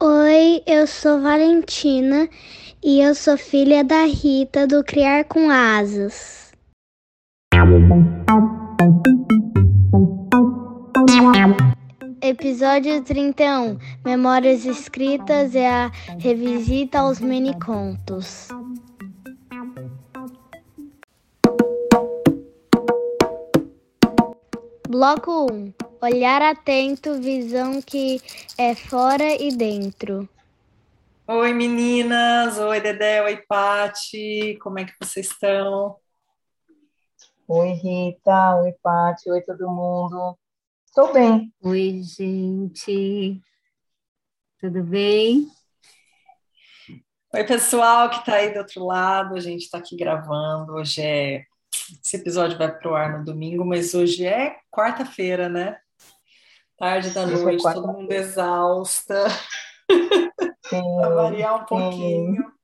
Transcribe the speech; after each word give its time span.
Oi, 0.00 0.62
eu 0.64 0.86
sou 0.86 1.20
Valentina 1.20 2.28
e 2.80 3.00
eu 3.00 3.16
sou 3.16 3.36
filha 3.36 3.82
da 3.82 4.04
Rita 4.04 4.64
do 4.64 4.84
Criar 4.84 5.24
com 5.24 5.50
Asas. 5.50 6.52
Episódio 12.22 13.02
31 13.02 13.76
Memórias 14.04 14.64
escritas 14.64 15.56
e 15.56 15.66
a 15.66 15.90
revisita 16.20 17.00
aos 17.00 17.18
mini-contos. 17.18 18.46
Bloco 24.88 25.52
1 25.52 25.87
Olhar 26.00 26.40
atento, 26.42 27.20
visão 27.20 27.82
que 27.82 28.22
é 28.56 28.72
fora 28.72 29.34
e 29.42 29.50
dentro. 29.50 30.28
Oi 31.26 31.52
meninas, 31.52 32.56
oi 32.56 32.80
Dedé, 32.80 33.20
oi 33.20 33.36
Pati, 33.38 34.56
como 34.62 34.78
é 34.78 34.84
que 34.84 34.94
vocês 35.00 35.26
estão? 35.26 35.96
Oi 37.48 37.70
Rita, 37.70 38.54
oi 38.62 38.72
Pati, 38.80 39.28
oi 39.28 39.42
todo 39.42 39.68
mundo. 39.68 40.38
Estou 40.86 41.12
bem. 41.12 41.52
Oi, 41.62 42.00
gente. 42.04 43.42
Tudo 44.60 44.84
bem? 44.84 45.48
Oi, 47.34 47.44
pessoal 47.44 48.08
que 48.08 48.18
está 48.18 48.36
aí 48.36 48.52
do 48.52 48.60
outro 48.60 48.86
lado. 48.86 49.34
A 49.34 49.40
gente 49.40 49.62
está 49.62 49.78
aqui 49.78 49.96
gravando. 49.96 50.74
Hoje 50.74 51.02
é. 51.02 51.44
Esse 52.04 52.16
episódio 52.16 52.56
vai 52.56 52.72
pro 52.72 52.94
ar 52.94 53.18
no 53.18 53.24
domingo, 53.24 53.64
mas 53.64 53.94
hoje 53.94 54.24
é 54.24 54.56
quarta-feira, 54.70 55.48
né? 55.48 55.78
Tarde 56.78 57.10
da 57.10 57.26
noite, 57.26 57.62
todo 57.62 57.88
mundo 57.88 58.12
exausta. 58.12 59.26
Para 60.70 61.08
variar 61.14 61.62
um 61.62 61.64
pouquinho. 61.64 62.58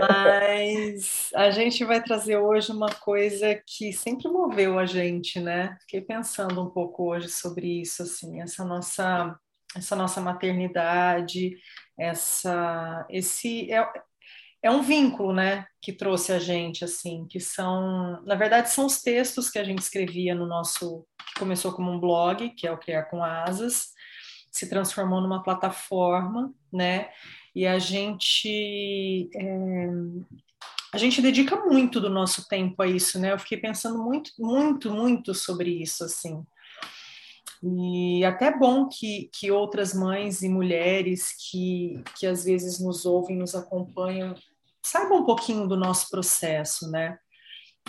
Mas 0.00 1.30
a 1.34 1.50
gente 1.50 1.84
vai 1.84 2.02
trazer 2.02 2.36
hoje 2.36 2.70
uma 2.70 2.90
coisa 2.90 3.60
que 3.66 3.92
sempre 3.92 4.28
moveu 4.28 4.78
a 4.78 4.86
gente, 4.86 5.40
né? 5.40 5.76
Fiquei 5.80 6.00
pensando 6.00 6.62
um 6.62 6.70
pouco 6.70 7.10
hoje 7.10 7.28
sobre 7.28 7.80
isso, 7.80 8.02
assim, 8.02 8.40
essa 8.40 8.64
nossa 8.64 9.36
essa 9.76 9.94
nossa 9.94 10.20
maternidade, 10.20 11.56
essa 11.98 13.06
esse 13.10 13.70
é, 13.72 13.86
é 14.62 14.70
um 14.70 14.82
vínculo, 14.82 15.32
né, 15.32 15.66
que 15.80 15.92
trouxe 15.92 16.32
a 16.32 16.38
gente 16.38 16.84
assim, 16.84 17.26
que 17.28 17.38
são, 17.38 18.22
na 18.24 18.34
verdade, 18.34 18.70
são 18.70 18.86
os 18.86 19.00
textos 19.00 19.48
que 19.50 19.58
a 19.58 19.64
gente 19.64 19.80
escrevia 19.80 20.34
no 20.34 20.46
nosso 20.46 21.06
que 21.28 21.38
começou 21.38 21.72
como 21.72 21.90
um 21.90 22.00
blog, 22.00 22.50
que 22.50 22.66
é 22.66 22.72
o 22.72 22.78
Criar 22.78 23.04
com 23.04 23.22
Asas, 23.22 23.92
se 24.50 24.68
transformou 24.68 25.20
numa 25.20 25.42
plataforma, 25.42 26.52
né? 26.72 27.10
E 27.54 27.66
a 27.66 27.78
gente 27.78 29.30
é, 29.34 29.88
a 30.92 30.96
gente 30.96 31.20
dedica 31.20 31.54
muito 31.56 32.00
do 32.00 32.08
nosso 32.08 32.48
tempo 32.48 32.82
a 32.82 32.86
isso, 32.86 33.18
né? 33.20 33.32
Eu 33.32 33.38
fiquei 33.38 33.58
pensando 33.58 34.02
muito, 34.02 34.32
muito, 34.38 34.90
muito 34.90 35.34
sobre 35.34 35.70
isso, 35.82 36.02
assim. 36.02 36.44
E 37.62 38.24
até 38.24 38.46
é 38.46 38.56
bom 38.56 38.88
que, 38.88 39.28
que 39.32 39.50
outras 39.50 39.92
mães 39.92 40.42
e 40.42 40.48
mulheres 40.48 41.34
que, 41.50 42.02
que 42.16 42.26
às 42.26 42.44
vezes 42.44 42.80
nos 42.80 43.04
ouvem, 43.04 43.36
nos 43.36 43.54
acompanham, 43.54 44.34
saibam 44.88 45.18
um 45.18 45.24
pouquinho 45.24 45.66
do 45.66 45.76
nosso 45.76 46.08
processo, 46.10 46.90
né? 46.90 47.18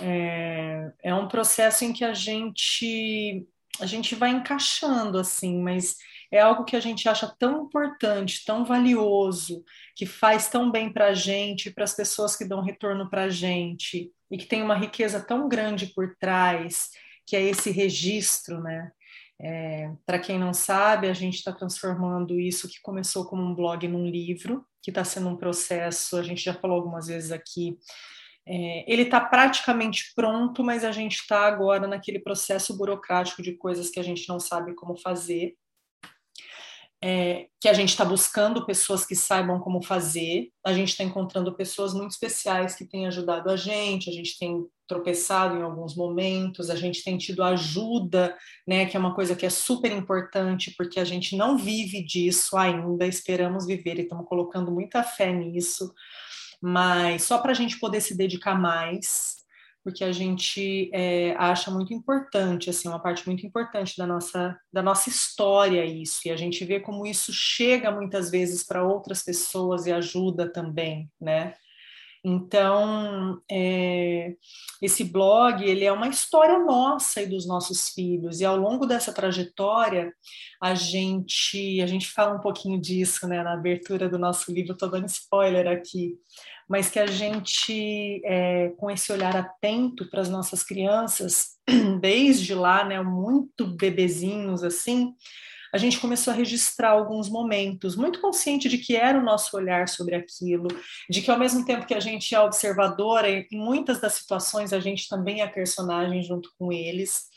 É, 0.02 0.92
é 1.04 1.14
um 1.14 1.28
processo 1.28 1.84
em 1.84 1.92
que 1.92 2.06
a 2.06 2.14
gente 2.14 3.46
a 3.80 3.86
gente 3.86 4.14
vai 4.14 4.32
encaixando 4.32 5.18
assim, 5.18 5.62
mas 5.62 5.96
é 6.32 6.40
algo 6.40 6.66
que 6.66 6.76
a 6.76 6.80
gente 6.80 7.08
acha 7.08 7.34
tão 7.40 7.66
importante, 7.66 8.44
tão 8.46 8.66
valioso, 8.66 9.64
que 9.96 10.06
faz 10.06 10.50
tão 10.50 10.70
bem 10.70 10.92
para 10.92 11.08
a 11.08 11.14
gente, 11.14 11.72
para 11.72 11.86
as 11.86 11.94
pessoas 11.94 12.36
que 12.36 12.46
dão 12.46 12.62
retorno 12.62 13.10
para 13.10 13.24
a 13.24 13.30
gente, 13.30 14.12
e 14.30 14.38
que 14.38 14.46
tem 14.46 14.62
uma 14.62 14.76
riqueza 14.76 15.20
tão 15.22 15.48
grande 15.48 15.88
por 15.88 16.16
trás, 16.20 16.90
que 17.26 17.36
é 17.36 17.42
esse 17.42 17.72
registro, 17.72 18.62
né? 18.62 18.92
É, 19.42 19.92
para 20.06 20.20
quem 20.20 20.38
não 20.38 20.54
sabe, 20.54 21.08
a 21.08 21.14
gente 21.14 21.36
está 21.36 21.54
transformando 21.54 22.38
isso 22.38 22.68
que 22.68 22.82
começou 22.82 23.26
como 23.26 23.42
um 23.42 23.56
blog 23.56 23.88
num 23.88 24.06
livro, 24.06 24.66
que 24.82 24.92
está 24.92 25.04
sendo 25.04 25.30
um 25.30 25.38
processo, 25.38 26.18
a 26.18 26.24
gente 26.24 26.44
já 26.44 26.54
falou 26.54 26.78
algumas 26.78 27.08
vezes 27.08 27.32
aqui, 27.32 27.78
é, 28.48 28.92
ele 28.92 29.04
está 29.04 29.22
praticamente 29.22 30.12
pronto, 30.16 30.64
mas 30.64 30.84
a 30.84 30.92
gente 30.92 31.18
está 31.18 31.46
agora 31.46 31.88
naquele 31.88 32.20
processo 32.20 32.76
burocrático 32.76 33.44
de 33.44 33.54
coisas 33.54 33.90
que 33.90 34.00
a 34.00 34.04
gente 34.04 34.28
não 34.28 34.40
sabe 34.40 34.74
como 34.74 34.98
fazer 34.98 35.56
é, 37.02 37.48
que 37.62 37.70
a 37.70 37.74
gente 37.74 37.90
está 37.90 38.04
buscando 38.04 38.66
pessoas 38.66 39.06
que 39.06 39.16
saibam 39.16 39.60
como 39.60 39.82
fazer, 39.82 40.50
a 40.66 40.74
gente 40.74 40.90
está 40.90 41.04
encontrando 41.04 41.56
pessoas 41.56 41.94
muito 41.94 42.12
especiais 42.12 42.76
que 42.76 42.86
têm 42.86 43.08
ajudado 43.08 43.50
a 43.50 43.56
gente, 43.56 44.10
a 44.10 44.14
gente 44.14 44.38
tem 44.38 44.66
tropeçado 44.88 45.56
em 45.56 45.62
alguns 45.62 45.96
momentos, 45.96 46.70
a 46.70 46.76
gente 46.76 47.04
tem 47.04 47.18
tido 47.18 47.44
ajuda, 47.44 48.36
né, 48.68 48.86
que 48.86 48.98
é 48.98 49.00
uma 49.00 49.14
coisa 49.14 49.36
que 49.36 49.46
é 49.46 49.50
super 49.50 49.92
importante, 49.92 50.74
porque 50.76 51.00
a 51.00 51.06
gente 51.06 51.38
não 51.38 51.58
vive 51.58 52.04
disso 52.04 52.58
ainda, 52.58 53.06
esperamos 53.06 53.66
viver 53.66 54.00
e 54.00 54.02
estamos 54.02 54.28
colocando 54.28 54.72
muita 54.72 55.04
fé 55.04 55.32
nisso, 55.32 55.94
mas 56.62 57.24
só 57.24 57.38
para 57.38 57.52
a 57.52 57.56
gente 57.56 57.80
poder 57.80 58.02
se 58.02 58.18
dedicar 58.18 58.60
mais, 58.60 59.39
porque 59.84 60.04
a 60.04 60.12
gente 60.12 60.90
é, 60.94 61.36
acha 61.38 61.72
muito 61.72 61.94
importante, 61.94 62.70
assim, 62.70 62.88
uma 62.88 63.00
parte 63.00 63.26
muito 63.26 63.46
importante 63.46 63.98
da 63.98 64.06
nossa, 64.06 64.60
da 64.72 64.82
nossa 64.82 65.10
história 65.10 65.86
isso, 65.86 66.22
e 66.26 66.32
a 66.32 66.38
gente 66.38 66.64
vê 66.66 66.80
como 66.80 67.06
isso 67.06 67.32
chega 67.34 67.92
muitas 67.92 68.30
vezes 68.30 68.64
para 68.64 68.84
outras 68.84 69.24
pessoas 69.24 69.86
e 69.86 69.92
ajuda 69.92 70.52
também, 70.52 71.10
né? 71.20 71.54
Então, 72.24 73.42
é, 73.50 74.36
esse 74.82 75.06
blog, 75.06 75.64
ele 75.64 75.86
é 75.86 75.92
uma 75.92 76.10
história 76.10 76.60
nossa 76.60 77.22
e 77.22 77.28
dos 77.28 77.48
nossos 77.48 77.90
filhos, 77.90 78.42
e 78.42 78.46
ao 78.46 78.58
longo 78.58 78.86
dessa 78.86 79.14
trajetória, 79.14 80.14
a 80.62 80.76
gente, 80.76 81.82
a 81.82 81.88
gente 81.88 82.08
fala 82.12 82.36
um 82.36 82.42
pouquinho 82.42 82.80
disso, 82.80 83.26
né, 83.28 83.42
na 83.42 83.54
abertura 83.54 84.10
do 84.10 84.20
nosso 84.20 84.52
livro, 84.52 84.74
estou 84.74 84.90
dando 84.90 85.08
spoiler 85.08 85.68
aqui, 85.68 86.18
mas 86.70 86.88
que 86.88 87.00
a 87.00 87.08
gente, 87.08 88.22
é, 88.24 88.70
com 88.78 88.92
esse 88.92 89.12
olhar 89.12 89.36
atento 89.36 90.08
para 90.08 90.22
as 90.22 90.30
nossas 90.30 90.64
crianças, 90.64 91.58
desde 92.00 92.54
lá, 92.54 92.86
né, 92.86 93.02
muito 93.02 93.66
bebezinhos 93.66 94.64
assim, 94.64 95.16
a 95.74 95.78
gente 95.78 96.00
começou 96.00 96.32
a 96.34 96.36
registrar 96.36 96.92
alguns 96.92 97.30
momentos, 97.30 97.96
muito 97.96 98.20
consciente 98.22 98.68
de 98.68 98.78
que 98.78 98.96
era 98.96 99.20
o 99.20 99.24
nosso 99.24 99.56
olhar 99.56 99.88
sobre 99.88 100.16
aquilo, 100.16 100.68
de 101.10 101.22
que 101.22 101.30
ao 101.30 101.38
mesmo 101.38 101.66
tempo 101.66 101.86
que 101.86 101.94
a 101.94 102.00
gente 102.00 102.34
é 102.34 102.40
observadora, 102.40 103.30
em 103.30 103.46
muitas 103.52 104.00
das 104.00 104.14
situações 104.14 104.74
a 104.74 104.80
gente 104.80 105.08
também 105.08 105.42
é 105.42 105.48
personagem 105.48 106.24
junto 106.24 106.52
com 106.58 106.72
eles. 106.72 107.30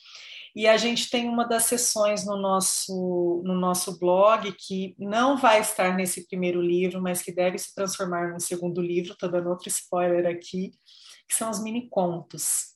E 0.55 0.69
a 0.69 0.77
gente 0.77 1.09
tem 1.09 1.29
uma 1.29 1.45
das 1.47 1.65
sessões 1.65 2.27
no 2.27 2.37
nosso, 2.37 3.43
no 3.45 3.55
nosso 3.55 3.99
blog 3.99 4.53
que 4.53 4.95
não 4.99 5.37
vai 5.37 5.61
estar 5.61 5.97
nesse 5.97 6.27
primeiro 6.27 6.61
livro, 6.61 7.01
mas 7.01 7.23
que 7.23 7.33
deve 7.33 7.57
se 7.59 7.75
transformar 7.75 8.33
no 8.33 8.41
segundo 8.41 8.83
livro, 8.83 9.13
estou 9.13 9.31
dando 9.31 9.49
outro 9.49 9.69
spoiler 9.69 10.27
aqui, 10.27 10.73
que 11.27 11.35
são 11.35 11.51
os 11.51 11.63
mini 11.63 11.89
contos. 11.89 12.73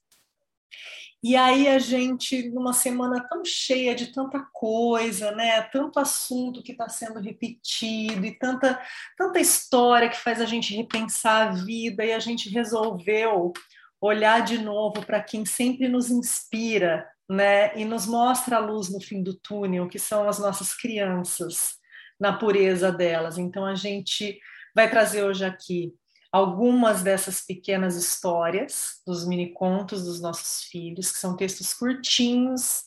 E 1.22 1.34
aí 1.34 1.66
a 1.66 1.78
gente, 1.78 2.48
numa 2.50 2.72
semana 2.72 3.26
tão 3.28 3.44
cheia 3.44 3.94
de 3.94 4.12
tanta 4.12 4.40
coisa, 4.52 5.32
né, 5.32 5.60
tanto 5.62 5.98
assunto 5.98 6.62
que 6.62 6.72
está 6.72 6.88
sendo 6.88 7.18
repetido 7.18 8.24
e 8.24 8.38
tanta, 8.38 8.80
tanta 9.18 9.40
história 9.40 10.08
que 10.08 10.16
faz 10.16 10.40
a 10.40 10.44
gente 10.44 10.76
repensar 10.76 11.48
a 11.48 11.50
vida, 11.52 12.04
e 12.04 12.12
a 12.12 12.20
gente 12.20 12.48
resolveu 12.48 13.52
olhar 14.00 14.40
de 14.42 14.58
novo 14.58 15.04
para 15.04 15.22
quem 15.22 15.44
sempre 15.44 15.88
nos 15.88 16.10
inspira, 16.10 17.08
né? 17.28 17.76
E 17.76 17.84
nos 17.84 18.06
mostra 18.06 18.56
a 18.56 18.60
luz 18.60 18.88
no 18.90 19.00
fim 19.00 19.22
do 19.22 19.34
túnel, 19.34 19.88
que 19.88 19.98
são 19.98 20.28
as 20.28 20.38
nossas 20.38 20.74
crianças, 20.74 21.74
na 22.18 22.32
pureza 22.32 22.90
delas. 22.90 23.38
Então 23.38 23.64
a 23.64 23.74
gente 23.74 24.38
vai 24.74 24.90
trazer 24.90 25.24
hoje 25.24 25.44
aqui 25.44 25.92
algumas 26.32 27.02
dessas 27.02 27.40
pequenas 27.40 27.96
histórias 27.96 29.00
dos 29.06 29.26
mini 29.26 29.52
contos 29.52 30.04
dos 30.04 30.20
nossos 30.20 30.64
filhos, 30.64 31.10
que 31.10 31.18
são 31.18 31.36
textos 31.36 31.72
curtinhos, 31.72 32.82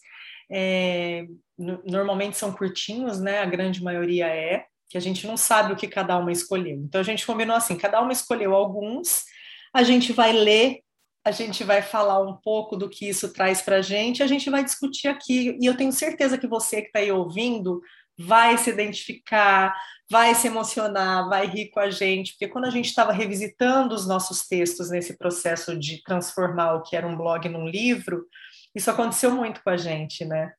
é, 0.51 1.27
normalmente 1.57 2.37
são 2.37 2.51
curtinhos, 2.51 3.19
né? 3.19 3.39
A 3.39 3.45
grande 3.45 3.83
maioria 3.83 4.27
é, 4.27 4.65
que 4.89 4.97
a 4.97 5.01
gente 5.01 5.27
não 5.27 5.37
sabe 5.37 5.73
o 5.73 5.75
que 5.75 5.87
cada 5.87 6.17
uma 6.17 6.31
escolheu. 6.31 6.77
Então 6.77 6.99
a 7.01 7.03
gente 7.03 7.25
combinou 7.25 7.55
assim, 7.55 7.77
cada 7.77 8.01
uma 8.01 8.11
escolheu 8.11 8.55
alguns, 8.55 9.23
a 9.73 9.83
gente 9.83 10.11
vai 10.11 10.31
ler, 10.31 10.79
a 11.29 11.31
gente 11.31 11.63
vai 11.63 11.81
falar 11.83 12.21
um 12.21 12.35
pouco 12.35 12.75
do 12.75 12.89
que 12.89 13.07
isso 13.07 13.31
traz 13.31 13.61
para 13.61 13.77
a 13.77 13.81
gente, 13.81 14.23
a 14.23 14.27
gente 14.27 14.49
vai 14.49 14.63
discutir 14.63 15.07
aqui. 15.07 15.55
E 15.61 15.65
eu 15.65 15.77
tenho 15.77 15.91
certeza 15.91 16.37
que 16.37 16.47
você 16.47 16.81
que 16.81 16.87
está 16.87 16.99
aí 16.99 17.11
ouvindo 17.11 17.81
vai 18.17 18.57
se 18.57 18.69
identificar, 18.69 19.73
vai 20.09 20.33
se 20.33 20.47
emocionar, 20.47 21.29
vai 21.29 21.45
rir 21.45 21.69
com 21.69 21.79
a 21.79 21.89
gente, 21.89 22.31
porque 22.31 22.47
quando 22.47 22.65
a 22.65 22.69
gente 22.71 22.87
estava 22.87 23.13
revisitando 23.13 23.93
os 23.93 24.07
nossos 24.07 24.47
textos 24.47 24.89
nesse 24.89 25.17
processo 25.17 25.77
de 25.77 26.03
transformar 26.03 26.73
o 26.73 26.81
que 26.81 26.95
era 26.95 27.07
um 27.07 27.15
blog 27.15 27.47
num 27.47 27.67
livro, 27.67 28.25
isso 28.75 28.89
aconteceu 28.89 29.31
muito 29.31 29.63
com 29.63 29.69
a 29.69 29.77
gente, 29.77 30.25
né? 30.25 30.51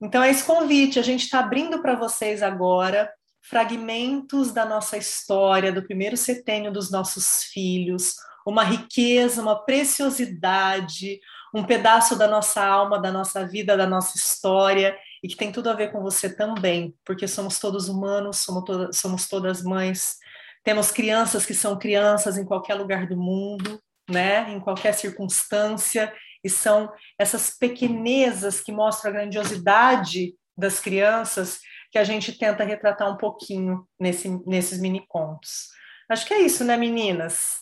Então 0.00 0.22
é 0.22 0.30
esse 0.30 0.44
convite, 0.44 0.98
a 0.98 1.02
gente 1.02 1.24
está 1.24 1.40
abrindo 1.40 1.82
para 1.82 1.96
vocês 1.96 2.42
agora 2.42 3.12
fragmentos 3.42 4.52
da 4.52 4.64
nossa 4.64 4.96
história, 4.96 5.72
do 5.72 5.82
primeiro 5.82 6.16
setênio 6.16 6.72
dos 6.72 6.90
nossos 6.90 7.42
filhos, 7.44 8.14
uma 8.46 8.64
riqueza, 8.64 9.42
uma 9.42 9.64
preciosidade, 9.64 11.20
um 11.54 11.64
pedaço 11.64 12.16
da 12.16 12.28
nossa 12.28 12.64
alma, 12.64 13.00
da 13.00 13.10
nossa 13.10 13.46
vida, 13.46 13.76
da 13.76 13.86
nossa 13.86 14.16
história, 14.16 14.96
e 15.22 15.28
que 15.28 15.36
tem 15.36 15.52
tudo 15.52 15.68
a 15.68 15.74
ver 15.74 15.92
com 15.92 16.00
você 16.00 16.34
também, 16.34 16.94
porque 17.04 17.28
somos 17.28 17.58
todos 17.58 17.88
humanos, 17.88 18.38
somos, 18.38 18.64
todas, 18.64 18.96
somos 18.96 19.28
todas 19.28 19.62
mães, 19.62 20.16
temos 20.64 20.90
crianças 20.90 21.44
que 21.44 21.54
são 21.54 21.78
crianças 21.78 22.38
em 22.38 22.44
qualquer 22.44 22.74
lugar 22.74 23.06
do 23.06 23.16
mundo, 23.16 23.80
né, 24.08 24.50
em 24.52 24.60
qualquer 24.60 24.92
circunstância, 24.94 26.12
e 26.42 26.48
são 26.48 26.90
essas 27.18 27.50
pequenezas 27.50 28.60
que 28.60 28.72
mostram 28.72 29.10
a 29.10 29.14
grandiosidade 29.14 30.34
das 30.56 30.80
crianças 30.80 31.60
que 31.90 31.98
a 31.98 32.04
gente 32.04 32.32
tenta 32.38 32.64
retratar 32.64 33.12
um 33.12 33.16
pouquinho 33.16 33.86
nesse, 33.98 34.28
nesses 34.46 34.80
mini 34.80 35.04
contos. 35.08 35.68
Acho 36.08 36.26
que 36.26 36.34
é 36.34 36.40
isso, 36.40 36.64
né, 36.64 36.76
meninas? 36.76 37.59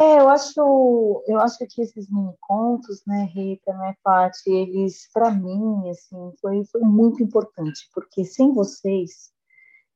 É, 0.00 0.20
eu 0.20 0.28
acho, 0.28 1.24
eu 1.26 1.40
acho 1.40 1.58
que 1.58 1.82
esses 1.82 2.08
mini 2.08 2.32
contos, 2.40 3.02
né, 3.04 3.24
Rita, 3.34 3.72
né, 3.72 3.96
Paty, 4.04 4.48
eles, 4.48 5.10
para 5.12 5.30
mim, 5.32 5.90
assim, 5.90 6.32
foi, 6.40 6.64
foi 6.66 6.82
muito 6.82 7.20
importante, 7.20 7.88
porque 7.92 8.24
sem 8.24 8.52
vocês 8.52 9.32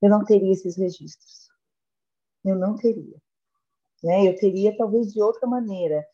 eu 0.03 0.11
não 0.11 0.25
teria 0.25 0.51
esses 0.53 0.77
registros. 0.77 1.49
Eu 2.45 2.57
não 2.57 2.75
teria. 2.75 3.17
Né? 4.03 4.29
Eu 4.29 4.35
teria 4.37 4.77
talvez 4.77 5.13
de 5.13 5.23
outra 5.23 5.47
maneira, 5.47 6.05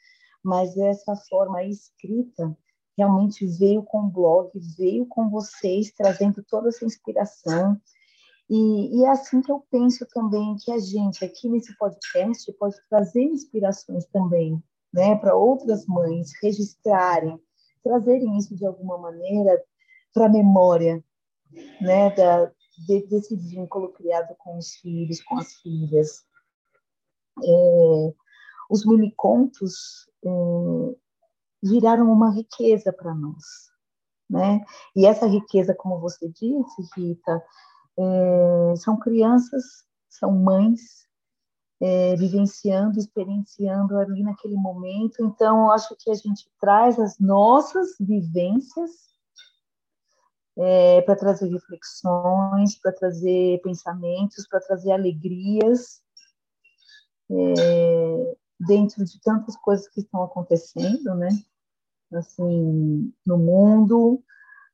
mas 0.45 0.77
essa 0.77 1.17
forma 1.29 1.65
escrita 1.65 2.55
realmente 2.97 3.47
veio 3.47 3.83
com 3.83 4.01
o 4.01 4.11
blog, 4.11 4.51
veio 4.77 5.07
com 5.07 5.31
vocês, 5.31 5.93
trazendo 5.93 6.45
toda 6.45 6.69
essa 6.69 6.85
inspiração. 6.85 7.81
E, 8.49 8.99
e, 8.99 9.05
é 9.05 9.11
assim 9.11 9.43
que 9.43 9.53
eu 9.53 9.63
penso 9.71 10.07
também 10.07 10.57
que 10.57 10.73
a 10.73 10.79
gente 10.79 11.25
aqui 11.25 11.49
nesse 11.49 11.77
podcast 11.77 12.51
pode 12.55 12.77
trazer 12.89 13.23
inspirações 13.23 14.07
também, 14.07 14.63
né, 14.93 15.17
para 15.17 15.37
outras 15.37 15.85
mães 15.87 16.31
registrarem, 16.43 17.39
trazerem 17.85 18.39
isso 18.39 18.57
de 18.57 18.65
alguma 18.65 18.97
maneira 18.97 19.63
para 20.15 20.27
a 20.27 20.31
memória, 20.31 21.05
né, 21.81 22.11
da, 22.15 22.51
de, 22.87 23.07
desse 23.07 23.37
vínculo 23.37 23.93
criado 23.93 24.35
com 24.39 24.57
os 24.57 24.75
filhos, 24.77 25.23
com 25.23 25.39
as 25.39 25.53
filhas. 25.57 26.25
É, 27.45 28.15
os 28.71 28.85
mini 28.87 29.13
contos 29.13 30.09
é, 30.25 30.29
viraram 31.63 32.11
uma 32.11 32.31
riqueza 32.31 32.93
para 32.93 33.15
nós, 33.15 33.45
né? 34.29 34.65
E 34.95 35.07
essa 35.07 35.27
riqueza, 35.27 35.75
como 35.75 36.01
você 36.01 36.29
disse, 36.29 36.83
Rita, 36.97 37.43
é, 37.99 38.77
são 38.77 38.97
crianças, 38.97 39.65
são 40.09 40.33
mães 40.33 41.07
é, 41.81 42.17
vivenciando, 42.17 42.99
experienciando 42.99 43.97
ali 43.99 44.23
naquele 44.23 44.57
momento. 44.57 45.25
Então, 45.25 45.71
acho 45.71 45.95
que 45.97 46.11
a 46.11 46.15
gente 46.15 46.51
traz 46.61 46.99
as 46.99 47.19
nossas 47.19 47.97
vivências 48.01 48.91
é, 50.57 51.03
para 51.03 51.17
trazer 51.17 51.49
reflexões, 51.49 52.77
para 52.81 52.93
trazer 52.93 53.61
pensamentos, 53.63 54.47
para 54.49 54.61
trazer 54.61 54.93
alegrias. 54.93 56.01
É, 57.31 58.37
dentro 58.59 59.05
de 59.05 59.21
tantas 59.21 59.57
coisas 59.57 59.89
que 59.89 60.01
estão 60.01 60.23
acontecendo, 60.23 61.15
né? 61.15 61.29
Assim, 62.13 63.13
no 63.25 63.39
mundo, 63.39 64.23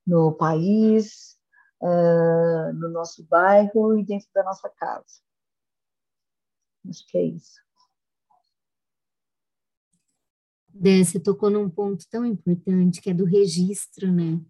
no 0.07 0.33
país, 0.33 1.37
uh, 1.83 2.73
no 2.75 2.89
nosso 2.89 3.25
bairro 3.25 3.99
e 3.99 4.05
dentro 4.05 4.29
da 4.35 4.43
nossa 4.43 4.69
casa. 4.69 5.23
Acho 6.89 7.07
que 7.09 7.19
é 7.19 7.25
isso. 7.25 7.65
Dé, 10.69 11.05
você 11.05 11.21
tocou 11.21 11.51
num 11.51 11.71
ponto 11.71 12.05
tão 12.11 12.27
importante 12.27 13.01
que 13.01 13.11
é 13.11 13.15
do 13.15 13.25
registro, 13.25 14.11
né? 14.11 14.41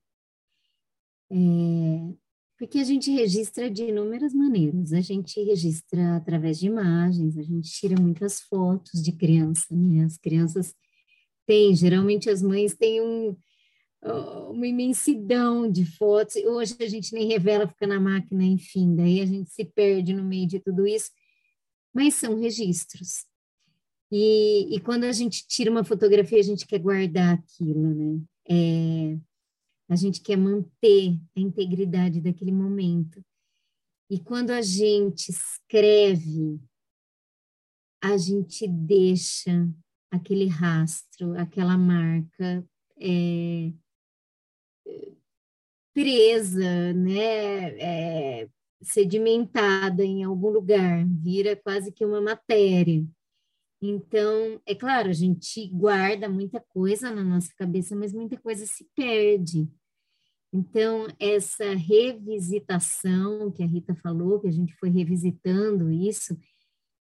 É, 1.30 2.14
porque 2.58 2.78
a 2.78 2.84
gente 2.84 3.10
registra 3.10 3.70
de 3.70 3.84
inúmeras 3.84 4.32
maneiras. 4.32 4.92
A 4.92 5.00
gente 5.00 5.38
registra 5.42 6.16
através 6.16 6.58
de 6.58 6.66
imagens, 6.66 7.36
a 7.36 7.42
gente 7.42 7.70
tira 7.70 8.00
muitas 8.00 8.40
fotos 8.40 9.02
de 9.02 9.12
criança, 9.12 9.66
né? 9.70 10.04
As 10.04 10.16
crianças 10.16 10.74
têm, 11.46 11.74
geralmente 11.74 12.30
as 12.30 12.40
mães 12.40 12.74
têm 12.74 13.02
um, 13.02 13.36
uma 14.50 14.66
imensidão 14.66 15.70
de 15.70 15.84
fotos. 15.84 16.36
Hoje 16.36 16.76
a 16.80 16.88
gente 16.88 17.12
nem 17.12 17.26
revela, 17.26 17.66
fica 17.66 17.86
na 17.86 17.98
máquina, 17.98 18.44
enfim, 18.44 18.94
daí 18.94 19.20
a 19.20 19.26
gente 19.26 19.50
se 19.50 19.64
perde 19.64 20.12
no 20.12 20.24
meio 20.24 20.46
de 20.46 20.60
tudo 20.60 20.86
isso. 20.86 21.10
Mas 21.92 22.14
são 22.14 22.38
registros. 22.38 23.26
E, 24.12 24.74
e 24.74 24.80
quando 24.80 25.04
a 25.04 25.12
gente 25.12 25.46
tira 25.46 25.70
uma 25.70 25.84
fotografia, 25.84 26.38
a 26.38 26.42
gente 26.42 26.66
quer 26.66 26.78
guardar 26.78 27.34
aquilo, 27.34 27.94
né? 27.94 28.22
É, 28.48 29.18
a 29.88 29.96
gente 29.96 30.20
quer 30.20 30.36
manter 30.36 31.18
a 31.36 31.40
integridade 31.40 32.20
daquele 32.20 32.52
momento. 32.52 33.24
E 34.10 34.18
quando 34.18 34.50
a 34.50 34.60
gente 34.60 35.30
escreve, 35.30 36.60
a 38.02 38.16
gente 38.16 38.68
deixa 38.68 39.68
aquele 40.10 40.46
rastro, 40.46 41.38
aquela 41.38 41.76
marca 41.76 42.64
é, 43.00 43.72
presa, 45.94 46.92
né, 46.92 47.78
é, 47.78 48.48
sedimentada 48.82 50.04
em 50.04 50.24
algum 50.24 50.50
lugar, 50.50 51.06
vira 51.06 51.56
quase 51.56 51.92
que 51.92 52.04
uma 52.04 52.20
matéria. 52.20 53.06
Então, 53.80 54.60
é 54.66 54.74
claro, 54.74 55.10
a 55.10 55.12
gente 55.12 55.68
guarda 55.68 56.28
muita 56.28 56.60
coisa 56.60 57.10
na 57.10 57.22
nossa 57.22 57.52
cabeça, 57.56 57.94
mas 57.94 58.12
muita 58.12 58.36
coisa 58.38 58.66
se 58.66 58.88
perde. 58.94 59.68
Então, 60.52 61.06
essa 61.18 61.74
revisitação 61.74 63.50
que 63.50 63.62
a 63.62 63.66
Rita 63.66 63.94
falou, 63.96 64.40
que 64.40 64.48
a 64.48 64.52
gente 64.52 64.74
foi 64.76 64.88
revisitando 64.88 65.90
isso, 65.90 66.38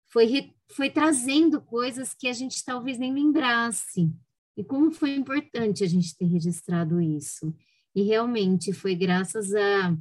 foi, 0.06 0.52
foi 0.70 0.88
trazendo 0.88 1.60
coisas 1.60 2.14
que 2.14 2.28
a 2.28 2.32
gente 2.32 2.64
talvez 2.64 2.98
nem 2.98 3.12
lembrasse. 3.12 4.10
E 4.56 4.64
como 4.64 4.92
foi 4.92 5.14
importante 5.14 5.84
a 5.84 5.86
gente 5.86 6.16
ter 6.16 6.26
registrado 6.26 7.00
isso. 7.00 7.54
E 7.94 8.02
realmente 8.02 8.72
foi 8.72 8.94
graças 8.94 9.54
a, 9.54 9.96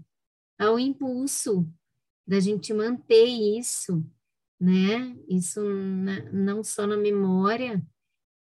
ao 0.57 0.79
impulso 0.79 1.67
da 2.27 2.39
gente 2.39 2.73
manter 2.73 3.25
isso 3.25 4.03
né? 4.59 5.15
Isso 5.27 5.61
na, 5.63 6.21
não 6.31 6.63
só 6.63 6.85
na 6.85 6.97
memória, 6.97 7.81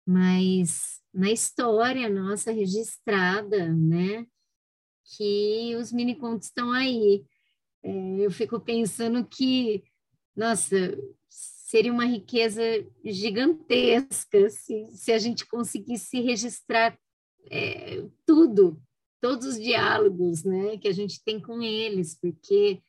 mas 0.05 1.01
na 1.13 1.29
história 1.31 2.09
nossa 2.09 2.51
registrada, 2.51 3.67
né? 3.73 4.25
Que 5.17 5.75
os 5.75 5.91
mini 5.91 6.15
contos 6.15 6.47
estão 6.47 6.71
aí. 6.71 7.25
É, 7.83 8.19
eu 8.19 8.31
fico 8.31 8.59
pensando 8.59 9.25
que, 9.25 9.83
nossa, 10.35 10.75
seria 11.29 11.91
uma 11.91 12.05
riqueza 12.05 12.61
gigantesca 13.03 14.49
se, 14.49 14.87
se 14.93 15.11
a 15.11 15.17
gente 15.17 15.45
conseguisse 15.45 16.21
registrar 16.21 16.97
é, 17.51 18.07
tudo, 18.25 18.81
todos 19.25 19.47
os 19.47 19.59
diálogos, 19.59 20.43
né? 20.43 20.77
Que 20.77 20.87
a 20.87 20.91
gente 20.91 21.23
tem 21.23 21.39
com 21.39 21.59
eles, 21.59 22.13
porque 22.13 22.79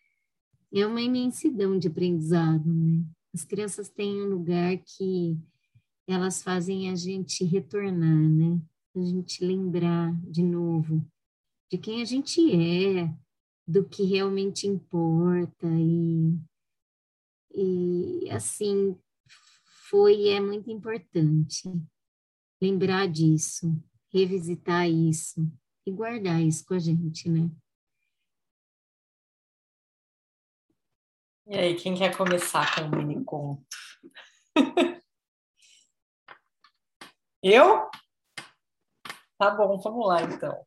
é 0.70 0.86
uma 0.86 1.00
imensidão 1.00 1.78
de 1.78 1.88
aprendizado, 1.88 2.70
né? 2.70 3.02
As 3.32 3.42
crianças 3.42 3.88
têm 3.88 4.20
um 4.20 4.28
lugar 4.28 4.76
que 4.76 5.34
elas 6.06 6.42
fazem 6.42 6.90
a 6.90 6.94
gente 6.94 7.42
retornar, 7.42 8.28
né? 8.28 8.60
A 8.94 9.00
gente 9.00 9.42
lembrar 9.42 10.14
de 10.30 10.42
novo 10.42 11.02
de 11.72 11.78
quem 11.78 12.02
a 12.02 12.04
gente 12.04 12.38
é, 12.54 13.10
do 13.66 13.82
que 13.82 14.02
realmente 14.02 14.66
importa 14.66 15.66
e 15.66 16.38
e 17.54 18.28
assim 18.30 18.94
foi 19.88 20.28
é 20.28 20.38
muito 20.38 20.70
importante 20.70 21.62
lembrar 22.60 23.08
disso, 23.08 23.74
revisitar 24.12 24.86
isso 24.86 25.40
e 25.86 25.92
guardar 25.92 26.40
isso 26.40 26.66
com 26.66 26.74
a 26.74 26.78
gente, 26.78 27.28
né? 27.28 27.48
E 31.46 31.56
aí, 31.56 31.76
quem 31.76 31.94
quer 31.94 32.16
começar 32.16 32.74
com 32.74 32.82
o 32.82 32.90
mini 32.90 33.24
conto? 33.24 33.64
Eu? 37.40 37.88
Tá 39.38 39.50
bom, 39.50 39.78
vamos 39.78 40.08
lá 40.08 40.22
então. 40.22 40.66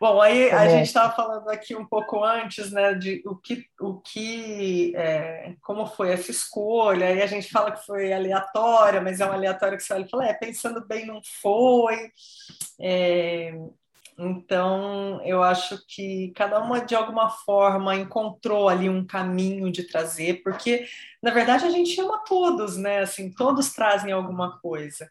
Bom, 0.00 0.20
aí 0.20 0.50
a 0.50 0.68
gente 0.68 0.86
estava 0.86 1.14
falando 1.14 1.48
aqui 1.48 1.76
um 1.76 1.84
pouco 1.84 2.24
antes, 2.24 2.72
né, 2.72 2.94
de 2.94 3.22
o 3.26 3.36
que, 3.36 3.66
o 3.80 4.00
que, 4.00 4.94
é, 4.96 5.54
como 5.60 5.86
foi 5.86 6.12
essa 6.12 6.30
escolha. 6.30 7.06
Aí 7.06 7.22
a 7.22 7.26
gente 7.26 7.50
fala 7.50 7.72
que 7.72 7.84
foi 7.84 8.12
aleatória, 8.12 9.00
mas 9.00 9.20
é 9.20 9.26
um 9.26 9.32
aleatório 9.32 9.76
que 9.76 9.84
você 9.84 9.92
olha 9.92 10.06
e 10.06 10.08
fala, 10.08 10.26
é, 10.26 10.34
pensando 10.34 10.84
bem, 10.86 11.06
não 11.06 11.20
foi. 11.22 12.10
É, 12.80 13.52
então, 14.20 15.20
eu 15.24 15.44
acho 15.44 15.78
que 15.86 16.32
cada 16.34 16.60
uma, 16.60 16.80
de 16.84 16.94
alguma 16.96 17.30
forma, 17.30 17.94
encontrou 17.94 18.68
ali 18.68 18.88
um 18.88 19.06
caminho 19.06 19.70
de 19.70 19.84
trazer, 19.84 20.42
porque, 20.42 20.88
na 21.22 21.30
verdade, 21.30 21.64
a 21.64 21.70
gente 21.70 22.00
ama 22.00 22.18
todos, 22.24 22.76
né? 22.76 22.98
Assim, 22.98 23.32
todos 23.32 23.72
trazem 23.72 24.10
alguma 24.10 24.58
coisa. 24.58 25.08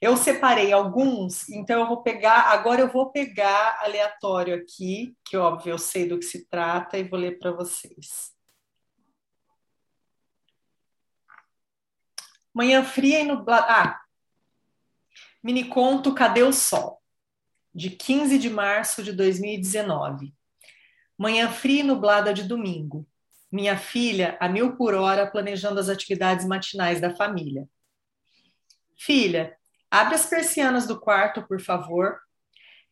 Eu 0.00 0.16
separei 0.16 0.72
alguns, 0.72 1.48
então 1.50 1.80
eu 1.80 1.86
vou 1.86 2.02
pegar, 2.02 2.50
agora 2.50 2.80
eu 2.80 2.88
vou 2.88 3.12
pegar 3.12 3.78
aleatório 3.84 4.56
aqui, 4.56 5.14
que 5.24 5.36
óbvio 5.36 5.72
eu 5.72 5.78
sei 5.78 6.08
do 6.08 6.18
que 6.18 6.24
se 6.24 6.48
trata, 6.48 6.98
e 6.98 7.04
vou 7.04 7.20
ler 7.20 7.38
para 7.38 7.52
vocês. 7.52 8.32
Manhã 12.52 12.82
fria 12.84 13.20
e 13.20 13.24
nublada. 13.24 13.66
Ah, 13.68 14.00
mini 15.42 15.64
conto 15.64 16.14
Cadê 16.14 16.42
o 16.42 16.52
Sol? 16.52 16.99
De 17.74 17.90
15 17.90 18.38
de 18.38 18.50
março 18.50 19.02
de 19.02 19.12
2019. 19.12 20.34
Manhã 21.16 21.50
fria 21.50 21.80
e 21.80 21.84
nublada 21.84 22.32
de 22.32 22.44
domingo. 22.44 23.06
Minha 23.52 23.76
filha, 23.76 24.36
a 24.40 24.48
mil 24.48 24.76
por 24.76 24.94
hora, 24.94 25.26
planejando 25.26 25.80
as 25.80 25.88
atividades 25.88 26.46
matinais 26.46 27.00
da 27.00 27.14
família. 27.14 27.68
Filha, 28.96 29.56
abre 29.90 30.14
as 30.14 30.26
persianas 30.26 30.86
do 30.86 31.00
quarto, 31.00 31.46
por 31.46 31.60
favor. 31.60 32.20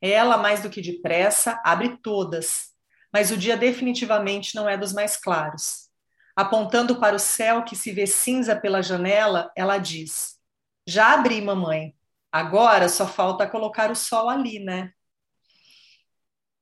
Ela, 0.00 0.36
mais 0.36 0.62
do 0.62 0.70
que 0.70 0.80
depressa, 0.80 1.60
abre 1.64 1.96
todas, 1.98 2.72
mas 3.12 3.30
o 3.30 3.36
dia 3.36 3.56
definitivamente 3.56 4.54
não 4.54 4.68
é 4.68 4.76
dos 4.76 4.92
mais 4.92 5.16
claros. 5.16 5.88
Apontando 6.36 7.00
para 7.00 7.16
o 7.16 7.18
céu 7.18 7.64
que 7.64 7.74
se 7.74 7.90
vê 7.90 8.06
cinza 8.06 8.54
pela 8.54 8.82
janela, 8.82 9.50
ela 9.56 9.78
diz: 9.78 10.38
Já 10.86 11.14
abri, 11.14 11.40
mamãe. 11.40 11.97
Agora 12.32 12.88
só 12.88 13.06
falta 13.06 13.48
colocar 13.48 13.90
o 13.90 13.96
sol 13.96 14.28
ali, 14.28 14.58
né? 14.58 14.92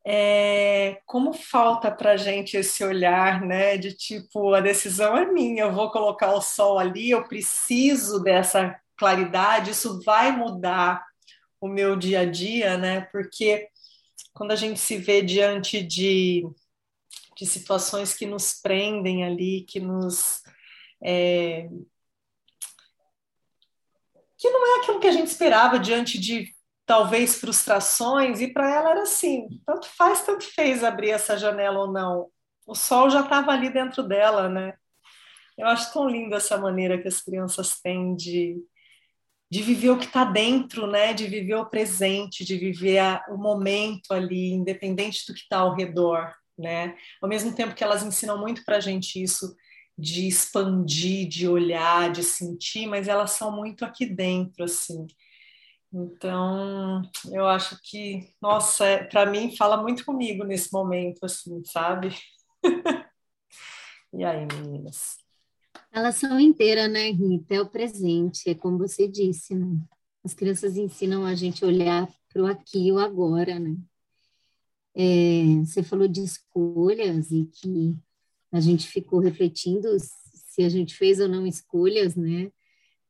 É, 0.08 1.00
como 1.04 1.32
falta 1.32 1.90
para 1.90 2.16
gente 2.16 2.56
esse 2.56 2.84
olhar, 2.84 3.40
né? 3.42 3.76
De 3.76 3.92
tipo, 3.92 4.54
a 4.54 4.60
decisão 4.60 5.16
é 5.16 5.26
minha, 5.26 5.64
eu 5.64 5.72
vou 5.72 5.90
colocar 5.90 6.32
o 6.32 6.40
sol 6.40 6.78
ali, 6.78 7.10
eu 7.10 7.24
preciso 7.26 8.22
dessa 8.22 8.80
claridade, 8.96 9.72
isso 9.72 10.00
vai 10.04 10.30
mudar 10.32 11.04
o 11.60 11.68
meu 11.68 11.96
dia 11.96 12.20
a 12.20 12.24
dia, 12.24 12.78
né? 12.78 13.02
Porque 13.12 13.68
quando 14.32 14.52
a 14.52 14.56
gente 14.56 14.78
se 14.78 14.96
vê 14.98 15.22
diante 15.22 15.82
de, 15.82 16.44
de 17.36 17.46
situações 17.46 18.14
que 18.14 18.26
nos 18.26 18.54
prendem 18.60 19.24
ali, 19.24 19.62
que 19.62 19.80
nos 19.80 20.42
é, 21.02 21.68
que 24.38 24.50
não 24.50 24.66
é 24.66 24.80
aquilo 24.80 25.00
que 25.00 25.06
a 25.06 25.12
gente 25.12 25.28
esperava 25.28 25.78
diante 25.78 26.18
de 26.18 26.54
talvez 26.86 27.40
frustrações, 27.40 28.40
e 28.40 28.48
para 28.52 28.72
ela 28.72 28.90
era 28.90 29.02
assim: 29.02 29.48
tanto 29.66 29.88
faz, 29.88 30.24
tanto 30.24 30.44
fez 30.44 30.84
abrir 30.84 31.10
essa 31.10 31.36
janela 31.36 31.80
ou 31.80 31.92
não. 31.92 32.28
O 32.66 32.74
sol 32.74 33.10
já 33.10 33.20
estava 33.20 33.50
ali 33.52 33.70
dentro 33.70 34.02
dela, 34.02 34.48
né? 34.48 34.74
Eu 35.58 35.66
acho 35.66 35.92
tão 35.92 36.08
linda 36.08 36.36
essa 36.36 36.58
maneira 36.58 37.00
que 37.00 37.08
as 37.08 37.20
crianças 37.20 37.80
têm 37.80 38.14
de, 38.14 38.56
de 39.50 39.62
viver 39.62 39.90
o 39.90 39.98
que 39.98 40.04
está 40.04 40.24
dentro, 40.24 40.86
né? 40.86 41.14
De 41.14 41.26
viver 41.26 41.54
o 41.54 41.66
presente, 41.66 42.44
de 42.44 42.56
viver 42.56 42.98
a, 42.98 43.24
o 43.28 43.36
momento 43.36 44.12
ali, 44.12 44.50
independente 44.50 45.24
do 45.26 45.34
que 45.34 45.40
está 45.40 45.58
ao 45.58 45.74
redor, 45.74 46.34
né? 46.58 46.96
Ao 47.22 47.28
mesmo 47.28 47.54
tempo 47.54 47.74
que 47.74 47.82
elas 47.84 48.02
ensinam 48.02 48.38
muito 48.38 48.64
para 48.64 48.76
a 48.76 48.80
gente 48.80 49.22
isso 49.22 49.56
de 49.98 50.28
expandir, 50.28 51.28
de 51.28 51.48
olhar, 51.48 52.12
de 52.12 52.22
sentir, 52.22 52.86
mas 52.86 53.08
elas 53.08 53.30
são 53.32 53.50
muito 53.50 53.84
aqui 53.84 54.04
dentro, 54.04 54.64
assim. 54.64 55.06
Então, 55.92 57.00
eu 57.32 57.46
acho 57.46 57.80
que, 57.82 58.28
nossa, 58.40 58.84
é, 58.84 59.04
para 59.04 59.24
mim 59.24 59.56
fala 59.56 59.80
muito 59.80 60.04
comigo 60.04 60.44
nesse 60.44 60.70
momento, 60.72 61.24
assim, 61.24 61.64
sabe? 61.64 62.14
e 64.12 64.22
aí, 64.24 64.46
meninas? 64.46 65.16
Elas 65.90 66.16
são 66.16 66.38
inteiras, 66.38 66.90
né, 66.90 67.10
Rita? 67.10 67.54
É 67.54 67.60
o 67.60 67.70
presente, 67.70 68.50
é 68.50 68.54
como 68.54 68.76
você 68.76 69.08
disse, 69.08 69.54
né? 69.54 69.78
As 70.22 70.34
crianças 70.34 70.76
ensinam 70.76 71.24
a 71.24 71.34
gente 71.34 71.64
a 71.64 71.68
olhar 71.68 72.08
para 72.28 72.42
o 72.42 72.46
aqui 72.46 72.88
e 72.88 72.92
o 72.92 72.98
agora, 72.98 73.58
né? 73.58 73.76
É, 74.94 75.64
você 75.64 75.82
falou 75.82 76.08
de 76.08 76.22
escolhas 76.22 77.30
e 77.30 77.46
que 77.46 77.96
a 78.52 78.60
gente 78.60 78.88
ficou 78.88 79.20
refletindo 79.20 79.88
se 79.98 80.62
a 80.62 80.68
gente 80.68 80.94
fez 80.94 81.20
ou 81.20 81.28
não 81.28 81.46
escolhas, 81.46 82.16
né? 82.16 82.50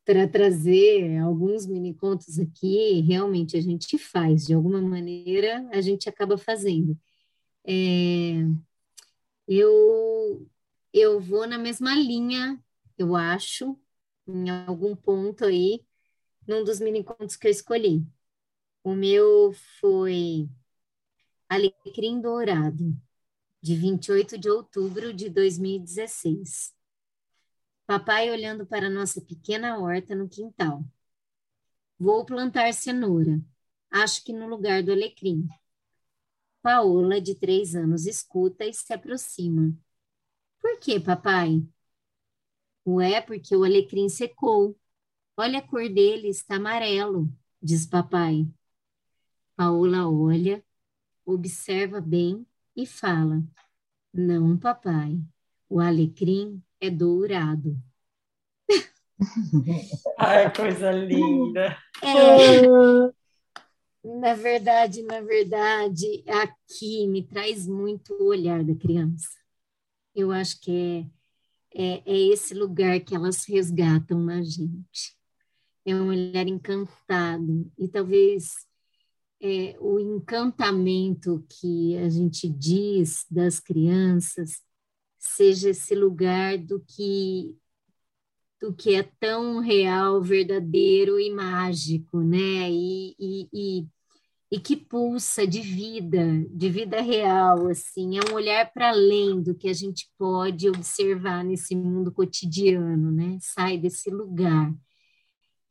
Para 0.05 0.29
trazer 0.29 1.19
alguns 1.19 1.67
mini 1.67 1.95
contos 1.95 2.39
aqui, 2.39 3.01
realmente 3.01 3.57
a 3.57 3.61
gente 3.61 3.99
faz, 3.99 4.47
de 4.47 4.55
alguma 4.55 4.81
maneira 4.81 5.69
a 5.73 5.81
gente 5.81 6.09
acaba 6.09 6.39
fazendo. 6.39 6.99
É, 7.65 8.45
eu, 9.49 10.49
eu 10.93 11.21
vou 11.21 11.47
na 11.47 11.59
mesma 11.59 11.95
linha, 11.95 12.63
eu 12.99 13.17
acho, 13.17 13.79
em 14.27 14.51
algum 14.51 14.95
ponto 14.97 15.45
aí, 15.45 15.85
num 16.47 16.65
dos 16.65 16.81
mini 16.81 17.03
contos 17.05 17.37
que 17.37 17.47
eu 17.47 17.51
escolhi. 17.51 18.05
O 18.85 18.95
meu 18.95 19.53
foi 19.81 20.49
Alecrim 21.49 22.21
Dourado 22.21 22.97
de 23.67 23.75
28 23.75 24.39
de 24.39 24.49
outubro 24.49 25.13
de 25.13 25.29
2016. 25.29 26.73
Papai 27.85 28.31
olhando 28.31 28.65
para 28.65 28.89
nossa 28.89 29.21
pequena 29.21 29.77
horta 29.81 30.15
no 30.15 30.29
quintal. 30.29 30.85
Vou 31.99 32.25
plantar 32.25 32.73
cenoura, 32.73 33.41
acho 33.91 34.23
que 34.23 34.33
no 34.33 34.47
lugar 34.47 34.85
do 34.85 34.93
alecrim. 34.93 35.49
Paola, 36.63 37.21
de 37.21 37.35
três 37.35 37.75
anos, 37.75 38.07
escuta 38.07 38.65
e 38.65 38.73
se 38.73 38.93
aproxima. 38.93 39.77
Por 40.61 40.79
que, 40.79 41.01
papai? 41.01 41.67
Ué, 42.87 43.21
porque 43.21 43.57
o 43.57 43.65
alecrim 43.65 44.09
secou. 44.09 44.79
Olha 45.37 45.59
a 45.59 45.63
cor 45.67 45.89
dele, 45.89 46.29
está 46.29 46.55
amarelo, 46.55 47.29
diz 47.61 47.85
papai. 47.85 48.47
Paola 49.57 50.09
olha, 50.09 50.65
observa 51.25 52.01
bem 52.01 52.47
e 52.77 52.85
fala: 52.87 53.43
Não, 54.13 54.59
papai, 54.59 55.19
o 55.69 55.81
alecrim 55.81 56.63
é 56.81 56.91
dourado. 56.91 57.77
Ai, 60.19 60.53
coisa 60.55 60.93
linda! 60.93 61.77
É, 62.03 62.67
na 64.05 64.35
verdade, 64.35 65.03
na 65.03 65.21
verdade, 65.21 66.23
aqui 66.29 67.09
me 67.09 67.23
traz 67.23 67.67
muito 67.67 68.15
o 68.15 68.27
olhar 68.27 68.63
da 68.63 68.75
criança. 68.75 69.39
Eu 70.15 70.31
acho 70.31 70.61
que 70.61 71.07
é, 71.75 71.83
é, 71.83 72.03
é 72.07 72.19
esse 72.29 72.55
lugar 72.55 73.01
que 73.01 73.15
elas 73.15 73.45
resgatam 73.45 74.19
na 74.19 74.43
gente. 74.43 75.17
É 75.85 75.95
um 75.95 76.09
olhar 76.09 76.47
encantado 76.47 77.71
e 77.79 77.89
talvez 77.89 78.66
é, 79.41 79.77
o 79.81 79.99
encantamento 79.99 81.45
que 81.49 81.97
a 81.99 82.09
gente 82.09 82.49
diz 82.49 83.25
das 83.31 83.61
crianças 83.61 84.63
seja 85.19 85.71
esse 85.71 85.95
lugar 85.95 86.59
do 86.59 86.81
que 86.81 87.57
do 88.61 88.75
que 88.75 88.95
é 88.95 89.03
tão 89.21 89.61
real, 89.61 90.23
verdadeiro 90.23 91.21
e 91.21 91.31
mágico, 91.31 92.21
né? 92.21 92.71
E, 92.71 93.15
e, 93.19 93.49
e, 93.53 93.89
e 94.51 94.61
que 94.61 94.75
pulsa 94.77 95.47
de 95.47 95.61
vida, 95.61 96.25
de 96.51 96.71
vida 96.71 97.03
real, 97.03 97.69
assim, 97.69 98.19
é 98.19 98.21
um 98.31 98.35
olhar 98.35 98.73
para 98.73 98.91
além 98.91 99.43
do 99.43 99.55
que 99.55 99.69
a 99.69 99.75
gente 99.75 100.11
pode 100.19 100.69
observar 100.71 101.45
nesse 101.45 101.77
mundo 101.77 102.11
cotidiano, 102.11 103.13
né? 103.13 103.39
Sai 103.43 103.77
desse 103.77 104.11
lugar. 104.11 104.73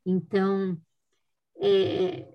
Então, 0.05 0.77
é, 1.57 2.34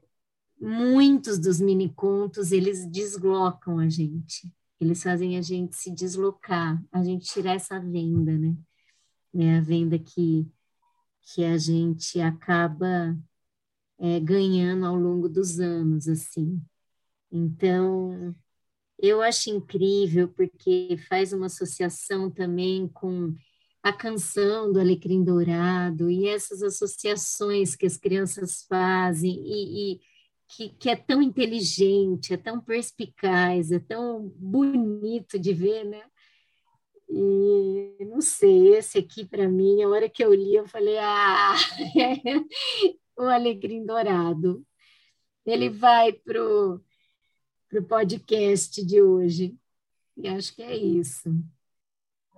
muitos 0.61 1.39
dos 1.39 1.61
mini 1.61 1.89
contos 1.89 2.53
eles 2.53 2.87
deslocam 2.87 3.79
a 3.79 3.89
gente. 3.89 4.53
Eles 4.79 5.03
fazem 5.03 5.37
a 5.39 5.43
gente 5.43 5.77
se 5.77 5.91
deslocar, 5.91 6.83
a 6.93 7.03
gente 7.03 7.27
tirar 7.27 7.55
essa 7.55 7.79
venda, 7.81 8.37
né? 8.37 8.55
É 9.35 9.57
a 9.57 9.61
venda 9.61 9.99
que, 9.99 10.47
que 11.23 11.45
a 11.45 11.57
gente 11.57 12.21
acaba 12.21 13.17
é, 13.99 14.19
ganhando 14.21 14.87
ao 14.87 14.97
longo 14.97 15.29
dos 15.29 15.61
anos, 15.61 16.09
assim. 16.09 16.61
Então, 17.31 18.35
eu 18.99 19.23
acho 19.23 19.51
incrível 19.51 20.29
porque 20.29 20.97
faz 21.09 21.33
uma 21.33 21.47
associação 21.47 22.31
também 22.31 22.89
com 22.89 23.35
a 23.83 23.93
canção 23.93 24.73
do 24.73 24.81
Alecrim 24.81 25.25
Dourado 25.25 26.11
e 26.11 26.27
essas 26.27 26.63
associações 26.63 27.75
que 27.75 27.87
as 27.87 27.97
crianças 27.97 28.65
fazem 28.69 29.31
e, 29.31 29.95
e 29.95 30.01
que, 30.51 30.71
que, 30.71 30.91
é 30.91 30.97
tão 30.97 31.23
inteligente, 31.23 32.35
é 32.35 32.37
tão 32.37 32.61
perspicaz, 32.61 33.71
é 33.71 33.79
tão 33.79 34.29
bonito 34.37 35.39
de 35.39 35.53
ver, 35.53 35.85
né? 35.85 36.03
E 37.09 38.05
não 38.05 38.21
sei, 38.21 38.75
esse 38.77 38.99
aqui 38.99 39.25
para 39.25 39.49
mim, 39.49 39.83
a 39.83 39.89
hora 39.89 40.09
que 40.09 40.25
eu 40.25 40.33
li, 40.33 40.55
eu 40.55 40.67
falei, 40.67 40.99
ah, 40.99 41.55
o 43.17 43.23
Alecrim 43.23 43.85
Dourado. 43.85 44.65
Ele 45.45 45.69
vai 45.69 46.13
para 46.13 46.43
o 46.43 46.81
podcast 47.89 48.85
de 48.85 49.03
hoje. 49.03 49.57
E 50.17 50.29
acho 50.29 50.55
que 50.55 50.63
é 50.63 50.77
isso. 50.77 51.31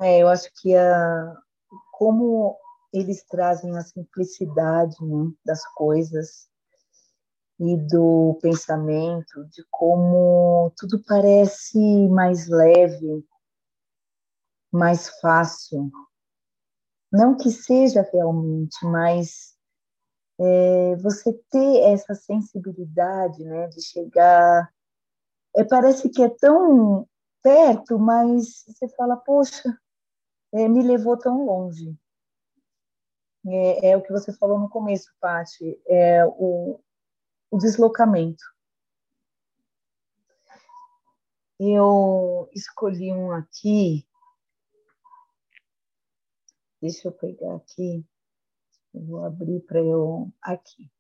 É, 0.00 0.22
eu 0.22 0.28
acho 0.28 0.50
que 0.60 0.74
a, 0.74 1.36
como 1.92 2.56
eles 2.92 3.24
trazem 3.24 3.76
a 3.76 3.82
simplicidade 3.82 4.96
né, 5.04 5.32
das 5.44 5.64
coisas 5.74 6.51
e 7.64 7.76
do 7.76 8.36
pensamento, 8.42 9.44
de 9.50 9.64
como 9.70 10.72
tudo 10.76 11.00
parece 11.06 11.78
mais 12.08 12.48
leve, 12.48 13.24
mais 14.72 15.08
fácil. 15.20 15.88
Não 17.12 17.36
que 17.36 17.52
seja 17.52 18.02
realmente, 18.12 18.84
mas 18.84 19.56
é, 20.40 20.96
você 20.96 21.32
ter 21.50 21.92
essa 21.92 22.16
sensibilidade 22.16 23.44
né, 23.44 23.68
de 23.68 23.80
chegar. 23.80 24.68
É, 25.54 25.62
parece 25.62 26.08
que 26.08 26.20
é 26.20 26.28
tão 26.28 27.06
perto, 27.44 27.96
mas 27.96 28.64
você 28.66 28.88
fala, 28.96 29.16
poxa, 29.16 29.78
é, 30.52 30.68
me 30.68 30.82
levou 30.82 31.16
tão 31.16 31.46
longe. 31.46 31.96
É, 33.46 33.90
é, 33.90 33.96
o 33.96 34.02
que 34.02 34.10
você 34.10 34.32
falou 34.32 34.58
no 34.58 34.68
começo, 34.68 35.12
Paty, 35.20 35.80
é 35.86 36.24
o, 36.26 36.80
o 37.52 37.58
deslocamento. 37.58 38.42
Eu 41.60 42.48
escolhi 42.54 43.12
um 43.12 43.30
aqui. 43.30 44.08
Deixa 46.80 47.08
eu 47.08 47.12
pegar 47.12 47.56
aqui. 47.56 48.04
Eu 48.94 49.04
vou 49.04 49.24
abrir 49.24 49.60
para 49.60 49.80
eu. 49.80 50.32
Aqui. 50.40 50.90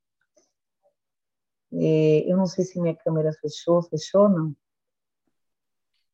É, 1.72 2.30
eu 2.30 2.36
não 2.36 2.46
sei 2.46 2.66
se 2.66 2.78
minha 2.78 2.94
câmera 2.94 3.32
fechou. 3.40 3.82
Fechou 3.82 4.28
não? 4.28 4.54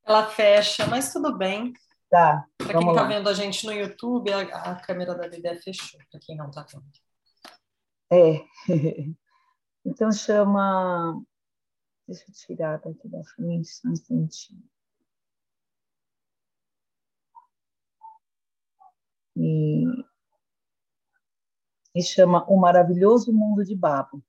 Ela 0.04 0.30
fecha, 0.30 0.86
mas 0.86 1.12
tudo 1.12 1.36
bem. 1.36 1.72
Tá. 2.08 2.46
Para 2.56 2.78
quem 2.78 2.88
está 2.88 3.04
vendo 3.04 3.28
a 3.28 3.34
gente 3.34 3.66
no 3.66 3.72
YouTube, 3.72 4.32
a, 4.32 4.40
a 4.40 4.80
câmera 4.80 5.16
da 5.16 5.28
Bidé 5.28 5.56
fechou, 5.56 6.00
para 6.10 6.20
quem 6.20 6.36
não 6.36 6.48
está 6.48 6.62
vendo. 6.62 6.86
É. 8.10 8.46
Então 9.84 10.10
chama. 10.12 11.22
Deixa 12.06 12.24
eu 12.28 12.34
tirar 12.34 12.78
daqui 12.78 13.08
da 13.08 13.22
frente 13.24 13.68
só 13.68 13.88
um 13.88 13.92
instantinho. 13.92 14.62
E, 19.36 19.84
e 21.94 22.02
chama 22.02 22.44
O 22.50 22.58
Maravilhoso 22.58 23.32
Mundo 23.32 23.64
de 23.64 23.76
Babo. 23.76 24.22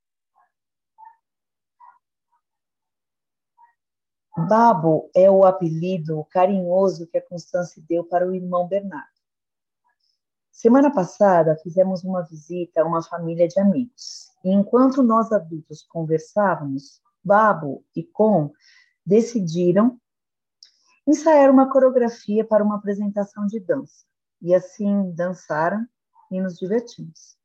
Babo 4.48 5.10
é 5.16 5.30
o 5.30 5.44
apelido 5.44 6.24
carinhoso 6.26 7.08
que 7.08 7.18
a 7.18 7.26
Constância 7.26 7.84
deu 7.88 8.06
para 8.06 8.28
o 8.28 8.34
irmão 8.34 8.68
Bernardo. 8.68 9.19
Semana 10.60 10.92
passada 10.92 11.56
fizemos 11.64 12.04
uma 12.04 12.22
visita 12.22 12.82
a 12.82 12.86
uma 12.86 13.02
família 13.02 13.48
de 13.48 13.58
amigos. 13.62 14.30
E 14.44 14.52
enquanto 14.52 15.02
nós 15.02 15.32
adultos 15.32 15.84
conversávamos, 15.84 17.02
Babo 17.24 17.86
e 17.96 18.04
Com 18.04 18.52
decidiram 19.06 19.98
ensaiar 21.08 21.50
uma 21.50 21.72
coreografia 21.72 22.44
para 22.44 22.62
uma 22.62 22.76
apresentação 22.76 23.46
de 23.46 23.58
dança. 23.62 24.04
E 24.42 24.54
assim 24.54 25.10
dançaram 25.16 25.88
e 26.30 26.42
nos 26.42 26.58
divertimos. 26.58 27.38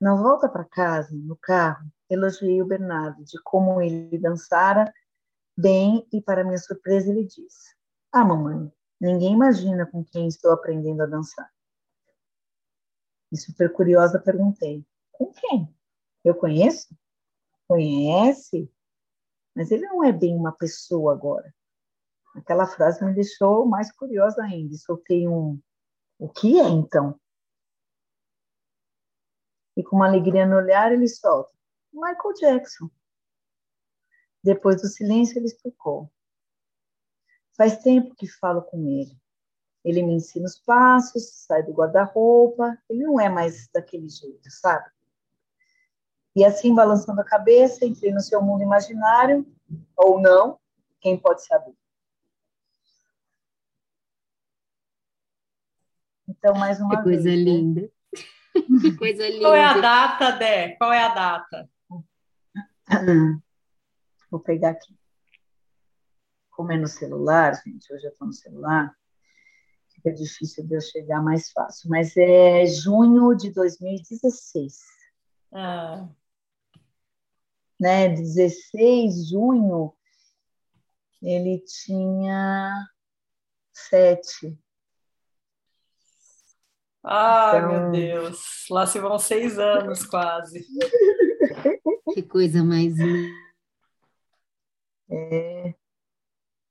Na 0.00 0.16
volta 0.16 0.48
para 0.48 0.64
casa, 0.64 1.14
no 1.14 1.36
carro, 1.36 1.86
elogiei 2.10 2.60
o 2.60 2.66
Bernardo 2.66 3.22
de 3.22 3.40
como 3.44 3.80
ele 3.80 4.18
dançara 4.18 4.92
Bem, 5.56 6.04
e 6.12 6.20
para 6.20 6.42
minha 6.42 6.58
surpresa, 6.58 7.08
ele 7.08 7.24
disse: 7.24 7.76
Ah, 8.10 8.24
mamãe, 8.24 8.68
ninguém 9.00 9.34
imagina 9.34 9.86
com 9.86 10.04
quem 10.04 10.26
estou 10.26 10.50
aprendendo 10.50 11.04
a 11.04 11.06
dançar. 11.06 11.51
E 13.32 13.36
super 13.38 13.72
curiosa, 13.72 14.20
perguntei: 14.20 14.86
Com 15.10 15.32
quem? 15.32 15.74
Eu 16.22 16.34
conheço? 16.34 16.94
Conhece? 17.66 18.70
Mas 19.56 19.70
ele 19.70 19.86
não 19.86 20.04
é 20.04 20.12
bem 20.12 20.36
uma 20.36 20.52
pessoa 20.52 21.14
agora. 21.14 21.52
Aquela 22.36 22.66
frase 22.66 23.02
me 23.02 23.14
deixou 23.14 23.64
mais 23.66 23.90
curiosa 23.90 24.42
ainda. 24.42 24.76
Soltei 24.76 25.26
um: 25.26 25.58
O 26.18 26.28
que 26.28 26.60
é 26.60 26.68
então? 26.68 27.18
E 29.74 29.82
com 29.82 29.96
uma 29.96 30.06
alegria 30.06 30.46
no 30.46 30.56
olhar, 30.56 30.92
ele 30.92 31.08
solta: 31.08 31.50
Michael 31.90 32.34
Jackson. 32.38 32.90
Depois 34.44 34.82
do 34.82 34.88
silêncio, 34.88 35.38
ele 35.38 35.46
explicou. 35.46 36.12
Faz 37.56 37.78
tempo 37.78 38.14
que 38.14 38.26
falo 38.26 38.62
com 38.62 38.86
ele. 38.88 39.21
Ele 39.84 40.02
me 40.02 40.14
ensina 40.14 40.46
os 40.46 40.58
passos, 40.58 41.44
sai 41.46 41.62
do 41.62 41.72
guarda-roupa. 41.72 42.78
Ele 42.88 43.02
não 43.02 43.20
é 43.20 43.28
mais 43.28 43.68
daquele 43.72 44.08
jeito, 44.08 44.50
sabe? 44.50 44.88
E 46.34 46.44
assim, 46.44 46.74
balançando 46.74 47.20
a 47.20 47.24
cabeça, 47.24 47.84
entrei 47.84 48.12
no 48.12 48.20
seu 48.20 48.40
mundo 48.40 48.62
imaginário, 48.62 49.46
ou 49.96 50.20
não, 50.20 50.58
quem 51.00 51.18
pode 51.18 51.44
saber. 51.44 51.74
Então, 56.28 56.54
mais 56.54 56.80
uma 56.80 57.02
que 57.02 57.08
vez. 57.08 57.22
Coisa 57.22 57.28
né? 57.28 57.36
linda. 57.36 57.90
que 58.80 58.96
coisa 58.96 59.28
linda. 59.28 59.40
Qual 59.44 59.54
é 59.54 59.64
a 59.64 59.78
data, 59.78 60.32
Dé? 60.32 60.76
Qual 60.76 60.92
é 60.92 61.02
a 61.02 61.14
data? 61.14 61.70
Vou 64.30 64.40
pegar 64.40 64.70
aqui. 64.70 64.96
Como 66.50 66.72
é 66.72 66.76
no 66.76 66.86
celular, 66.86 67.54
gente, 67.62 67.92
hoje 67.92 68.06
eu 68.06 68.10
estou 68.10 68.26
no 68.26 68.32
celular, 68.32 68.96
fica 70.02 70.12
difícil 70.12 70.66
de 70.66 70.74
eu 70.74 70.80
chegar 70.80 71.22
mais 71.22 71.52
fácil. 71.52 71.88
Mas 71.88 72.16
é 72.16 72.66
junho 72.66 73.34
de 73.34 73.50
2016. 73.50 74.78
Ah. 75.52 76.08
Né, 77.78 78.08
16 78.08 79.14
de 79.14 79.30
junho, 79.30 79.94
ele 81.22 81.58
tinha 81.60 82.86
sete. 83.72 84.58
Ai, 87.04 87.58
então... 87.58 87.70
meu 87.70 87.90
Deus, 87.90 88.66
lá 88.70 88.86
se 88.86 89.00
vão 89.00 89.18
seis 89.18 89.58
anos 89.58 90.04
quase. 90.04 90.66
Que 92.14 92.22
coisa 92.22 92.62
mais 92.62 92.98
linda 92.98 93.42
é... 95.12 95.74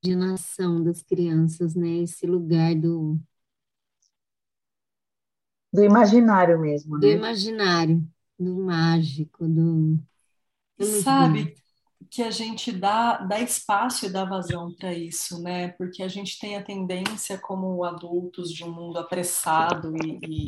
imaginação 0.04 0.84
das 0.84 1.02
crianças, 1.02 1.76
né? 1.76 2.00
Esse 2.00 2.26
lugar 2.26 2.76
do 2.76 3.20
do 5.74 5.84
imaginário 5.84 6.60
mesmo, 6.60 7.00
do 7.00 7.08
né? 7.08 7.14
imaginário, 7.14 8.04
do 8.38 8.56
mágico, 8.58 9.48
do 9.48 9.98
sabe 11.02 11.56
que 12.10 12.24
a 12.24 12.32
gente 12.32 12.72
dá, 12.72 13.18
dá 13.20 13.40
espaço 13.40 14.06
e 14.06 14.10
dá 14.10 14.26
vazão 14.26 14.74
para 14.74 14.94
isso, 14.94 15.42
né? 15.42 15.70
Porque 15.70 16.04
a 16.04 16.08
gente 16.10 16.38
tem 16.40 16.58
a 16.58 16.64
tendência, 16.64 17.38
como 17.38 17.84
adultos 17.86 18.52
de 18.52 18.64
um 18.66 18.72
mundo 18.74 18.98
apressado 19.00 19.94
e, 19.96 20.20
e 20.46 20.48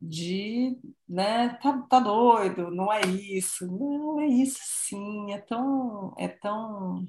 de, 0.00 0.78
né, 1.08 1.48
tá, 1.62 1.78
tá 1.88 1.98
doido, 2.00 2.70
não 2.70 2.92
é 2.92 3.00
isso, 3.02 3.66
não 3.66 4.20
é 4.20 4.26
isso 4.26 4.58
sim, 4.62 5.32
é 5.32 5.38
tão, 5.38 6.14
é 6.18 6.28
tão, 6.28 7.08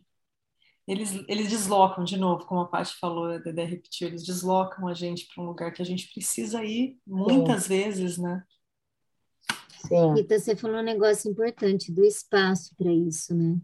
eles, 0.88 1.24
eles 1.28 1.50
deslocam 1.50 2.04
de 2.04 2.16
novo, 2.16 2.46
como 2.46 2.62
a 2.62 2.68
Paty 2.68 2.96
falou, 3.00 3.26
a 3.26 3.38
Dedé 3.40 3.66
repetiu, 3.66 4.08
eles 4.08 4.24
deslocam 4.24 4.88
a 4.88 4.94
gente 4.94 5.28
para 5.28 5.44
um 5.44 5.48
lugar 5.48 5.74
que 5.74 5.82
a 5.82 5.86
gente 5.86 6.12
precisa 6.14 6.64
ir 6.64 7.00
muitas 7.06 7.64
sim. 7.64 7.70
vezes, 7.70 8.18
né? 8.18 8.44
Sim. 9.88 10.14
Rita, 10.16 10.40
você 10.40 10.56
falou 10.56 10.78
um 10.78 10.84
negócio 10.84 11.30
importante 11.30 11.92
do 11.92 12.04
espaço 12.04 12.76
para 12.76 12.92
isso, 12.92 13.34
né? 13.36 13.58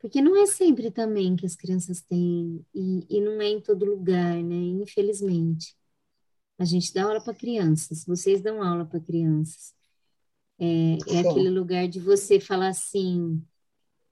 Porque 0.00 0.22
não 0.22 0.36
é 0.40 0.46
sempre 0.46 0.90
também 0.90 1.36
que 1.36 1.44
as 1.44 1.54
crianças 1.54 2.00
têm, 2.00 2.64
e, 2.74 3.06
e 3.08 3.20
não 3.20 3.40
é 3.40 3.48
em 3.48 3.60
todo 3.60 3.84
lugar, 3.84 4.42
né? 4.42 4.56
Infelizmente. 4.56 5.76
A 6.58 6.64
gente 6.64 6.92
dá 6.92 7.04
aula 7.04 7.22
para 7.22 7.34
crianças, 7.34 8.04
vocês 8.04 8.40
dão 8.40 8.62
aula 8.62 8.84
para 8.84 9.00
crianças. 9.00 9.74
É, 10.58 10.98
é 11.08 11.20
aquele 11.20 11.48
lugar 11.48 11.88
de 11.88 11.98
você 11.98 12.38
falar 12.38 12.68
assim: 12.68 13.42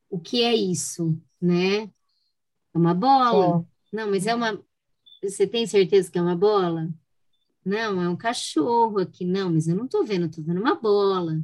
o 0.09 0.19
que 0.19 0.43
é 0.43 0.55
isso, 0.55 1.21
né? 1.41 1.91
É 2.75 2.79
uma 2.79 2.95
bola? 2.95 3.65
Não, 3.93 4.11
mas 4.11 4.27
é 4.27 4.35
uma. 4.35 4.63
Você 5.23 5.47
tem 5.47 5.67
certeza 5.67 6.11
que 6.11 6.19
é 6.19 6.23
uma 6.23 6.37
bola? 6.37 6.89
Não, 7.65 8.01
é 8.03 8.09
um 8.09 8.17
cachorro 8.17 8.99
aqui. 8.99 9.25
Não, 9.25 9.53
mas 9.53 9.69
eu 9.69 9.77
não 9.77 9.87
estou 9.87 10.05
vendo, 10.05 10.27
estou 10.27 10.45
vendo 10.45 10.61
uma 10.61 10.75
bola, 10.75 11.35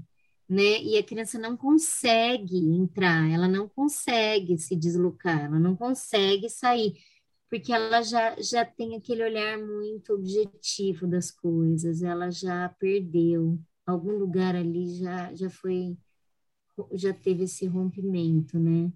né? 0.49 0.83
E 0.83 0.99
a 0.99 1.03
criança 1.05 1.39
não 1.39 1.57
consegue 1.57 2.57
entrar, 2.59 3.31
ela 3.31 3.49
não 3.49 3.69
consegue 3.69 4.59
se 4.59 4.77
deslocar, 4.77 5.45
ela 5.47 5.59
não 5.61 5.77
consegue 5.77 6.49
sair, 6.49 6.95
porque 7.51 7.73
ela 7.73 8.03
já, 8.03 8.37
já 8.41 8.65
tem 8.65 8.97
aquele 8.97 9.23
olhar 9.25 9.59
muito 9.59 10.15
objetivo 10.15 11.07
das 11.07 11.31
coisas, 11.31 12.03
ela 12.03 12.31
já 12.31 12.69
perdeu. 12.79 13.59
Algum 13.87 14.13
lugar 14.19 14.57
ali 14.57 14.97
já, 14.97 15.35
já 15.35 15.51
foi, 15.51 15.97
já 16.93 17.13
teve 17.13 17.45
esse 17.45 17.67
rompimento, 17.67 18.59
né? 18.59 18.93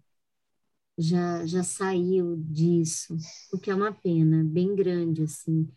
Já, 0.98 1.46
já 1.46 1.62
saiu 1.62 2.36
disso, 2.36 3.16
o 3.52 3.58
que 3.58 3.70
é 3.70 3.74
uma 3.74 3.92
pena, 3.92 4.42
bem 4.44 4.74
grande, 4.74 5.22
assim 5.22 5.70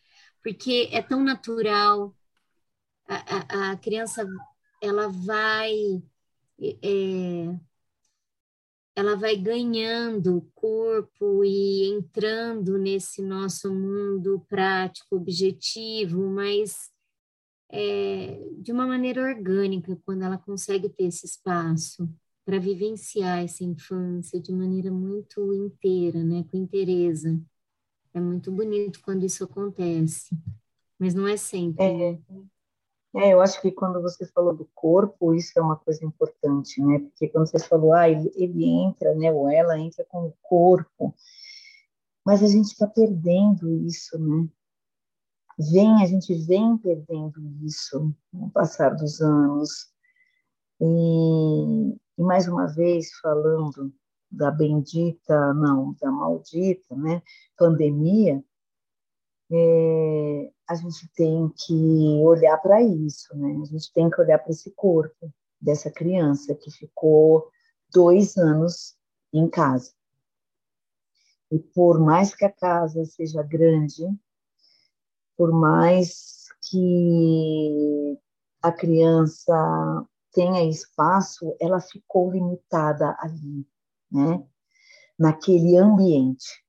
porque 0.44 0.90
é 0.92 1.02
tão 1.02 1.24
natural. 1.24 2.16
A, 3.08 3.70
a, 3.70 3.72
a 3.72 3.78
criança 3.78 4.26
ela 4.82 5.08
vai 5.10 5.74
é, 6.60 7.60
ela 8.96 9.16
vai 9.16 9.36
ganhando 9.36 10.50
corpo 10.54 11.44
e 11.44 11.90
entrando 11.92 12.78
nesse 12.78 13.22
nosso 13.22 13.74
mundo 13.74 14.46
prático, 14.48 15.16
objetivo, 15.16 16.30
mas 16.30 16.90
é, 17.70 18.40
de 18.60 18.72
uma 18.72 18.86
maneira 18.88 19.22
orgânica, 19.24 19.98
quando 20.06 20.24
ela 20.24 20.38
consegue 20.38 20.90
ter 20.90 21.06
esse 21.06 21.26
espaço 21.26 22.10
para 22.46 22.60
vivenciar 22.60 23.44
essa 23.44 23.64
infância 23.64 24.40
de 24.40 24.52
maneira 24.52 24.92
muito 24.92 25.54
inteira, 25.54 26.24
né, 26.24 26.44
com 26.50 26.58
inteireza. 26.58 27.40
É 28.14 28.20
muito 28.20 28.52
bonito 28.52 29.00
quando 29.02 29.26
isso 29.26 29.44
acontece, 29.44 30.36
mas 31.00 31.14
não 31.14 31.28
é 31.28 31.38
sempre. 31.38 31.84
É, 31.84 32.20
é, 33.14 33.34
eu 33.34 33.42
acho 33.42 33.62
que 33.62 33.72
quando 33.72 34.02
você 34.02 34.26
falou 34.26 34.56
do 34.56 34.70
corpo, 34.74 35.34
isso 35.34 35.52
é 35.58 35.62
uma 35.62 35.76
coisa 35.76 36.06
importante, 36.06 36.82
né? 36.82 37.00
Porque 37.00 37.28
quando 37.28 37.50
você 37.50 37.60
falou, 37.60 37.94
ah, 37.94 38.10
ele, 38.10 38.32
ele 38.36 38.66
entra, 38.66 39.14
né? 39.16 39.32
Ou 39.32 39.50
ela 39.50 39.78
entra 39.78 40.06
com 40.06 40.28
o 40.28 40.34
corpo, 40.42 41.14
mas 42.26 42.42
a 42.42 42.48
gente 42.48 42.68
está 42.68 42.88
perdendo 42.88 43.70
isso, 43.86 44.18
né? 44.18 44.48
Vem, 45.60 46.02
a 46.02 46.06
gente 46.06 46.34
vem 46.34 46.78
perdendo 46.78 47.42
isso 47.64 48.16
no 48.32 48.50
passar 48.50 48.96
dos 48.96 49.22
anos. 49.22 49.91
E, 50.82 51.96
e 52.18 52.24
mais 52.24 52.48
uma 52.48 52.66
vez, 52.68 53.14
falando 53.22 53.94
da 54.32 54.50
bendita, 54.50 55.54
não, 55.54 55.94
da 56.02 56.10
maldita, 56.10 56.96
né, 56.96 57.22
pandemia, 57.58 58.44
é, 59.52 60.52
a 60.68 60.76
gente 60.76 61.08
tem 61.14 61.50
que 61.50 62.22
olhar 62.24 62.58
para 62.58 62.82
isso, 62.82 63.36
né? 63.36 63.60
A 63.62 63.66
gente 63.66 63.92
tem 63.94 64.10
que 64.10 64.22
olhar 64.22 64.40
para 64.40 64.52
esse 64.52 64.72
corpo 64.72 65.32
dessa 65.60 65.92
criança 65.92 66.56
que 66.56 66.72
ficou 66.72 67.50
dois 67.94 68.38
anos 68.38 68.96
em 69.34 69.50
casa. 69.50 69.92
E 71.52 71.60
por 71.60 72.00
mais 72.00 72.34
que 72.34 72.46
a 72.46 72.52
casa 72.52 73.04
seja 73.04 73.44
grande, 73.44 74.06
por 75.36 75.52
mais 75.52 76.48
que 76.70 78.18
a 78.62 78.72
criança 78.72 80.08
tenha 80.34 80.64
espaço, 80.64 81.56
ela 81.60 81.80
ficou 81.80 82.32
limitada 82.32 83.16
ali 83.20 83.66
né? 84.12 84.46
Naquele 85.18 85.78
ambiente. 85.78 86.64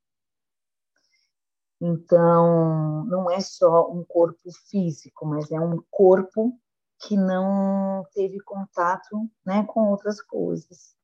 Então, 1.80 3.04
não 3.06 3.28
é 3.28 3.40
só 3.40 3.90
um 3.90 4.04
corpo 4.04 4.52
físico, 4.70 5.26
mas 5.26 5.50
é 5.50 5.60
um 5.60 5.82
corpo 5.90 6.56
que 7.00 7.16
não 7.16 8.06
teve 8.14 8.38
contato 8.40 9.28
né, 9.44 9.64
com 9.64 9.90
outras 9.90 10.20
coisas. 10.20 10.94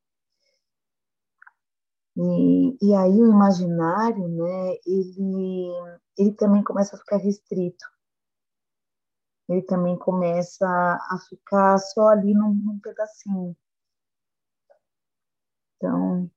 E, 2.16 2.78
e 2.80 2.94
aí 2.94 3.20
o 3.20 3.30
imaginário, 3.30 4.28
né, 4.28 4.76
ele, 4.86 5.68
ele 6.16 6.32
também 6.34 6.62
começa 6.62 6.94
a 6.94 6.98
ficar 6.98 7.16
restrito. 7.16 7.84
Ele 9.48 9.62
também 9.62 9.96
começa 9.96 10.66
a 10.66 11.18
ficar 11.28 11.78
só 11.78 12.08
ali 12.08 12.34
num, 12.34 12.52
num 12.52 12.78
pedacinho. 12.78 13.56
Então. 15.76 16.30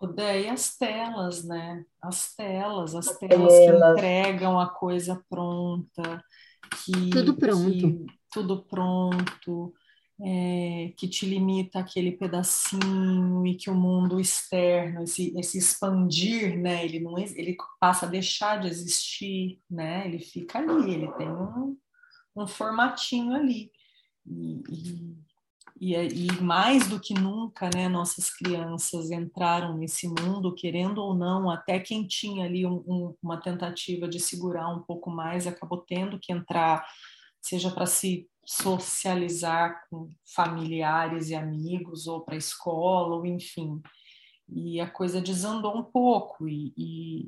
Odeia 0.00 0.46
e 0.46 0.48
as 0.48 0.76
telas, 0.78 1.44
né? 1.44 1.84
As 2.00 2.34
telas, 2.34 2.94
as 2.94 3.18
telas, 3.18 3.52
que 3.52 3.66
entregam 3.66 4.58
a 4.58 4.70
coisa 4.70 5.22
pronta, 5.28 6.24
que 6.82 7.10
tudo 7.10 7.36
pronto, 7.36 7.70
que, 7.70 8.06
tudo 8.30 8.64
pronto, 8.64 9.74
é, 10.22 10.94
que 10.96 11.06
te 11.06 11.26
limita 11.26 11.78
aquele 11.78 12.12
pedacinho 12.12 13.46
e 13.46 13.54
que 13.54 13.68
o 13.68 13.74
mundo 13.74 14.18
externo, 14.18 15.02
esse, 15.02 15.38
esse 15.38 15.58
expandir, 15.58 16.58
né? 16.58 16.82
Ele 16.82 17.00
não, 17.00 17.18
ele 17.18 17.54
passa 17.78 18.06
a 18.06 18.08
deixar 18.08 18.60
de 18.60 18.68
existir, 18.68 19.60
né? 19.68 20.06
Ele 20.06 20.18
fica 20.18 20.58
ali, 20.58 20.94
ele 20.94 21.12
tem 21.12 21.28
um, 21.28 21.69
um 22.36 22.46
formatinho 22.46 23.34
ali. 23.34 23.70
E, 24.26 24.62
e, 25.80 25.94
e, 25.94 26.42
mais 26.42 26.86
do 26.88 27.00
que 27.00 27.14
nunca, 27.14 27.70
né, 27.74 27.88
nossas 27.88 28.30
crianças 28.30 29.10
entraram 29.10 29.78
nesse 29.78 30.06
mundo, 30.06 30.54
querendo 30.54 30.98
ou 30.98 31.14
não, 31.14 31.50
até 31.50 31.80
quem 31.80 32.06
tinha 32.06 32.44
ali 32.44 32.66
um, 32.66 32.84
um, 32.86 33.16
uma 33.22 33.40
tentativa 33.40 34.06
de 34.06 34.20
segurar 34.20 34.68
um 34.68 34.82
pouco 34.82 35.10
mais 35.10 35.46
acabou 35.46 35.78
tendo 35.78 36.18
que 36.18 36.32
entrar, 36.32 36.86
seja 37.40 37.70
para 37.70 37.86
se 37.86 38.28
socializar 38.44 39.86
com 39.88 40.10
familiares 40.34 41.30
e 41.30 41.34
amigos, 41.34 42.06
ou 42.06 42.20
para 42.20 42.34
a 42.34 42.38
escola, 42.38 43.16
ou 43.16 43.24
enfim. 43.24 43.80
E 44.48 44.80
a 44.80 44.90
coisa 44.90 45.20
desandou 45.20 45.76
um 45.76 45.84
pouco, 45.84 46.46
e, 46.46 46.74
e 46.76 47.26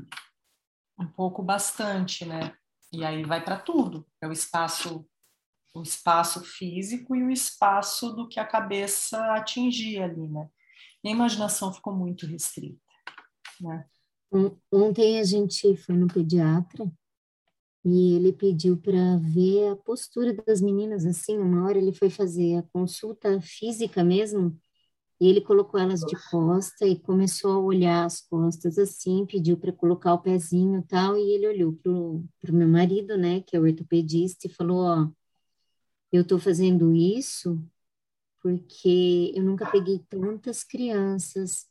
um 0.98 1.06
pouco 1.06 1.42
bastante, 1.42 2.24
né? 2.26 2.54
E 2.92 3.04
aí 3.04 3.24
vai 3.24 3.42
para 3.42 3.58
tudo, 3.58 4.06
é 4.20 4.28
o 4.28 4.32
espaço 4.32 5.06
o 5.74 5.82
espaço 5.82 6.44
físico 6.44 7.16
e 7.16 7.22
o 7.22 7.30
espaço 7.30 8.12
do 8.12 8.28
que 8.28 8.38
a 8.38 8.46
cabeça 8.46 9.18
atingia 9.34 10.04
ali, 10.04 10.28
né? 10.28 10.48
E 11.02 11.08
a 11.08 11.12
imaginação 11.12 11.72
ficou 11.72 11.94
muito 11.94 12.26
restrita, 12.26 12.78
né? 13.60 13.86
Ontem 14.70 15.18
a 15.18 15.24
gente 15.24 15.76
foi 15.76 15.94
no 15.94 16.08
pediatra 16.08 16.90
e 17.84 18.14
ele 18.14 18.32
pediu 18.32 18.76
para 18.76 19.16
ver 19.16 19.72
a 19.72 19.76
postura 19.76 20.32
das 20.34 20.60
meninas, 20.60 21.04
assim, 21.04 21.36
uma 21.38 21.64
hora 21.64 21.78
ele 21.78 21.92
foi 21.92 22.08
fazer 22.08 22.58
a 22.58 22.62
consulta 22.62 23.40
física 23.40 24.04
mesmo, 24.04 24.58
e 25.22 25.26
ele 25.28 25.40
colocou 25.40 25.78
elas 25.78 26.00
de 26.00 26.16
costa 26.28 26.84
e 26.84 26.98
começou 26.98 27.52
a 27.52 27.58
olhar 27.58 28.04
as 28.04 28.20
costas 28.22 28.76
assim, 28.76 29.24
pediu 29.24 29.56
para 29.56 29.72
colocar 29.72 30.14
o 30.14 30.18
pezinho 30.18 30.82
tal, 30.82 31.16
e 31.16 31.30
ele 31.30 31.46
olhou 31.46 31.72
pro, 31.74 32.24
pro 32.40 32.52
meu 32.52 32.66
marido, 32.66 33.16
né, 33.16 33.40
que 33.40 33.56
é 33.56 33.60
o 33.60 33.62
ortopedista, 33.62 34.48
e 34.48 34.50
falou, 34.50 34.78
ó, 34.78 35.08
eu 36.10 36.22
estou 36.22 36.40
fazendo 36.40 36.92
isso 36.92 37.64
porque 38.40 39.32
eu 39.36 39.44
nunca 39.44 39.70
peguei 39.70 40.00
tantas 40.10 40.64
crianças 40.64 41.68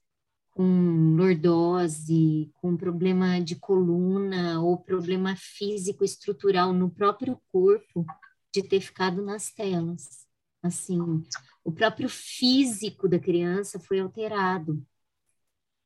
com 0.51 1.13
lordose, 1.17 2.49
com 2.61 2.77
problema 2.77 3.41
de 3.41 3.57
coluna 3.57 4.61
ou 4.61 4.77
problema 4.77 5.35
físico 5.35 6.05
estrutural 6.05 6.71
no 6.71 6.89
próprio 6.89 7.37
corpo 7.51 8.05
de 8.53 8.63
ter 8.63 8.79
ficado 8.79 9.21
nas 9.21 9.51
telas. 9.51 10.25
Assim, 10.63 11.21
o 11.63 11.71
próprio 11.71 12.09
físico 12.09 13.07
da 13.07 13.19
criança 13.19 13.79
foi 13.79 13.99
alterado. 13.99 14.85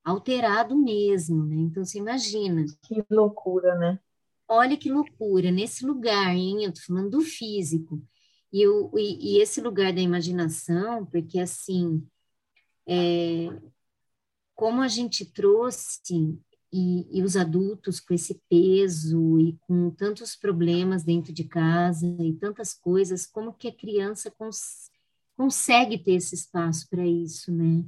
Alterado 0.04 0.78
mesmo, 0.78 1.46
né? 1.46 1.56
Então, 1.56 1.84
você 1.84 1.98
imagina. 1.98 2.66
Que 2.84 3.04
loucura, 3.10 3.76
né? 3.76 4.00
Olha 4.48 4.78
que 4.78 4.92
loucura. 4.92 5.52
Nesse 5.52 5.86
lugar, 5.86 6.36
hein? 6.36 6.64
Eu 6.64 6.74
tô 6.74 6.82
falando 6.82 7.10
do 7.12 7.22
físico. 7.22 8.02
E, 8.54 8.68
o, 8.68 8.92
e, 8.98 9.38
e 9.38 9.42
esse 9.42 9.60
lugar 9.60 9.92
da 9.92 10.00
imaginação, 10.00 11.06
porque 11.08 11.40
assim, 11.40 12.08
é, 12.88 13.50
como 14.54 14.82
a 14.82 14.88
gente 14.88 15.26
trouxe 15.26 16.40
e, 16.72 17.20
e, 17.20 17.24
os 17.24 17.36
adultos 17.36 18.00
com 18.00 18.14
esse 18.14 18.42
peso 18.50 19.40
e 19.40 19.58
com 19.62 19.90
tantos 19.92 20.36
problemas 20.36 21.04
dentro 21.04 21.34
de 21.34 21.44
casa 21.44 22.06
e 22.22 22.34
tantas 22.34 22.74
coisas, 22.74 23.26
como 23.26 23.54
que 23.54 23.68
a 23.68 23.76
criança 23.76 24.32
cons 24.32 24.90
consegue 25.36 25.98
ter 25.98 26.14
esse 26.14 26.36
espaço 26.36 26.88
para 26.90 27.06
isso, 27.06 27.52
né? 27.52 27.84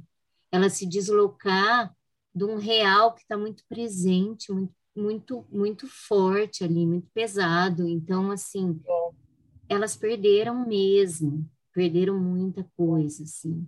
Ela 0.50 0.70
se 0.70 0.86
deslocar 0.86 1.94
de 2.34 2.44
um 2.44 2.56
real 2.56 3.14
que 3.14 3.22
está 3.22 3.36
muito 3.36 3.64
presente, 3.68 4.52
muito, 4.52 4.74
muito, 4.94 5.46
muito 5.50 5.86
forte 5.88 6.64
ali, 6.64 6.86
muito 6.86 7.08
pesado. 7.12 7.88
Então, 7.88 8.30
assim, 8.30 8.80
elas 9.68 9.96
perderam 9.96 10.66
mesmo, 10.66 11.48
perderam 11.72 12.18
muita 12.18 12.64
coisa, 12.76 13.24
assim. 13.24 13.66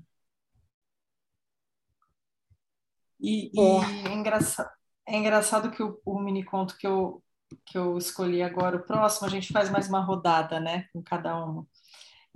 E, 3.19 3.51
e 3.53 3.61
é. 3.61 4.11
é, 4.11 4.14
engraçado, 4.14 4.71
é 5.07 5.16
engraçado 5.16 5.71
que 5.71 5.83
o, 5.83 6.01
o 6.05 6.19
mini 6.19 6.43
conto 6.43 6.77
que 6.79 6.87
eu, 6.87 7.23
que 7.66 7.77
eu 7.77 7.99
escolhi 7.99 8.43
agora, 8.43 8.79
o 8.79 8.83
próximo, 8.83 9.27
a 9.27 9.31
gente 9.31 9.53
faz 9.53 9.69
mais 9.69 9.88
uma 9.88 10.01
rodada, 10.01 10.59
né, 10.59 10.87
com 10.93 11.03
cada 11.03 11.37
uma. 11.45 11.66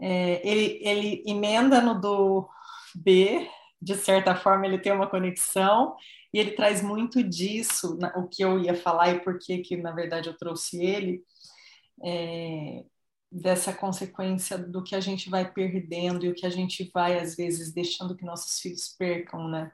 É, 0.01 0.47
ele, 0.49 0.81
ele 0.83 1.23
emenda 1.27 1.81
no 1.81 2.01
do 2.01 2.49
B, 2.95 3.49
de 3.81 3.95
certa 3.95 4.35
forma 4.35 4.67
ele 4.67 4.79
tem 4.79 4.93
uma 4.93 5.09
conexão, 5.09 5.95
e 6.33 6.39
ele 6.39 6.53
traz 6.53 6.83
muito 6.83 7.23
disso, 7.23 7.99
o 8.17 8.27
que 8.29 8.43
eu 8.43 8.59
ia 8.59 8.75
falar 8.75 9.11
e 9.13 9.21
por 9.21 9.39
que, 9.39 9.59
que 9.59 9.77
na 9.77 9.93
verdade, 9.93 10.29
eu 10.29 10.37
trouxe 10.37 10.85
ele, 10.85 11.23
é, 12.05 12.85
dessa 13.31 13.73
consequência 13.73 14.57
do 14.57 14.83
que 14.83 14.95
a 14.95 15.01
gente 15.01 15.29
vai 15.29 15.51
perdendo 15.53 16.25
e 16.25 16.29
o 16.29 16.35
que 16.35 16.47
a 16.47 16.51
gente 16.51 16.91
vai, 16.93 17.19
às 17.19 17.37
vezes, 17.37 17.73
deixando 17.73 18.17
que 18.17 18.25
nossos 18.25 18.61
filhos 18.61 18.89
percam, 18.99 19.49
né? 19.49 19.73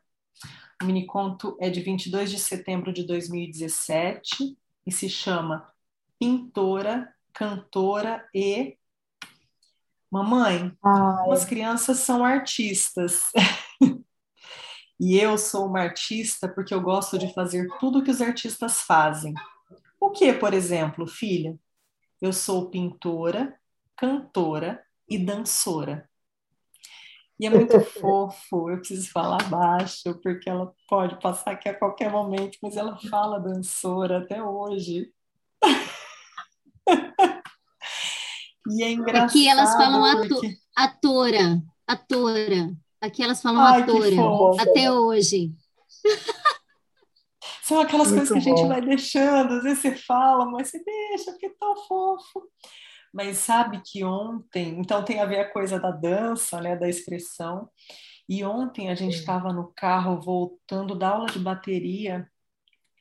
O 0.83 0.87
miniconto 0.87 1.57
é 1.61 1.69
de 1.69 1.81
22 1.81 2.31
de 2.31 2.39
setembro 2.39 2.93
de 2.93 3.07
2017 3.07 4.57
e 4.87 4.93
se 4.93 5.11
chama 5.11 5.71
Pintora, 6.19 7.15
Cantora 7.35 8.27
e 8.35 8.79
Mamãe, 10.11 10.77
Ai. 10.83 11.31
as 11.31 11.45
crianças 11.45 11.99
são 11.99 12.25
artistas. 12.25 13.31
e 14.99 15.17
eu 15.17 15.39
sou 15.39 15.67
uma 15.67 15.81
artista 15.81 16.49
porque 16.49 16.75
eu 16.75 16.81
gosto 16.81 17.17
de 17.17 17.33
fazer 17.33 17.69
tudo 17.79 18.03
que 18.03 18.11
os 18.11 18.21
artistas 18.21 18.81
fazem. 18.81 19.33
O 20.01 20.11
que, 20.11 20.33
por 20.33 20.53
exemplo, 20.53 21.07
filha? 21.07 21.57
Eu 22.21 22.33
sou 22.33 22.69
pintora, 22.71 23.57
cantora 23.97 24.83
e 25.09 25.17
dançora. 25.19 26.11
E 27.39 27.47
é 27.47 27.51
muito 27.51 27.81
fofo, 28.01 28.69
eu 28.69 28.79
preciso 28.79 29.11
falar 29.11 29.49
baixo, 29.49 30.15
porque 30.23 30.51
ela 30.51 30.75
pode 30.89 31.21
passar 31.21 31.53
aqui 31.53 31.69
a 31.69 31.79
qualquer 31.79 32.11
momento, 32.11 32.59
mas 32.61 32.77
ela 32.77 32.99
fala 33.09 33.39
dançora 33.39 34.19
até 34.19 34.43
hoje. 34.43 35.13
e 38.69 38.83
é 38.83 38.91
engraçado. 38.91 39.29
Aqui 39.29 39.49
elas 39.49 39.73
falam 39.73 40.29
porque... 40.29 40.59
atora, 40.77 41.63
atora. 41.87 42.77
Aqui 43.01 43.23
elas 43.23 43.41
falam 43.41 43.63
Ai, 43.63 43.83
atora, 43.83 44.63
até 44.63 44.93
hoje. 44.93 45.53
São 47.63 47.81
aquelas 47.81 48.09
muito 48.11 48.29
coisas 48.29 48.45
que 48.45 48.51
a 48.51 48.55
gente 48.55 48.69
vai 48.69 48.81
deixando, 48.81 49.55
às 49.55 49.63
vezes 49.63 49.79
você 49.79 49.95
fala, 49.95 50.45
mas 50.45 50.69
você 50.69 50.83
deixa, 50.83 51.31
porque 51.31 51.47
é 51.47 51.55
tão 51.59 51.77
fofo 51.87 52.43
mas 53.13 53.39
sabe 53.39 53.83
que 53.85 54.05
ontem, 54.05 54.79
então 54.79 55.05
tem 55.05 55.21
a 55.21 55.27
ver 55.27 55.41
a 55.41 55.53
coisa 55.53 55.81
da 55.81 55.91
dança, 55.91 56.61
né, 56.61 56.77
da 56.77 56.89
expressão. 56.89 57.69
E 58.29 58.45
ontem 58.45 58.89
a 58.89 58.95
gente 58.95 59.17
estava 59.17 59.53
no 59.53 59.73
carro 59.75 60.21
voltando 60.21 60.95
da 60.95 61.09
aula 61.09 61.27
de 61.27 61.39
bateria 61.41 62.29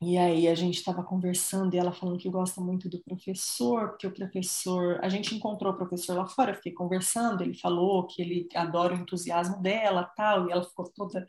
e 0.01 0.17
aí 0.17 0.47
a 0.47 0.55
gente 0.55 0.77
estava 0.77 1.03
conversando 1.03 1.73
e 1.73 1.77
ela 1.77 1.91
falando 1.91 2.17
que 2.17 2.29
gosta 2.29 2.61
muito 2.61 2.87
do 2.87 2.99
professor, 2.99 3.89
porque 3.89 4.07
o 4.07 4.13
professor, 4.13 4.99
a 5.03 5.09
gente 5.09 5.35
encontrou 5.35 5.73
o 5.73 5.77
professor 5.77 6.15
lá 6.15 6.27
fora, 6.27 6.53
fiquei 6.53 6.71
conversando, 6.71 7.43
ele 7.43 7.53
falou 7.53 8.07
que 8.07 8.21
ele 8.21 8.47
adora 8.55 8.95
o 8.95 8.97
entusiasmo 8.97 9.61
dela, 9.61 10.03
tal, 10.15 10.47
e 10.47 10.51
ela 10.51 10.63
ficou 10.63 10.89
toda 10.89 11.27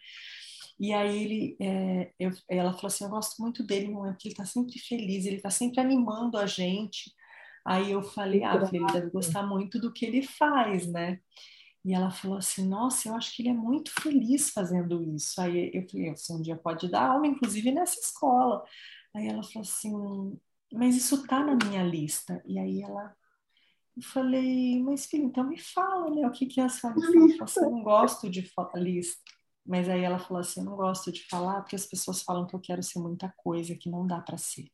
e 0.81 0.95
aí 0.95 1.25
ele, 1.25 1.57
é, 1.61 2.11
eu, 2.19 2.31
ela 2.49 2.73
falou 2.73 2.87
assim, 2.87 3.05
eu 3.05 3.11
gosto 3.11 3.43
muito 3.43 3.63
dele, 3.63 3.93
porque 3.93 4.29
ele 4.29 4.33
está 4.33 4.47
sempre 4.47 4.79
feliz, 4.79 5.27
ele 5.27 5.37
está 5.37 5.51
sempre 5.51 5.79
animando 5.79 6.39
a 6.39 6.47
gente. 6.47 7.13
Aí 7.67 7.91
eu 7.93 8.03
falei, 8.03 8.43
ah, 8.43 8.57
ele 8.73 8.87
deve 8.87 9.11
gostar 9.11 9.43
muito 9.47 9.79
do 9.79 9.93
que 9.93 10.07
ele 10.07 10.23
faz, 10.23 10.87
né? 10.87 11.21
E 11.85 11.95
ela 11.95 12.11
falou 12.11 12.37
assim, 12.37 12.69
nossa, 12.69 13.09
eu 13.09 13.15
acho 13.15 13.35
que 13.35 13.43
ele 13.43 13.49
é 13.49 13.55
muito 13.55 13.91
feliz 14.01 14.51
fazendo 14.51 15.03
isso. 15.15 15.41
Aí 15.41 15.71
eu 15.73 15.89
falei, 15.89 16.11
você 16.11 16.33
um 16.33 16.43
dia 16.43 16.57
pode 16.57 16.91
dar 16.91 17.13
aula, 17.13 17.27
inclusive 17.27 17.73
nessa 17.73 17.99
escola. 17.99 18.63
Aí 19.15 19.27
ela 19.29 19.43
falou 19.43 19.63
assim, 19.63 20.39
mas 20.73 20.97
isso 20.97 21.27
tá 21.27 21.43
na 21.45 21.57
minha 21.57 21.83
lista. 21.83 22.43
E 22.47 22.59
aí 22.59 22.83
ela, 22.83 23.17
eu 23.97 24.03
falei, 24.03 24.83
mas 24.83 25.07
filha, 25.07 25.25
então 25.25 25.45
me 25.45 25.59
fala, 25.59 26.11
né? 26.11 26.27
O 26.27 26.31
que 26.31 26.47
que 26.47 26.61
é 26.61 26.65
a 26.65 26.69
sua 26.69 26.91
lista? 26.93 27.17
Ela 27.17 27.29
falou 27.29 27.45
assim, 27.45 27.65
eu 27.65 27.71
não 27.71 27.83
gosto 27.83 28.31
de 28.31 28.53
lista. 28.77 29.23
Mas 29.67 29.89
aí 29.89 30.03
ela 30.03 30.19
falou 30.19 30.41
assim, 30.41 30.61
eu 30.61 30.67
não 30.67 30.77
gosto 30.77 31.11
de 31.11 31.27
falar 31.29 31.63
porque 31.63 31.77
as 31.77 31.87
pessoas 31.87 32.23
falam 32.23 32.47
que 32.47 32.55
eu 32.55 32.61
quero 32.61 32.83
ser 32.83 32.99
muita 32.99 33.33
coisa 33.37 33.75
que 33.75 33.89
não 33.89 34.07
dá 34.07 34.21
para 34.21 34.37
ser. 34.37 34.71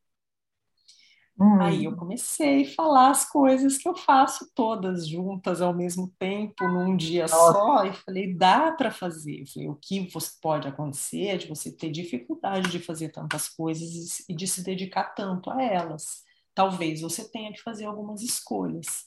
Hum. 1.39 1.61
Aí 1.61 1.85
eu 1.85 1.95
comecei 1.95 2.63
a 2.63 2.75
falar 2.75 3.11
as 3.11 3.29
coisas 3.29 3.77
que 3.77 3.87
eu 3.87 3.95
faço 3.95 4.51
todas 4.55 5.07
juntas 5.07 5.61
ao 5.61 5.75
mesmo 5.75 6.11
tempo, 6.19 6.67
num 6.67 6.97
dia 6.97 7.23
Nossa. 7.25 7.53
só, 7.53 7.85
e 7.85 7.93
falei, 7.93 8.35
dá 8.35 8.73
para 8.73 8.91
fazer. 8.91 9.43
Eu 9.43 9.47
falei, 9.47 9.69
o 9.69 9.75
que 9.75 10.09
pode 10.41 10.67
acontecer 10.67 11.37
de 11.37 11.47
você 11.47 11.71
ter 11.71 11.91
dificuldade 11.91 12.71
de 12.71 12.79
fazer 12.79 13.11
tantas 13.11 13.49
coisas 13.49 14.25
e 14.29 14.35
de 14.35 14.47
se 14.47 14.65
dedicar 14.65 15.15
tanto 15.15 15.51
a 15.51 15.63
elas. 15.63 16.25
Talvez 16.55 17.03
você 17.03 17.31
tenha 17.31 17.53
que 17.53 17.63
fazer 17.63 17.85
algumas 17.85 18.23
escolhas. 18.23 19.05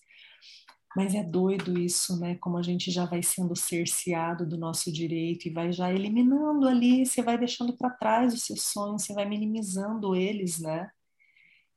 Mas 0.96 1.16
é 1.16 1.24
doido 1.24 1.80
isso, 1.80 2.20
né? 2.20 2.36
Como 2.36 2.58
a 2.58 2.62
gente 2.62 2.92
já 2.92 3.06
vai 3.06 3.24
sendo 3.24 3.56
cerceado 3.56 4.46
do 4.46 4.58
nosso 4.58 4.92
direito 4.92 5.48
e 5.48 5.54
vai 5.54 5.72
já 5.72 5.92
eliminando 5.92 6.68
ali, 6.68 7.06
você 7.06 7.24
vai 7.24 7.38
deixando 7.40 7.76
para 7.76 7.90
trás 7.90 8.34
os 8.34 8.44
seus 8.44 8.64
sonhos, 8.64 9.04
você 9.04 9.14
vai 9.14 9.26
minimizando 9.26 10.16
eles, 10.16 10.60
né? 10.60 10.92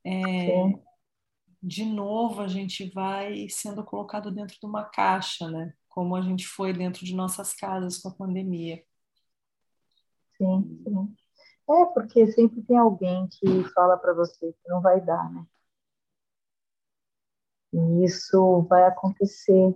É, 0.05 0.73
de 1.63 1.85
novo 1.85 2.41
a 2.43 2.49
gente 2.49 2.91
vai 2.91 3.49
sendo 3.49 3.85
colocado 3.85 4.31
dentro 4.31 4.59
de 4.59 4.67
uma 4.67 4.85
caixa, 4.85 5.49
né? 5.51 5.75
Como 5.89 6.17
a 6.17 6.23
gente 6.23 6.47
foi 6.47 6.73
dentro 6.73 7.05
de 7.05 7.15
nossas 7.15 7.55
casas 7.55 7.99
com 7.99 8.09
a 8.09 8.15
pandemia. 8.15 8.85
Sim, 10.37 10.83
sim. 10.85 11.17
É, 11.71 11.85
porque 11.87 12.27
sempre 12.33 12.63
tem 12.63 12.77
alguém 12.77 13.29
que 13.29 13.65
fala 13.75 13.97
para 13.97 14.13
você 14.13 14.53
que 14.53 14.69
não 14.69 14.81
vai 14.81 15.01
dar, 15.01 15.31
né? 15.33 15.47
E 17.73 18.05
isso 18.05 18.63
vai 18.63 18.85
acontecer 18.85 19.75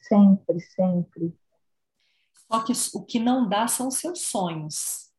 sempre, 0.00 0.60
sempre. 0.60 1.34
Só 2.50 2.64
que 2.64 2.72
o 2.94 3.04
que 3.04 3.18
não 3.18 3.48
dá 3.48 3.68
são 3.68 3.88
os 3.88 3.96
seus 3.96 4.22
sonhos. 4.22 5.10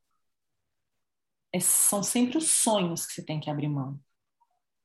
É, 1.54 1.60
são 1.60 2.04
sempre 2.04 2.38
os 2.38 2.50
sonhos 2.52 3.06
que 3.06 3.14
você 3.14 3.24
tem 3.24 3.40
que 3.40 3.50
abrir 3.50 3.70
mão. 3.70 4.00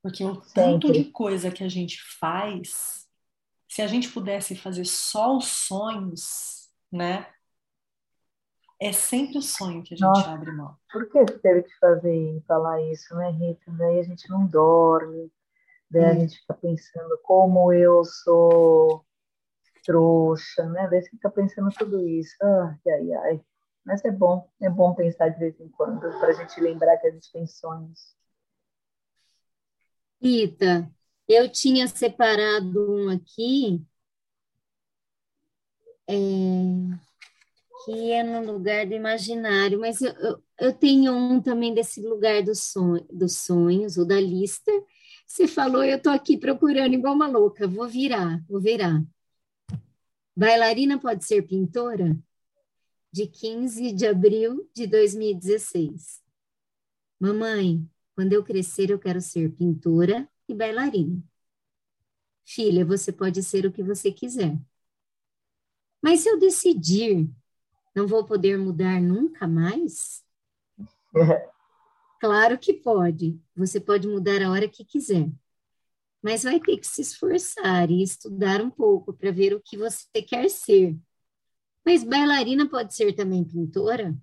Porque 0.06 0.24
o 0.24 0.36
tanto 0.36 0.92
de 0.92 1.06
coisa 1.06 1.50
que 1.50 1.64
a 1.64 1.68
gente 1.68 2.00
faz, 2.20 3.08
se 3.68 3.82
a 3.82 3.88
gente 3.88 4.08
pudesse 4.08 4.54
fazer 4.54 4.84
só 4.84 5.36
os 5.36 5.48
sonhos, 5.48 6.70
né? 6.92 7.26
É 8.80 8.92
sempre 8.92 9.38
o 9.38 9.42
sonho 9.42 9.82
que 9.82 9.94
a 9.94 9.96
gente 9.96 10.06
Nossa, 10.06 10.30
abre 10.30 10.52
mão. 10.52 10.76
Por 10.92 11.10
que 11.10 11.18
você 11.18 11.36
teve 11.40 11.64
que 11.64 11.76
fazer 11.80 12.40
falar 12.46 12.80
isso, 12.82 13.16
né, 13.16 13.30
Rita? 13.32 13.64
Daí 13.72 13.98
a 13.98 14.02
gente 14.04 14.30
não 14.30 14.46
dorme, 14.46 15.28
daí 15.90 16.04
hum. 16.04 16.08
a 16.08 16.14
gente 16.20 16.38
fica 16.38 16.54
pensando 16.54 17.18
como 17.24 17.72
eu 17.72 18.04
sou 18.04 19.04
trouxa, 19.84 20.66
né? 20.66 20.86
Daí 20.88 21.02
você 21.02 21.10
fica 21.10 21.30
pensando 21.30 21.70
tudo 21.70 22.06
isso. 22.06 22.36
Ai, 22.40 22.92
ai, 22.92 23.12
ai. 23.12 23.40
Mas 23.84 24.04
é 24.04 24.12
bom, 24.12 24.48
é 24.62 24.70
bom 24.70 24.94
pensar 24.94 25.30
de 25.30 25.40
vez 25.40 25.58
em 25.58 25.68
quando, 25.68 25.98
para 26.20 26.28
a 26.28 26.32
gente 26.32 26.60
lembrar 26.60 26.96
que 26.98 27.08
a 27.08 27.10
gente 27.10 27.32
tem 27.32 27.44
sonhos. 27.44 28.14
Rita, 30.20 30.90
eu 31.28 31.50
tinha 31.50 31.86
separado 31.88 32.90
um 32.92 33.08
aqui, 33.10 33.84
é, 36.08 36.14
que 37.84 38.10
é 38.12 38.22
no 38.22 38.52
lugar 38.52 38.86
do 38.86 38.94
imaginário, 38.94 39.78
mas 39.78 40.00
eu, 40.00 40.12
eu, 40.14 40.42
eu 40.60 40.72
tenho 40.72 41.12
um 41.12 41.40
também 41.40 41.74
desse 41.74 42.00
lugar 42.00 42.42
do 42.42 42.54
sonho, 42.54 43.06
dos 43.12 43.36
sonhos, 43.36 43.96
ou 43.96 44.06
da 44.06 44.20
lista. 44.20 44.72
Você 45.26 45.46
falou, 45.46 45.84
eu 45.84 45.96
estou 45.96 46.12
aqui 46.12 46.38
procurando 46.38 46.94
igual 46.94 47.14
uma 47.14 47.28
louca, 47.28 47.66
vou 47.66 47.88
virar, 47.88 48.42
vou 48.48 48.60
virar. 48.60 49.02
Bailarina 50.36 50.98
pode 51.00 51.24
ser 51.24 51.42
pintora? 51.42 52.16
De 53.12 53.26
15 53.26 53.92
de 53.92 54.06
abril 54.06 54.68
de 54.74 54.86
2016. 54.86 56.20
Mamãe, 57.18 57.88
quando 58.16 58.32
eu 58.32 58.42
crescer, 58.42 58.88
eu 58.88 58.98
quero 58.98 59.20
ser 59.20 59.52
pintora 59.52 60.26
e 60.48 60.54
bailarina. 60.54 61.22
Filha, 62.46 62.82
você 62.82 63.12
pode 63.12 63.42
ser 63.42 63.66
o 63.66 63.72
que 63.72 63.82
você 63.82 64.10
quiser. 64.10 64.58
Mas 66.02 66.20
se 66.20 66.30
eu 66.30 66.38
decidir, 66.38 67.28
não 67.94 68.06
vou 68.06 68.24
poder 68.24 68.56
mudar 68.58 69.00
nunca 69.00 69.46
mais? 69.46 70.24
Claro 72.18 72.58
que 72.58 72.72
pode. 72.72 73.38
Você 73.54 73.78
pode 73.78 74.08
mudar 74.08 74.42
a 74.42 74.50
hora 74.50 74.66
que 74.66 74.82
quiser. 74.86 75.30
Mas 76.22 76.44
vai 76.44 76.58
ter 76.58 76.78
que 76.78 76.86
se 76.86 77.02
esforçar 77.02 77.90
e 77.90 78.02
estudar 78.02 78.62
um 78.62 78.70
pouco 78.70 79.12
para 79.12 79.30
ver 79.30 79.52
o 79.52 79.60
que 79.60 79.76
você 79.76 80.22
quer 80.26 80.48
ser. 80.48 80.98
Mas 81.84 82.02
bailarina 82.02 82.66
pode 82.66 82.94
ser 82.94 83.12
também 83.12 83.44
pintora? 83.44 84.16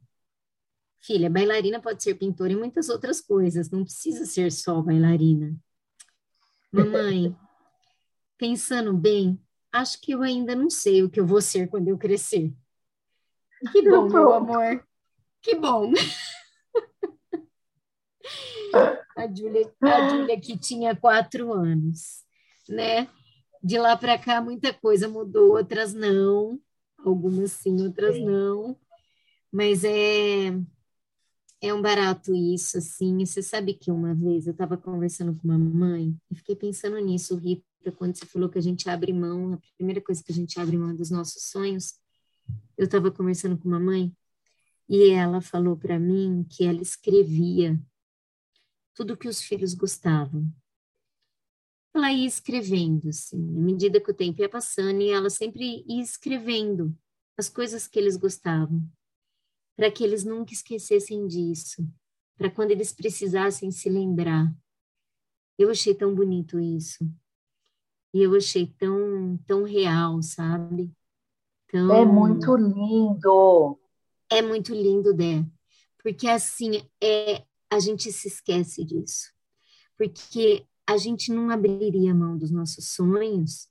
Filha, 1.05 1.29
bailarina 1.29 1.81
pode 1.81 2.01
ser 2.01 2.15
pintora 2.15 2.53
e 2.53 2.55
muitas 2.55 2.87
outras 2.87 3.19
coisas, 3.19 3.69
não 3.69 3.83
precisa 3.83 4.25
ser 4.25 4.49
só 4.53 4.81
bailarina. 4.81 5.53
Mamãe, 6.71 7.35
pensando 8.39 8.93
bem, 8.93 9.37
acho 9.69 9.99
que 9.99 10.13
eu 10.13 10.21
ainda 10.21 10.55
não 10.55 10.69
sei 10.69 11.03
o 11.03 11.09
que 11.09 11.19
eu 11.19 11.27
vou 11.27 11.41
ser 11.41 11.67
quando 11.67 11.89
eu 11.89 11.97
crescer. 11.97 12.53
Que 13.73 13.81
bom, 13.81 14.07
meu 14.07 14.33
amor. 14.33 14.87
Que 15.41 15.55
bom. 15.55 15.91
A 19.15 19.27
Júlia, 19.27 19.71
a 19.81 20.09
Júlia 20.09 20.39
que 20.39 20.57
tinha 20.57 20.95
quatro 20.95 21.53
anos, 21.53 22.23
né? 22.67 23.07
De 23.61 23.77
lá 23.77 23.95
para 23.95 24.17
cá 24.17 24.41
muita 24.41 24.73
coisa 24.73 25.07
mudou, 25.07 25.55
outras 25.55 25.93
não, 25.93 26.59
algumas 26.97 27.51
sim, 27.51 27.85
outras 27.85 28.15
sim. 28.15 28.25
não. 28.25 28.75
Mas 29.51 29.83
é 29.83 30.51
é 31.63 31.73
um 31.73 31.81
barato 31.81 32.35
isso, 32.35 32.77
assim. 32.77 33.25
Você 33.25 33.41
sabe 33.41 33.73
que 33.73 33.89
uma 33.89 34.13
vez 34.13 34.45
eu 34.45 34.51
estava 34.51 34.75
conversando 34.75 35.33
com 35.33 35.47
uma 35.47 35.57
mãe 35.57 36.13
e 36.29 36.35
fiquei 36.35 36.57
pensando 36.57 36.99
nisso, 36.99 37.37
Rita, 37.37 37.63
quando 37.97 38.17
você 38.17 38.25
falou 38.25 38.49
que 38.49 38.57
a 38.57 38.61
gente 38.61 38.89
abre 38.89 39.13
mão, 39.13 39.53
a 39.53 39.59
primeira 39.77 40.01
coisa 40.01 40.21
que 40.21 40.33
a 40.33 40.35
gente 40.35 40.59
abre 40.59 40.77
mão 40.77 40.89
é 40.89 40.93
dos 40.93 41.09
nossos 41.09 41.43
sonhos. 41.43 41.93
Eu 42.77 42.83
estava 42.83 43.09
conversando 43.09 43.57
com 43.57 43.69
uma 43.69 43.79
mãe 43.79 44.13
e 44.89 45.11
ela 45.11 45.39
falou 45.39 45.77
para 45.77 45.97
mim 45.97 46.45
que 46.49 46.65
ela 46.65 46.81
escrevia 46.81 47.79
tudo 48.93 49.15
que 49.15 49.29
os 49.29 49.41
filhos 49.41 49.73
gostavam. 49.73 50.45
Ela 51.93 52.11
ia 52.11 52.27
escrevendo, 52.27 53.07
assim, 53.07 53.37
à 53.37 53.61
medida 53.61 54.01
que 54.01 54.11
o 54.11 54.13
tempo 54.13 54.41
ia 54.41 54.49
passando, 54.49 54.99
e 55.01 55.11
ela 55.11 55.29
sempre 55.29 55.85
ia 55.87 56.01
escrevendo 56.01 56.93
as 57.37 57.47
coisas 57.47 57.87
que 57.87 57.97
eles 57.97 58.17
gostavam 58.17 58.85
para 59.75 59.91
que 59.91 60.03
eles 60.03 60.23
nunca 60.23 60.53
esquecessem 60.53 61.27
disso, 61.27 61.87
para 62.37 62.49
quando 62.49 62.71
eles 62.71 62.91
precisassem 62.91 63.71
se 63.71 63.89
lembrar. 63.89 64.53
Eu 65.57 65.69
achei 65.69 65.93
tão 65.93 66.13
bonito 66.13 66.59
isso. 66.59 67.07
E 68.13 68.21
eu 68.21 68.35
achei 68.35 68.67
tão, 68.67 69.37
tão 69.47 69.63
real, 69.63 70.21
sabe? 70.21 70.91
Tão... 71.67 71.91
É 71.91 72.05
muito 72.05 72.55
lindo. 72.55 73.79
É 74.29 74.41
muito 74.41 74.73
lindo, 74.73 75.13
Dé. 75.13 75.43
Porque 76.01 76.27
assim, 76.27 76.87
é, 77.01 77.43
a 77.69 77.79
gente 77.79 78.11
se 78.11 78.27
esquece 78.27 78.83
disso. 78.83 79.33
Porque 79.97 80.65
a 80.85 80.97
gente 80.97 81.31
não 81.31 81.49
abriria 81.49 82.13
mão 82.13 82.37
dos 82.37 82.51
nossos 82.51 82.89
sonhos 82.89 83.67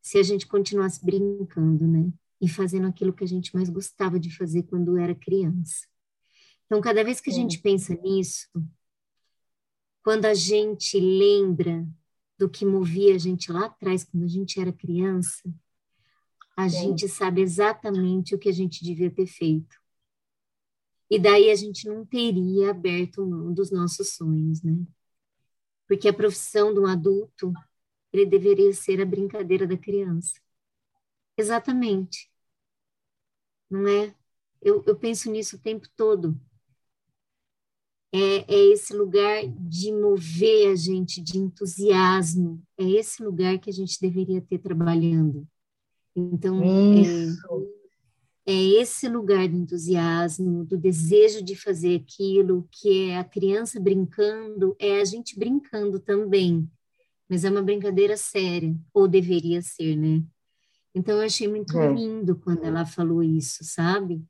se 0.00 0.18
a 0.18 0.22
gente 0.22 0.46
continuasse 0.46 1.04
brincando, 1.04 1.86
né? 1.86 2.12
E 2.40 2.48
fazendo 2.48 2.86
aquilo 2.86 3.12
que 3.12 3.24
a 3.24 3.28
gente 3.28 3.54
mais 3.54 3.68
gostava 3.68 4.18
de 4.18 4.34
fazer 4.34 4.62
quando 4.64 4.96
era 4.96 5.14
criança. 5.14 5.86
Então, 6.66 6.80
cada 6.80 7.04
vez 7.04 7.20
que 7.20 7.30
a 7.30 7.32
gente 7.32 7.58
pensa 7.58 7.94
nisso, 7.94 8.48
quando 10.02 10.24
a 10.24 10.34
gente 10.34 10.98
lembra 10.98 11.86
do 12.38 12.48
que 12.48 12.64
movia 12.64 13.14
a 13.14 13.18
gente 13.18 13.52
lá 13.52 13.66
atrás, 13.66 14.04
quando 14.04 14.24
a 14.24 14.28
gente 14.28 14.60
era 14.60 14.72
criança, 14.72 15.42
a 16.56 16.68
Sim. 16.68 16.78
gente 16.78 17.08
sabe 17.08 17.42
exatamente 17.42 18.34
o 18.34 18.38
que 18.38 18.48
a 18.48 18.52
gente 18.52 18.82
devia 18.84 19.10
ter 19.10 19.26
feito. 19.26 19.76
E 21.10 21.18
daí 21.18 21.50
a 21.50 21.56
gente 21.56 21.88
não 21.88 22.06
teria 22.06 22.70
aberto 22.70 23.26
mão 23.26 23.52
dos 23.52 23.70
nossos 23.70 24.14
sonhos, 24.14 24.62
né? 24.62 24.76
Porque 25.88 26.08
a 26.08 26.12
profissão 26.12 26.72
de 26.72 26.78
um 26.78 26.86
adulto, 26.86 27.52
ele 28.12 28.24
deveria 28.24 28.72
ser 28.72 29.00
a 29.00 29.04
brincadeira 29.04 29.66
da 29.66 29.76
criança. 29.76 30.40
Exatamente 31.40 32.30
não 33.70 33.86
é? 33.86 34.14
Eu, 34.60 34.82
eu 34.86 34.96
penso 34.96 35.30
nisso 35.30 35.56
o 35.56 35.60
tempo 35.60 35.86
todo. 35.96 36.38
É, 38.12 38.52
é, 38.52 38.72
esse 38.72 38.92
lugar 38.92 39.46
de 39.46 39.92
mover 39.92 40.72
a 40.72 40.74
gente, 40.74 41.22
de 41.22 41.38
entusiasmo. 41.38 42.60
É 42.76 42.84
esse 42.84 43.22
lugar 43.22 43.58
que 43.58 43.70
a 43.70 43.72
gente 43.72 44.00
deveria 44.00 44.40
ter 44.42 44.58
trabalhando. 44.58 45.46
Então, 46.14 46.60
é, 46.60 48.52
é, 48.52 48.52
esse 48.52 49.08
lugar 49.08 49.48
do 49.48 49.56
entusiasmo, 49.56 50.64
do 50.64 50.76
desejo 50.76 51.40
de 51.42 51.54
fazer 51.54 52.00
aquilo, 52.00 52.68
que 52.72 53.10
é 53.10 53.18
a 53.18 53.24
criança 53.24 53.78
brincando, 53.78 54.74
é 54.78 55.00
a 55.00 55.04
gente 55.04 55.38
brincando 55.38 56.00
também. 56.00 56.68
Mas 57.28 57.44
é 57.44 57.50
uma 57.50 57.62
brincadeira 57.62 58.16
séria, 58.16 58.74
ou 58.92 59.06
deveria 59.06 59.62
ser, 59.62 59.94
né? 59.96 60.24
Então, 60.94 61.18
eu 61.18 61.24
achei 61.24 61.46
muito 61.46 61.78
é. 61.78 61.92
lindo 61.92 62.36
quando 62.36 62.64
ela 62.64 62.84
falou 62.84 63.22
isso, 63.22 63.64
sabe? 63.64 64.24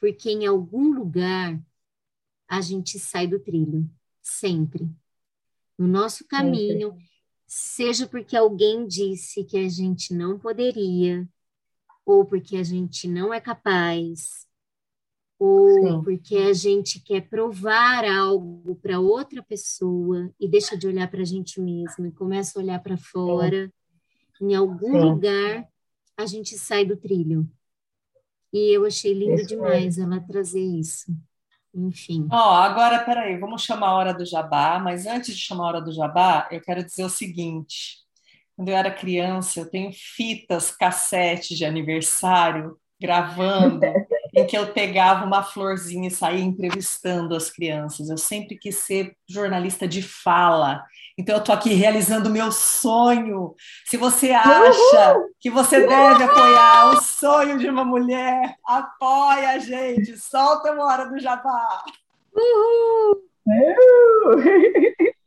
Porque 0.00 0.30
em 0.30 0.46
algum 0.46 0.92
lugar 0.92 1.60
a 2.48 2.60
gente 2.60 2.98
sai 2.98 3.26
do 3.26 3.38
trilho, 3.38 3.88
sempre. 4.20 4.88
No 5.78 5.86
nosso 5.86 6.26
caminho, 6.26 6.90
sempre. 6.90 7.10
seja 7.46 8.06
porque 8.06 8.36
alguém 8.36 8.86
disse 8.86 9.44
que 9.44 9.56
a 9.56 9.68
gente 9.68 10.12
não 10.12 10.38
poderia, 10.38 11.28
ou 12.04 12.24
porque 12.24 12.56
a 12.56 12.62
gente 12.64 13.06
não 13.06 13.32
é 13.32 13.40
capaz, 13.40 14.48
ou 15.40 15.70
Sim. 15.70 16.02
porque 16.02 16.36
a 16.36 16.52
gente 16.52 17.00
quer 17.00 17.22
provar 17.28 18.04
algo 18.04 18.74
para 18.76 19.00
outra 19.00 19.42
pessoa 19.42 20.30
e 20.38 20.46
deixa 20.46 20.76
de 20.76 20.86
olhar 20.86 21.10
para 21.10 21.22
a 21.22 21.24
gente 21.24 21.58
mesmo 21.60 22.06
e 22.06 22.12
começa 22.12 22.58
a 22.58 22.62
olhar 22.62 22.82
para 22.82 22.98
fora. 22.98 23.72
Em 24.38 24.54
algum 24.54 24.92
Sim. 24.92 25.00
lugar 25.00 25.68
a 26.22 26.26
gente 26.26 26.58
sai 26.58 26.84
do 26.84 26.96
trilho. 26.96 27.48
E 28.52 28.76
eu 28.76 28.84
achei 28.84 29.14
lindo 29.14 29.34
isso 29.34 29.46
demais 29.46 29.98
é. 29.98 30.02
ela 30.02 30.20
trazer 30.20 30.62
isso. 30.62 31.06
Enfim. 31.72 32.26
Ó, 32.30 32.36
oh, 32.36 32.54
agora, 32.54 33.04
peraí, 33.04 33.38
vamos 33.38 33.62
chamar 33.62 33.88
a 33.88 33.94
hora 33.94 34.12
do 34.12 34.26
jabá, 34.26 34.78
mas 34.80 35.06
antes 35.06 35.36
de 35.36 35.40
chamar 35.40 35.64
a 35.64 35.68
hora 35.68 35.80
do 35.80 35.92
jabá, 35.92 36.48
eu 36.50 36.60
quero 36.60 36.84
dizer 36.84 37.04
o 37.04 37.08
seguinte. 37.08 37.98
Quando 38.56 38.68
eu 38.68 38.76
era 38.76 38.90
criança, 38.90 39.60
eu 39.60 39.70
tenho 39.70 39.90
fitas, 39.94 40.70
cassete 40.72 41.54
de 41.54 41.64
aniversário, 41.64 42.76
gravando, 43.00 43.80
em 44.34 44.46
que 44.46 44.56
eu 44.56 44.72
pegava 44.72 45.24
uma 45.24 45.42
florzinha 45.42 46.08
e 46.08 46.10
saía 46.10 46.42
entrevistando 46.42 47.34
as 47.34 47.50
crianças. 47.50 48.08
Eu 48.08 48.18
sempre 48.18 48.56
quis 48.56 48.76
ser 48.76 49.16
jornalista 49.28 49.86
de 49.88 50.02
fala. 50.02 50.84
Então, 51.18 51.34
eu 51.36 51.40
estou 51.40 51.54
aqui 51.54 51.74
realizando 51.74 52.28
o 52.28 52.32
meu 52.32 52.50
sonho. 52.50 53.54
Se 53.84 53.96
você 53.96 54.30
acha 54.32 55.14
Uhul! 55.16 55.30
que 55.38 55.50
você 55.50 55.86
deve 55.86 56.24
apoiar 56.24 56.90
o 56.90 57.00
sonho 57.02 57.58
de 57.58 57.68
uma 57.68 57.84
mulher, 57.84 58.56
apoia 58.64 59.50
a 59.50 59.58
gente. 59.58 60.16
Solta 60.16 60.72
uma 60.72 60.84
hora 60.84 61.06
do 61.06 61.18
jabá. 61.18 61.84
Uhul! 62.34 63.22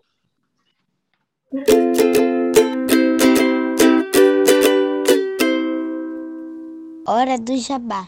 Hora 7.05 7.37
do 7.37 7.57
jabá. 7.57 8.07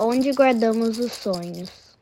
Onde 0.00 0.30
guardamos 0.32 0.96
os 0.98 1.12
sonhos? 1.12 1.96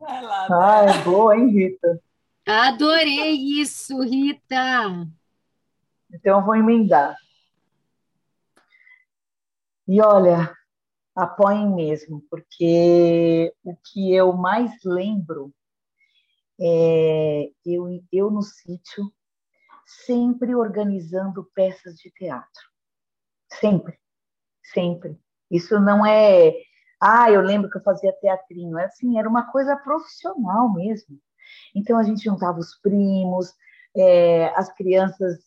Vai 0.00 0.22
lá. 0.22 0.46
Ah, 0.50 0.84
é 0.86 1.04
boa, 1.04 1.36
hein, 1.36 1.48
Rita? 1.48 2.02
Adorei 2.46 3.34
isso, 3.60 4.00
Rita. 4.00 5.06
Então 6.10 6.38
eu 6.38 6.44
vou 6.46 6.56
emendar. 6.56 7.14
E 9.86 10.00
olha, 10.00 10.56
apoiem 11.14 11.74
mesmo, 11.74 12.24
porque 12.30 13.54
o 13.62 13.76
que 13.76 14.14
eu 14.14 14.32
mais 14.32 14.72
lembro 14.82 15.52
é 16.58 17.50
eu, 17.66 17.86
eu 18.10 18.30
no 18.30 18.40
sítio, 18.40 19.12
sempre 19.84 20.54
organizando 20.54 21.44
peças 21.54 21.96
de 21.96 22.10
teatro. 22.12 22.62
Sempre, 23.52 23.98
sempre. 24.72 25.18
Isso 25.50 25.78
não 25.80 26.04
é, 26.04 26.52
ah, 27.00 27.30
eu 27.30 27.40
lembro 27.40 27.70
que 27.70 27.78
eu 27.78 27.82
fazia 27.82 28.12
teatrinho, 28.12 28.78
é 28.78 28.84
assim, 28.86 29.18
era 29.18 29.28
uma 29.28 29.50
coisa 29.50 29.76
profissional 29.76 30.72
mesmo. 30.72 31.18
Então 31.74 31.98
a 31.98 32.02
gente 32.02 32.24
juntava 32.24 32.58
os 32.58 32.78
primos, 32.80 33.54
é, 33.96 34.48
as 34.56 34.72
crianças 34.74 35.38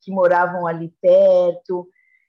que 0.00 0.10
moravam 0.10 0.66
ali 0.66 0.94
perto, 1.00 1.88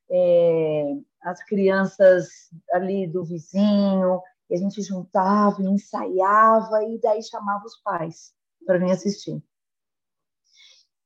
é, 0.09 0.93
as 1.21 1.43
crianças 1.43 2.27
ali 2.73 3.07
do 3.07 3.23
vizinho, 3.23 4.21
e 4.49 4.55
a 4.55 4.57
gente 4.57 4.81
juntava, 4.81 5.63
ensaiava 5.63 6.83
e 6.83 6.99
daí 6.99 7.23
chamava 7.23 7.65
os 7.65 7.77
pais 7.77 8.33
para 8.65 8.77
vir 8.77 8.91
assistir. 8.91 9.41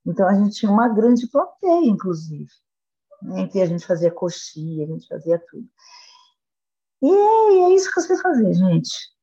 Então 0.05 0.27
a 0.27 0.33
gente 0.33 0.55
tinha 0.55 0.71
uma 0.71 0.87
grande 0.89 1.27
plateia, 1.29 1.85
inclusive 1.85 2.49
em 3.23 3.47
que 3.47 3.61
a 3.61 3.65
gente 3.65 3.85
fazia 3.85 4.11
coxinha, 4.11 4.85
a 4.85 4.87
gente 4.87 5.07
fazia 5.07 5.41
tudo. 5.49 5.67
E 7.01 7.07
aí 7.07 7.75
isso 7.75 7.91
que 7.91 7.99
eu 7.99 8.03
sei 8.03 8.17
fazer, 8.17 8.53
gente. 8.53 9.15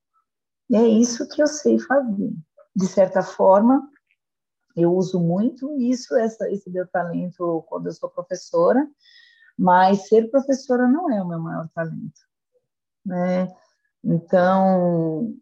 É 0.72 0.82
isso 0.82 1.28
que 1.28 1.42
eu 1.42 1.46
sei 1.46 1.78
fazer. 1.78 2.32
De 2.74 2.86
certa 2.86 3.22
forma, 3.22 3.88
eu 4.76 4.94
uso 4.94 5.20
muito 5.20 5.70
isso, 5.78 6.16
essa, 6.16 6.50
esse 6.50 6.70
meu 6.70 6.86
talento 6.86 7.64
quando 7.68 7.86
eu 7.86 7.92
sou 7.92 8.08
professora, 8.08 8.88
mas 9.58 10.08
ser 10.08 10.30
professora 10.30 10.88
não 10.88 11.10
é 11.10 11.22
o 11.22 11.28
meu 11.28 11.38
maior 11.38 11.68
talento, 11.74 12.20
né? 13.04 13.48
Então, 14.02 15.34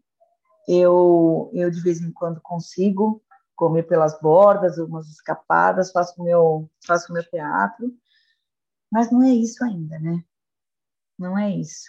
eu, 0.66 1.50
eu 1.54 1.70
de 1.70 1.80
vez 1.80 2.00
em 2.00 2.12
quando 2.12 2.40
consigo 2.40 3.22
comer 3.54 3.84
pelas 3.84 4.18
bordas, 4.20 4.78
umas 4.78 5.08
escapadas, 5.08 5.92
faço 5.92 6.22
meu, 6.22 6.68
faço 6.84 7.12
meu 7.12 7.22
teatro, 7.22 7.92
mas 8.90 9.10
não 9.10 9.22
é 9.22 9.30
isso 9.30 9.62
ainda, 9.64 9.98
né? 9.98 10.24
Não 11.18 11.38
é 11.38 11.50
isso. 11.50 11.88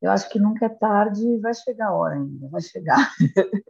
Eu 0.00 0.10
acho 0.10 0.28
que 0.28 0.38
nunca 0.38 0.66
é 0.66 0.68
tarde, 0.68 1.38
vai 1.38 1.54
chegar 1.54 1.88
a 1.88 1.94
hora 1.94 2.16
ainda, 2.16 2.48
vai 2.48 2.60
chegar. 2.60 3.12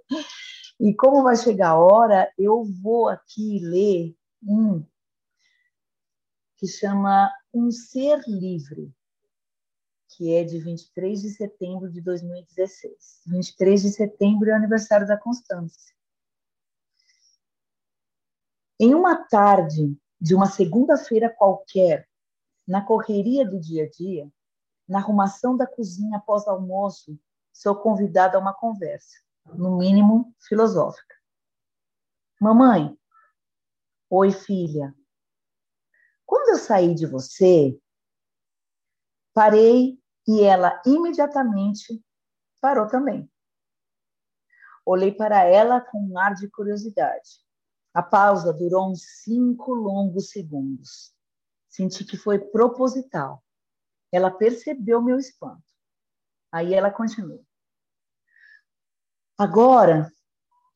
e 0.81 0.95
como 0.95 1.23
vai 1.23 1.37
chegar 1.37 1.71
a 1.71 1.79
hora, 1.79 2.33
eu 2.39 2.65
vou 2.65 3.09
aqui 3.09 3.59
ler 3.61 4.17
um 4.43 4.85
que 6.57 6.67
chama 6.67 7.31
Um 7.53 7.71
Ser 7.71 8.21
Livre, 8.27 8.95
que 10.11 10.33
é 10.33 10.45
de 10.45 10.59
23 10.59 11.21
de 11.21 11.31
setembro 11.31 11.91
de 11.91 12.01
2016. 12.01 13.23
23 13.27 13.83
de 13.83 13.91
setembro 13.91 14.51
é 14.51 14.55
aniversário 14.55 15.07
da 15.07 15.19
Constância. 15.19 15.93
Em 18.79 18.95
uma 18.95 19.17
tarde 19.29 19.97
de 20.21 20.35
uma 20.35 20.47
segunda-feira 20.47 21.29
qualquer, 21.29 22.09
na 22.67 22.85
correria 22.85 23.49
do 23.49 23.59
dia 23.59 23.85
a 23.85 23.91
dia, 23.91 24.31
na 24.89 24.99
arrumação 24.99 25.57
da 25.57 25.67
cozinha 25.67 26.19
após 26.19 26.47
almoço, 26.47 27.19
sou 27.53 27.77
convidada 27.77 28.37
a 28.37 28.41
uma 28.41 28.55
conversa, 28.55 29.17
no 29.55 29.77
mínimo 29.77 30.35
filosófica. 30.41 31.15
Mamãe, 32.41 32.97
oi 34.11 34.33
filha. 34.33 34.95
Quando 36.27 36.51
eu 36.51 36.57
saí 36.57 36.95
de 36.95 37.07
você, 37.07 37.79
parei 39.33 40.01
e 40.27 40.43
ela 40.43 40.81
imediatamente 40.87 42.03
parou 42.61 42.87
também. 42.87 43.31
Olhei 44.85 45.13
para 45.13 45.45
ela 45.45 45.81
com 45.81 45.99
um 45.99 46.19
ar 46.19 46.35
de 46.35 46.49
curiosidade. 46.49 47.41
A 47.95 48.03
pausa 48.03 48.53
durou 48.53 48.91
uns 48.91 49.03
cinco 49.23 49.75
longos 49.75 50.31
segundos. 50.31 51.15
Senti 51.73 52.05
que 52.05 52.19
foi 52.19 52.39
proposital. 52.39 53.43
Ela 54.13 54.31
percebeu 54.31 55.01
meu 55.01 55.19
espanto. 55.19 55.65
Aí 56.53 56.75
ela 56.75 56.91
continuou. 56.91 57.43
Agora, 59.39 60.13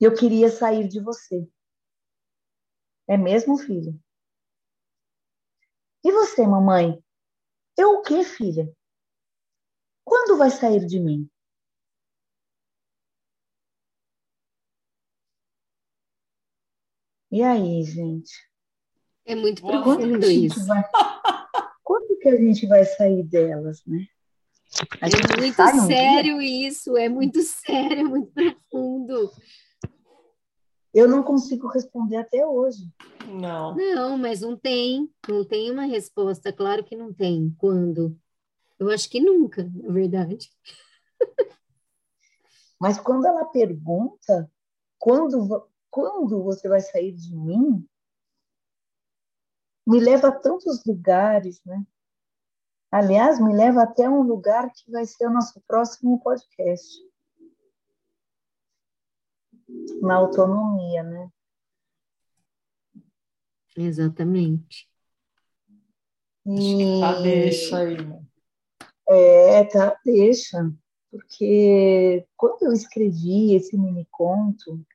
eu 0.01 0.15
queria 0.15 0.49
sair 0.49 0.87
de 0.87 0.99
você. 0.99 1.47
É 3.07 3.15
mesmo, 3.15 3.59
filho? 3.59 3.93
E 6.03 6.11
você, 6.11 6.47
mamãe? 6.47 6.99
Eu 7.77 7.99
o 7.99 8.01
quê, 8.01 8.23
filha? 8.23 8.75
Quando 10.03 10.35
vai 10.35 10.49
sair 10.49 10.83
de 10.87 10.99
mim? 10.99 11.29
E 17.31 17.43
aí, 17.43 17.83
gente? 17.83 18.47
É 19.27 19.35
muito 19.35 19.61
profundo 19.61 20.25
isso. 20.25 20.65
Vai... 20.65 20.81
Quando 21.83 22.17
que 22.17 22.29
a 22.29 22.37
gente 22.37 22.65
vai 22.65 22.85
sair 22.85 23.23
delas, 23.23 23.83
né? 23.85 24.07
A 25.01 25.07
é 25.07 25.37
muito 25.37 25.85
sério 25.85 26.39
dia? 26.39 26.67
isso, 26.67 26.95
é 26.95 27.09
muito 27.09 27.41
sério, 27.43 27.99
é 27.99 28.03
muito 28.03 28.31
profundo. 28.31 29.31
Eu 30.93 31.09
não 31.09 31.23
consigo 31.23 31.67
responder 31.67 32.15
até 32.15 32.45
hoje. 32.45 32.89
Não. 33.27 33.75
Não, 33.75 34.17
mas 34.17 34.39
não 34.41 34.55
tem, 34.55 35.09
não 35.27 35.43
tem 35.43 35.69
uma 35.71 35.83
resposta, 35.83 36.53
claro 36.53 36.83
que 36.83 36.95
não 36.95 37.13
tem. 37.13 37.53
Quando? 37.57 38.17
Eu 38.79 38.89
acho 38.89 39.09
que 39.09 39.19
nunca, 39.19 39.69
na 39.75 39.91
verdade. 39.91 40.49
Mas 42.79 42.99
quando 42.99 43.25
ela 43.25 43.43
pergunta, 43.45 44.51
quando 44.99 45.67
quando 45.89 46.43
você 46.43 46.69
vai 46.69 46.79
sair 46.79 47.11
de 47.11 47.35
mim, 47.35 47.83
me 49.87 50.01
leva 50.01 50.27
a 50.27 50.37
tantos 50.37 50.83
lugares, 50.83 51.63
né? 51.65 51.81
Aliás, 52.91 53.39
me 53.39 53.55
leva 53.55 53.83
até 53.83 54.09
um 54.09 54.21
lugar 54.21 54.69
que 54.73 54.91
vai 54.91 55.05
ser 55.05 55.27
o 55.27 55.33
nosso 55.33 55.61
próximo 55.61 56.19
podcast. 56.19 57.01
Na 60.01 60.15
autonomia, 60.15 61.03
né? 61.03 61.31
Exatamente. 63.77 64.89
E... 66.45 66.99
Tá, 66.99 67.21
deixa 67.21 67.77
aí. 67.77 67.97
É, 69.07 69.63
tá, 69.65 69.97
deixa. 70.03 70.69
Porque 71.09 72.27
quando 72.35 72.63
eu 72.63 72.73
escrevi 72.73 73.55
esse 73.55 73.77
mini 73.77 74.05
conto, 74.11 74.85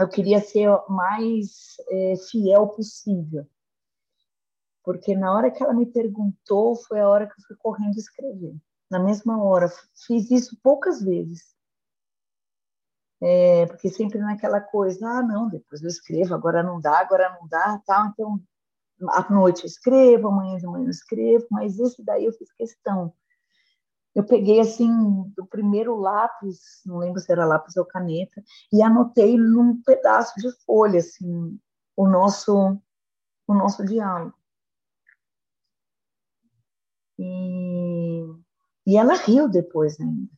eu 0.00 0.08
queria 0.08 0.40
ser 0.40 0.68
o 0.68 0.88
mais 0.88 1.76
é, 1.88 2.14
fiel 2.28 2.68
possível. 2.68 3.46
Porque 4.82 5.14
na 5.14 5.34
hora 5.34 5.50
que 5.50 5.62
ela 5.62 5.74
me 5.74 5.86
perguntou, 5.86 6.76
foi 6.76 7.00
a 7.00 7.08
hora 7.08 7.26
que 7.26 7.32
eu 7.32 7.44
fui 7.46 7.56
correndo 7.56 7.96
escrever. 7.96 8.54
Na 8.90 8.98
mesma 8.98 9.42
hora. 9.42 9.68
Fiz 10.06 10.30
isso 10.30 10.58
poucas 10.62 11.02
vezes. 11.02 11.54
É, 13.22 13.66
porque 13.66 13.90
sempre 13.90 14.18
naquela 14.18 14.60
coisa, 14.60 15.06
ah, 15.06 15.22
não, 15.22 15.48
depois 15.48 15.82
eu 15.82 15.88
escrevo, 15.88 16.34
agora 16.34 16.62
não 16.62 16.80
dá, 16.80 16.98
agora 17.00 17.36
não 17.38 17.46
dá, 17.46 17.80
tal. 17.86 18.06
Então, 18.08 18.40
à 19.10 19.30
noite 19.30 19.62
eu 19.62 19.66
escrevo, 19.66 20.28
amanhã 20.28 20.56
de 20.56 20.66
manhã 20.66 20.86
eu 20.86 20.90
escrevo, 20.90 21.46
mas 21.50 21.78
esse 21.78 22.02
daí 22.02 22.24
eu 22.24 22.32
fiz 22.32 22.50
questão 22.52 23.12
eu 24.14 24.24
peguei 24.24 24.60
assim 24.60 24.90
o 25.38 25.46
primeiro 25.46 25.96
lápis, 25.96 26.82
não 26.84 26.98
lembro 26.98 27.20
se 27.20 27.30
era 27.30 27.46
lápis 27.46 27.76
ou 27.76 27.84
caneta, 27.84 28.42
e 28.72 28.82
anotei 28.82 29.36
num 29.36 29.80
pedaço 29.82 30.34
de 30.40 30.50
folha 30.64 30.98
assim 30.98 31.58
o 31.96 32.08
nosso 32.08 32.80
o 33.46 33.54
nosso 33.54 33.84
diálogo. 33.84 34.34
E, 37.22 38.24
e 38.86 38.96
ela 38.96 39.14
riu 39.14 39.46
depois 39.48 40.00
ainda. 40.00 40.32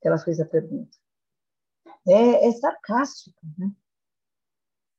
Que 0.00 0.08
ela 0.08 0.18
fez 0.18 0.40
a 0.40 0.46
pergunta. 0.46 0.96
É, 2.06 2.48
é 2.48 2.52
sarcástica, 2.52 3.40
né? 3.58 3.70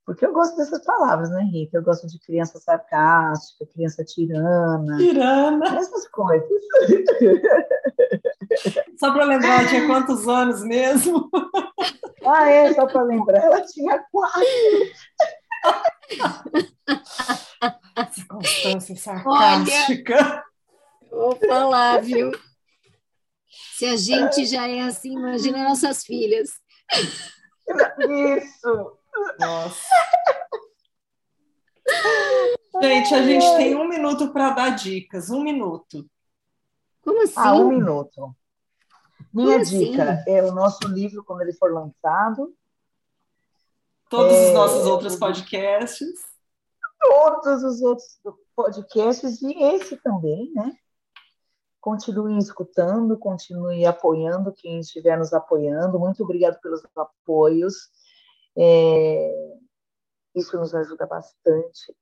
Porque 0.05 0.25
eu 0.25 0.33
gosto 0.33 0.55
dessas 0.57 0.83
palavras, 0.83 1.29
né, 1.29 1.43
Rita? 1.43 1.77
Eu 1.77 1.83
gosto 1.83 2.07
de 2.07 2.19
criança 2.19 2.59
sarcástica, 2.59 3.65
criança 3.67 4.03
tirana. 4.03 4.97
Tirana. 4.97 5.77
Essas 5.77 6.07
coisas. 6.07 6.49
Só 8.99 9.13
para 9.13 9.25
lembrar, 9.25 9.59
ela 9.59 9.69
tinha 9.69 9.85
quantos 9.87 10.27
anos 10.27 10.63
mesmo? 10.63 11.29
Ah, 12.25 12.49
é, 12.49 12.73
só 12.73 12.87
para 12.87 13.03
lembrar, 13.03 13.43
ela 13.43 13.61
tinha 13.61 14.03
quatro. 14.11 14.41
Constância 18.27 18.95
sarcástica. 18.95 20.15
Olha, 20.15 20.43
vou 21.19 21.35
falar, 21.35 22.01
viu? 22.01 22.31
Se 23.75 23.85
a 23.85 23.97
gente 23.97 24.45
já 24.45 24.67
é 24.67 24.81
assim, 24.81 25.13
imagina 25.13 25.63
nossas 25.63 26.03
filhas. 26.03 26.49
Isso. 28.37 28.97
Nossa. 29.39 29.81
Gente, 32.81 33.13
a 33.13 33.23
gente 33.23 33.45
tem 33.57 33.75
um 33.75 33.87
minuto 33.87 34.31
para 34.31 34.51
dar 34.51 34.69
dicas. 34.69 35.29
Um 35.29 35.43
minuto. 35.43 36.09
Como 37.01 37.23
assim? 37.23 37.33
Ah, 37.35 37.55
um 37.55 37.69
minuto. 37.69 38.35
Minha 39.33 39.49
Como 39.49 39.61
assim? 39.61 39.91
dica 39.91 40.11
assim? 40.11 40.31
é 40.31 40.43
o 40.43 40.53
nosso 40.53 40.87
livro 40.87 41.23
quando 41.23 41.41
ele 41.41 41.53
for 41.53 41.73
lançado. 41.73 42.55
Todos 44.09 44.33
é, 44.33 44.47
os 44.47 44.53
nossos 44.53 44.85
outros 44.85 45.15
podcasts. 45.15 46.09
Todos 47.01 47.63
os 47.63 47.81
outros 47.81 48.19
podcasts 48.55 49.41
e 49.41 49.63
esse 49.63 49.97
também, 49.97 50.51
né? 50.53 50.77
Continue 51.81 52.37
escutando, 52.37 53.17
continue 53.17 53.85
apoiando 53.85 54.53
quem 54.53 54.79
estiver 54.79 55.17
nos 55.17 55.33
apoiando. 55.33 55.99
Muito 55.99 56.23
obrigado 56.23 56.59
pelos 56.59 56.81
apoios. 56.95 57.89
É, 58.57 59.57
isso 60.35 60.57
nos 60.57 60.75
ajuda 60.75 61.05
bastante 61.05 61.95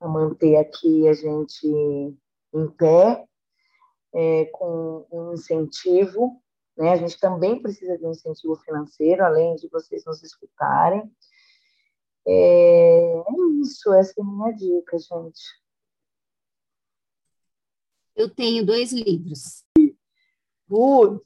a 0.00 0.08
manter 0.08 0.56
aqui 0.56 1.06
a 1.06 1.12
gente 1.12 1.66
em 2.52 2.68
pé, 2.70 3.24
é, 4.12 4.46
com 4.46 5.06
um 5.12 5.32
incentivo. 5.32 6.42
Né? 6.76 6.92
A 6.92 6.96
gente 6.96 7.18
também 7.20 7.60
precisa 7.60 7.96
de 7.96 8.06
um 8.06 8.10
incentivo 8.10 8.56
financeiro, 8.56 9.24
além 9.24 9.54
de 9.56 9.68
vocês 9.68 10.04
nos 10.04 10.22
escutarem. 10.22 11.10
É, 12.26 12.32
é 12.32 13.32
isso, 13.62 13.92
essa 13.94 14.14
é 14.18 14.22
a 14.22 14.26
minha 14.26 14.52
dica, 14.52 14.98
gente. 14.98 15.42
Eu 18.20 18.28
tenho 18.28 18.66
dois 18.66 18.92
livros. 18.92 19.64
Uh. 20.70 21.18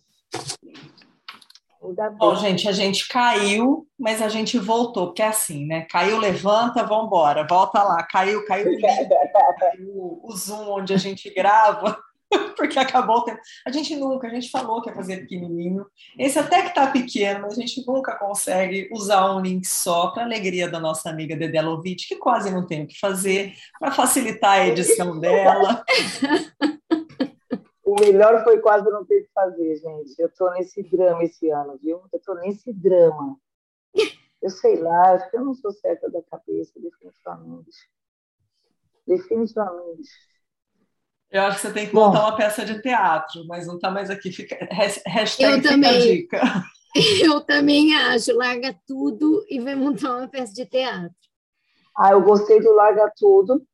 Bom, 2.16 2.36
gente, 2.36 2.68
a 2.68 2.72
gente 2.72 3.08
caiu, 3.08 3.86
mas 3.98 4.22
a 4.22 4.28
gente 4.28 4.58
voltou, 4.58 5.08
porque 5.08 5.20
é 5.20 5.26
assim, 5.26 5.66
né? 5.66 5.82
Caiu, 5.90 6.18
levanta, 6.18 6.84
vamos 6.84 7.06
embora, 7.06 7.44
volta 7.46 7.82
lá. 7.82 8.00
Caiu, 8.04 8.46
caiu, 8.46 8.80
caiu 8.80 10.20
o 10.22 10.32
Zoom 10.36 10.70
onde 10.70 10.94
a 10.94 10.96
gente 10.96 11.28
grava, 11.34 11.98
porque 12.56 12.78
acabou 12.78 13.18
o 13.18 13.22
tempo. 13.22 13.40
A 13.66 13.72
gente 13.72 13.94
nunca, 13.96 14.28
a 14.28 14.30
gente 14.30 14.50
falou 14.50 14.80
que 14.80 14.88
ia 14.88 14.94
fazer 14.94 15.18
pequenininho. 15.18 15.84
Esse 16.16 16.38
até 16.38 16.62
que 16.62 16.74
tá 16.74 16.86
pequeno, 16.86 17.42
mas 17.42 17.58
a 17.58 17.60
gente 17.60 17.84
nunca 17.86 18.16
consegue 18.16 18.88
usar 18.92 19.34
um 19.34 19.40
link 19.40 19.66
só 19.66 20.12
para 20.12 20.22
alegria 20.22 20.70
da 20.70 20.78
nossa 20.78 21.10
amiga 21.10 21.36
Dedé 21.36 21.60
Lovitch, 21.60 22.08
que 22.08 22.16
quase 22.16 22.50
não 22.50 22.64
tem 22.66 22.84
o 22.84 22.86
que 22.86 22.98
fazer, 22.98 23.52
para 23.78 23.90
facilitar 23.90 24.52
a 24.52 24.68
edição 24.68 25.18
dela. 25.18 25.84
O 27.94 28.00
melhor 28.00 28.42
foi 28.42 28.58
quase 28.58 28.90
não 28.90 29.04
ter 29.04 29.22
que 29.22 29.32
fazer, 29.32 29.76
gente. 29.76 30.18
Eu 30.18 30.26
estou 30.26 30.50
nesse 30.50 30.82
drama 30.82 31.22
esse 31.22 31.48
ano, 31.48 31.78
viu? 31.80 32.02
Eu 32.12 32.18
estou 32.18 32.34
nesse 32.34 32.72
drama. 32.72 33.38
Eu 34.42 34.50
sei 34.50 34.80
lá, 34.80 35.12
acho 35.12 35.30
que 35.30 35.36
eu 35.36 35.44
não 35.44 35.54
sou 35.54 35.70
certa 35.70 36.10
da 36.10 36.20
cabeça, 36.22 36.72
definitivamente. 36.80 37.88
Definitivamente. 39.06 40.10
Eu 41.30 41.42
acho 41.42 41.60
que 41.60 41.68
você 41.68 41.72
tem 41.72 41.88
que 41.88 41.94
montar 41.94 42.18
Bom, 42.18 42.26
uma 42.26 42.36
peça 42.36 42.64
de 42.64 42.82
teatro, 42.82 43.46
mas 43.46 43.64
não 43.64 43.76
está 43.76 43.92
mais 43.92 44.10
aqui. 44.10 44.32
Fica, 44.32 44.58
hashtag 45.06 45.58
eu 45.58 45.62
também, 45.62 46.00
dica. 46.00 46.40
Eu 47.24 47.40
também 47.40 47.94
acho. 47.96 48.36
Larga 48.36 48.76
tudo 48.86 49.44
e 49.48 49.60
vai 49.60 49.74
montar 49.76 50.16
uma 50.16 50.28
peça 50.28 50.52
de 50.52 50.66
teatro. 50.66 51.14
Ah, 51.96 52.10
eu 52.10 52.22
gostei 52.22 52.60
do 52.60 52.72
Larga 52.72 53.12
Tudo. 53.16 53.64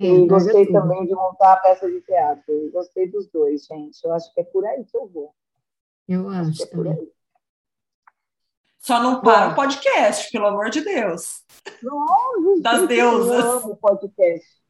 E 0.00 0.26
gostei 0.26 0.66
também 0.66 1.04
de 1.04 1.14
montar 1.14 1.52
a 1.52 1.56
peça 1.58 1.90
de 1.90 2.00
teatro. 2.00 2.44
Eu 2.48 2.70
gostei 2.72 3.06
dos 3.06 3.28
dois, 3.28 3.66
gente. 3.66 4.02
Eu 4.02 4.12
acho 4.14 4.32
que 4.32 4.40
é 4.40 4.44
por 4.44 4.64
aí 4.64 4.82
que 4.82 4.96
eu 4.96 5.06
vou. 5.06 5.34
Eu 6.08 6.26
acho, 6.30 6.50
acho 6.50 6.56
que 6.56 6.62
é 6.62 6.66
por 6.66 6.88
aí. 6.88 7.12
Só 8.78 9.02
não 9.02 9.20
para 9.20 9.52
o 9.52 9.54
podcast, 9.54 10.32
pelo 10.32 10.46
amor 10.46 10.70
de 10.70 10.80
Deus. 10.80 11.44
Não, 11.82 12.60
das 12.62 12.88
deusas. 12.88 13.44
Eu 13.44 13.50
amo 13.58 13.76
podcast. 13.76 14.60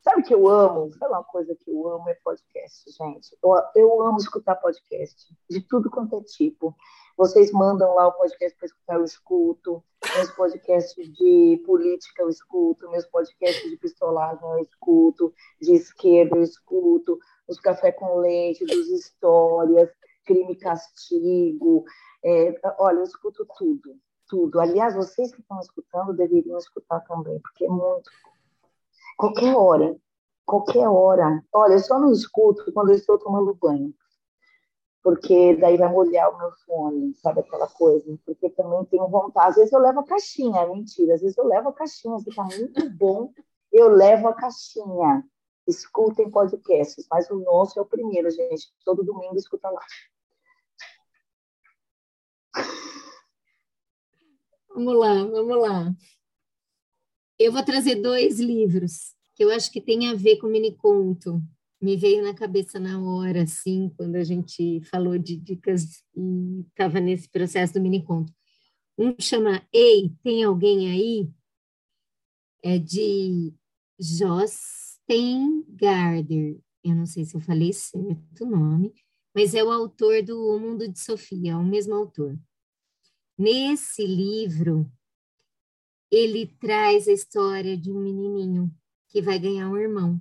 Sabe 0.00 0.22
o 0.22 0.24
que 0.24 0.34
eu 0.34 0.48
amo? 0.48 0.90
Sabe 0.94 1.12
uma 1.12 1.24
coisa 1.24 1.54
que 1.54 1.70
eu 1.70 1.86
amo 1.86 2.08
é 2.08 2.14
podcast, 2.14 2.90
gente. 2.90 3.36
Eu, 3.42 3.54
eu 3.76 4.02
amo 4.02 4.16
escutar 4.16 4.56
podcast, 4.56 5.36
de 5.48 5.60
tudo 5.60 5.90
quanto 5.90 6.16
é 6.16 6.22
tipo. 6.22 6.74
Vocês 7.20 7.52
mandam 7.52 7.94
lá 7.94 8.08
o 8.08 8.12
podcast 8.12 8.56
para 8.56 8.64
escutar, 8.64 8.94
eu 8.94 9.04
escuto. 9.04 9.84
Meus 10.16 10.30
podcasts 10.30 11.12
de 11.12 11.62
política 11.66 12.22
eu 12.22 12.30
escuto. 12.30 12.90
Meus 12.90 13.04
podcasts 13.04 13.70
de 13.70 13.76
pistolagem 13.76 14.42
eu 14.42 14.60
escuto. 14.60 15.34
De 15.60 15.74
esquerda 15.74 16.36
eu 16.36 16.42
escuto. 16.42 17.18
Os 17.46 17.60
café 17.60 17.92
com 17.92 18.20
leite, 18.20 18.64
dos 18.64 18.88
histórias, 18.88 19.90
crime 20.24 20.54
e 20.54 20.56
castigo. 20.56 21.84
É, 22.24 22.58
olha, 22.78 23.00
eu 23.00 23.04
escuto 23.04 23.46
tudo. 23.58 23.96
Tudo. 24.26 24.58
Aliás, 24.58 24.94
vocês 24.94 25.30
que 25.30 25.42
estão 25.42 25.60
escutando 25.60 26.14
deveriam 26.14 26.56
escutar 26.56 27.00
também, 27.00 27.38
porque 27.40 27.66
é 27.66 27.68
muito. 27.68 28.10
Qualquer 29.18 29.54
hora. 29.54 29.94
Qualquer 30.46 30.88
hora. 30.88 31.44
Olha, 31.52 31.74
eu 31.74 31.80
só 31.80 31.98
não 31.98 32.12
escuto 32.12 32.72
quando 32.72 32.92
eu 32.92 32.96
estou 32.96 33.18
tomando 33.18 33.52
banho 33.52 33.94
porque 35.02 35.56
daí 35.56 35.76
vai 35.76 35.90
molhar 35.90 36.30
o 36.30 36.38
meu 36.38 36.52
fone, 36.66 37.14
sabe 37.14 37.40
aquela 37.40 37.66
coisa? 37.68 38.18
Porque 38.24 38.50
também 38.50 38.84
tenho 38.84 39.08
vontade. 39.08 39.50
Às 39.50 39.56
vezes 39.56 39.72
eu 39.72 39.80
levo 39.80 40.00
a 40.00 40.04
caixinha, 40.04 40.66
mentira. 40.66 41.14
Às 41.14 41.22
vezes 41.22 41.38
eu 41.38 41.46
levo 41.46 41.70
a 41.70 41.72
caixinha, 41.72 42.18
fica 42.18 42.42
muito 42.42 42.90
bom. 42.90 43.32
Eu 43.72 43.88
levo 43.88 44.28
a 44.28 44.34
caixinha. 44.34 45.24
Escutem 45.66 46.30
podcasts, 46.30 47.06
mas 47.10 47.30
o 47.30 47.36
nosso 47.36 47.78
é 47.78 47.82
o 47.82 47.86
primeiro, 47.86 48.30
gente. 48.30 48.68
Todo 48.84 49.04
domingo 49.04 49.36
escuta 49.36 49.70
lá. 49.70 49.80
Vamos 54.74 54.96
lá, 54.96 55.24
vamos 55.24 55.60
lá. 55.60 55.94
Eu 57.38 57.52
vou 57.52 57.64
trazer 57.64 57.96
dois 57.96 58.38
livros 58.38 59.14
que 59.34 59.44
eu 59.44 59.50
acho 59.50 59.70
que 59.72 59.80
tem 59.80 60.08
a 60.10 60.14
ver 60.14 60.36
com 60.38 60.46
mini 60.46 60.76
conto 60.76 61.40
me 61.80 61.96
veio 61.96 62.22
na 62.22 62.34
cabeça 62.34 62.78
na 62.78 63.02
hora, 63.02 63.42
assim, 63.42 63.90
quando 63.96 64.16
a 64.16 64.24
gente 64.24 64.80
falou 64.82 65.16
de 65.16 65.36
dicas 65.36 66.04
e 66.14 66.60
estava 66.68 67.00
nesse 67.00 67.28
processo 67.28 67.74
do 67.74 67.80
mini 67.80 68.04
conto. 68.04 68.32
Um 68.98 69.14
chama 69.18 69.66
Ei, 69.72 70.12
tem 70.22 70.44
alguém 70.44 70.90
aí? 70.90 71.30
É 72.62 72.78
de 72.78 73.54
Josten 73.98 75.64
Garder. 75.68 76.60
Eu 76.84 76.94
não 76.94 77.06
sei 77.06 77.24
se 77.24 77.34
eu 77.34 77.40
falei 77.40 77.72
certo 77.72 78.44
o 78.44 78.46
nome, 78.46 78.92
mas 79.34 79.54
é 79.54 79.64
o 79.64 79.70
autor 79.70 80.22
do 80.22 80.38
O 80.48 80.58
Mundo 80.58 80.86
de 80.86 80.98
Sofia, 80.98 81.52
é 81.52 81.56
o 81.56 81.64
mesmo 81.64 81.94
autor. 81.94 82.38
Nesse 83.38 84.06
livro, 84.06 84.90
ele 86.10 86.46
traz 86.46 87.08
a 87.08 87.12
história 87.12 87.76
de 87.76 87.90
um 87.90 88.00
menininho 88.00 88.70
que 89.08 89.22
vai 89.22 89.38
ganhar 89.38 89.68
um 89.70 89.76
irmão. 89.78 90.20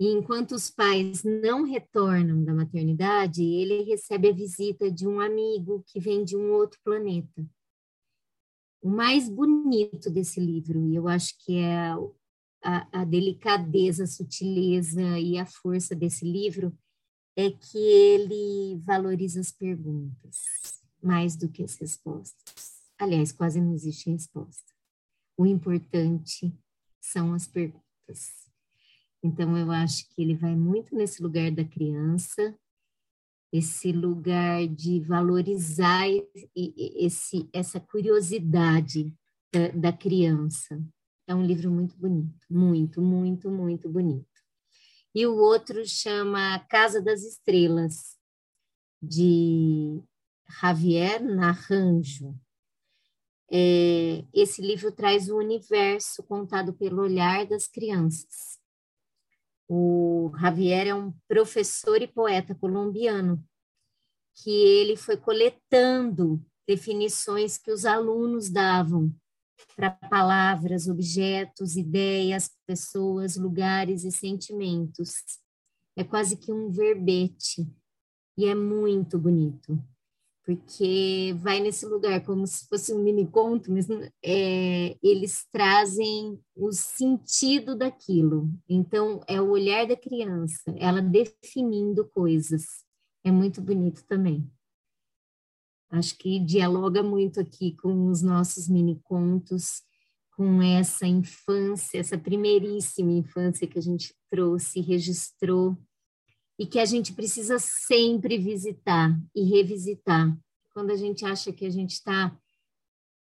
E 0.00 0.06
enquanto 0.06 0.52
os 0.52 0.70
pais 0.70 1.22
não 1.22 1.62
retornam 1.62 2.42
da 2.42 2.54
maternidade, 2.54 3.44
ele 3.44 3.82
recebe 3.82 4.30
a 4.30 4.32
visita 4.32 4.90
de 4.90 5.06
um 5.06 5.20
amigo 5.20 5.84
que 5.86 6.00
vem 6.00 6.24
de 6.24 6.34
um 6.34 6.52
outro 6.52 6.80
planeta. 6.82 7.46
O 8.82 8.88
mais 8.88 9.28
bonito 9.28 10.10
desse 10.10 10.40
livro, 10.40 10.88
e 10.88 10.96
eu 10.96 11.06
acho 11.06 11.34
que 11.44 11.58
é 11.58 11.90
a, 12.62 13.00
a 13.00 13.04
delicadeza, 13.04 14.04
a 14.04 14.06
sutileza 14.06 15.18
e 15.18 15.36
a 15.36 15.44
força 15.44 15.94
desse 15.94 16.24
livro, 16.24 16.74
é 17.36 17.50
que 17.50 17.76
ele 17.76 18.80
valoriza 18.82 19.38
as 19.38 19.52
perguntas 19.52 20.80
mais 21.02 21.36
do 21.36 21.46
que 21.46 21.62
as 21.62 21.74
respostas. 21.76 22.80
Aliás, 22.98 23.32
quase 23.32 23.60
não 23.60 23.74
existe 23.74 24.10
resposta. 24.10 24.72
O 25.36 25.44
importante 25.44 26.58
são 27.02 27.34
as 27.34 27.46
perguntas. 27.46 28.49
Então, 29.22 29.56
eu 29.56 29.70
acho 29.70 30.08
que 30.08 30.22
ele 30.22 30.34
vai 30.34 30.56
muito 30.56 30.94
nesse 30.94 31.22
lugar 31.22 31.50
da 31.50 31.64
criança, 31.64 32.56
esse 33.52 33.92
lugar 33.92 34.66
de 34.68 35.00
valorizar 35.00 36.06
esse, 36.54 37.48
essa 37.52 37.80
curiosidade 37.80 39.12
da, 39.52 39.68
da 39.68 39.92
criança. 39.92 40.82
É 41.26 41.34
um 41.34 41.44
livro 41.44 41.70
muito 41.70 41.96
bonito, 41.96 42.46
muito, 42.48 43.02
muito, 43.02 43.50
muito 43.50 43.88
bonito. 43.88 44.26
E 45.14 45.26
o 45.26 45.36
outro 45.36 45.84
chama 45.84 46.60
Casa 46.68 47.02
das 47.02 47.22
Estrelas, 47.22 48.16
de 49.02 50.00
Javier 50.60 51.22
Naranjo. 51.22 52.38
É, 53.50 54.24
esse 54.32 54.62
livro 54.62 54.92
traz 54.92 55.28
o 55.28 55.36
universo 55.36 56.22
contado 56.22 56.72
pelo 56.72 57.02
olhar 57.02 57.44
das 57.46 57.66
crianças. 57.66 58.59
O 59.72 60.32
Javier 60.36 60.88
é 60.88 60.94
um 60.96 61.12
professor 61.28 62.02
e 62.02 62.08
poeta 62.08 62.56
colombiano 62.56 63.40
que 64.42 64.50
ele 64.50 64.96
foi 64.96 65.16
coletando 65.16 66.44
definições 66.66 67.56
que 67.56 67.70
os 67.70 67.84
alunos 67.84 68.50
davam 68.50 69.14
para 69.76 69.92
palavras, 69.92 70.88
objetos, 70.88 71.76
ideias, 71.76 72.50
pessoas, 72.66 73.36
lugares 73.36 74.02
e 74.02 74.10
sentimentos. 74.10 75.12
É 75.96 76.02
quase 76.02 76.36
que 76.36 76.50
um 76.50 76.68
verbete 76.68 77.64
e 78.36 78.46
é 78.46 78.56
muito 78.56 79.20
bonito 79.20 79.80
porque 80.50 81.32
vai 81.38 81.60
nesse 81.60 81.86
lugar 81.86 82.24
como 82.24 82.44
se 82.44 82.66
fosse 82.66 82.92
um 82.92 83.00
mini 83.00 83.24
conto, 83.24 83.70
mas 83.70 83.86
é, 84.20 84.98
eles 85.00 85.46
trazem 85.52 86.40
o 86.56 86.72
sentido 86.72 87.76
daquilo. 87.76 88.50
Então, 88.68 89.22
é 89.28 89.40
o 89.40 89.50
olhar 89.50 89.86
da 89.86 89.96
criança, 89.96 90.74
ela 90.76 91.00
definindo 91.00 92.04
coisas. 92.08 92.64
É 93.22 93.30
muito 93.30 93.62
bonito 93.62 94.04
também. 94.08 94.50
Acho 95.88 96.18
que 96.18 96.40
dialoga 96.40 97.00
muito 97.00 97.38
aqui 97.38 97.76
com 97.76 98.08
os 98.08 98.20
nossos 98.20 98.68
mini 98.68 99.00
contos, 99.04 99.82
com 100.36 100.60
essa 100.60 101.06
infância, 101.06 101.98
essa 101.98 102.18
primeiríssima 102.18 103.12
infância 103.12 103.68
que 103.68 103.78
a 103.78 103.82
gente 103.82 104.12
trouxe, 104.28 104.80
registrou 104.80 105.78
e 106.60 106.66
que 106.66 106.78
a 106.78 106.84
gente 106.84 107.14
precisa 107.14 107.58
sempre 107.58 108.36
visitar 108.36 109.18
e 109.34 109.44
revisitar. 109.44 110.38
Quando 110.74 110.90
a 110.90 110.96
gente 110.96 111.24
acha 111.24 111.50
que 111.50 111.64
a 111.64 111.70
gente 111.70 111.92
está 111.92 112.38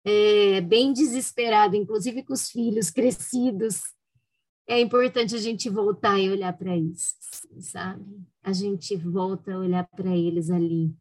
é, 0.05 0.61
bem 0.61 0.93
desesperado, 0.93 1.75
inclusive 1.75 2.23
com 2.23 2.35
os 2.35 2.51
filhos 2.51 2.91
crescidos, 2.91 3.81
é 4.69 4.79
importante 4.79 5.35
a 5.35 5.39
gente 5.39 5.71
voltar 5.71 6.19
e 6.21 6.29
olhar 6.29 6.53
para 6.53 6.77
isso, 6.77 7.15
sabe? 7.61 8.05
A 8.43 8.53
gente 8.53 8.95
volta 8.95 9.55
a 9.55 9.59
olhar 9.59 9.89
para 9.89 10.15
eles 10.15 10.51
ali, 10.51 10.95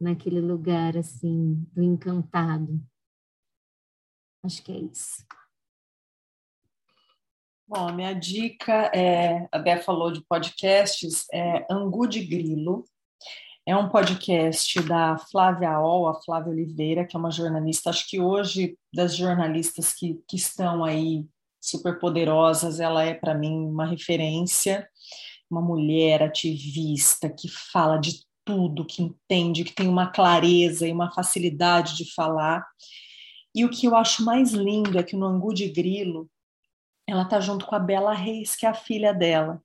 naquele 0.00 0.40
lugar 0.40 0.96
assim, 0.96 1.62
do 1.74 1.82
encantado. 1.82 2.80
Acho 4.42 4.62
que 4.62 4.72
é 4.72 4.78
isso. 4.78 5.22
Bom, 7.66 7.88
a 7.88 7.92
minha 7.92 8.12
dica 8.12 8.90
é, 8.94 9.48
a 9.50 9.58
Bé 9.58 9.78
falou 9.78 10.12
de 10.12 10.20
podcasts, 10.28 11.24
é 11.32 11.64
Angu 11.70 12.06
de 12.06 12.22
Grilo. 12.22 12.84
É 13.66 13.74
um 13.74 13.88
podcast 13.88 14.82
da 14.82 15.16
Flávia 15.16 15.80
Ol, 15.80 16.06
a 16.06 16.20
Flávia 16.20 16.52
Oliveira, 16.52 17.06
que 17.06 17.16
é 17.16 17.18
uma 17.18 17.30
jornalista, 17.30 17.88
acho 17.88 18.06
que 18.06 18.20
hoje, 18.20 18.76
das 18.92 19.16
jornalistas 19.16 19.94
que, 19.94 20.20
que 20.28 20.36
estão 20.36 20.84
aí 20.84 21.24
super 21.58 21.98
poderosas, 21.98 22.80
ela 22.80 23.02
é 23.02 23.14
para 23.14 23.34
mim 23.34 23.66
uma 23.66 23.86
referência, 23.86 24.86
uma 25.50 25.62
mulher 25.62 26.22
ativista 26.22 27.30
que 27.30 27.48
fala 27.48 27.96
de 27.96 28.26
tudo, 28.44 28.84
que 28.84 29.02
entende, 29.02 29.64
que 29.64 29.74
tem 29.74 29.88
uma 29.88 30.08
clareza 30.08 30.86
e 30.86 30.92
uma 30.92 31.10
facilidade 31.10 31.96
de 31.96 32.12
falar. 32.12 32.62
E 33.54 33.64
o 33.64 33.70
que 33.70 33.86
eu 33.86 33.96
acho 33.96 34.22
mais 34.22 34.52
lindo 34.52 34.98
é 34.98 35.02
que 35.02 35.16
no 35.16 35.24
Angu 35.24 35.54
de 35.54 35.70
Grilo, 35.70 36.28
ela 37.06 37.24
tá 37.24 37.40
junto 37.40 37.66
com 37.66 37.74
a 37.74 37.78
Bela 37.78 38.12
Reis, 38.12 38.56
que 38.56 38.66
é 38.66 38.68
a 38.68 38.74
filha 38.74 39.12
dela. 39.12 39.62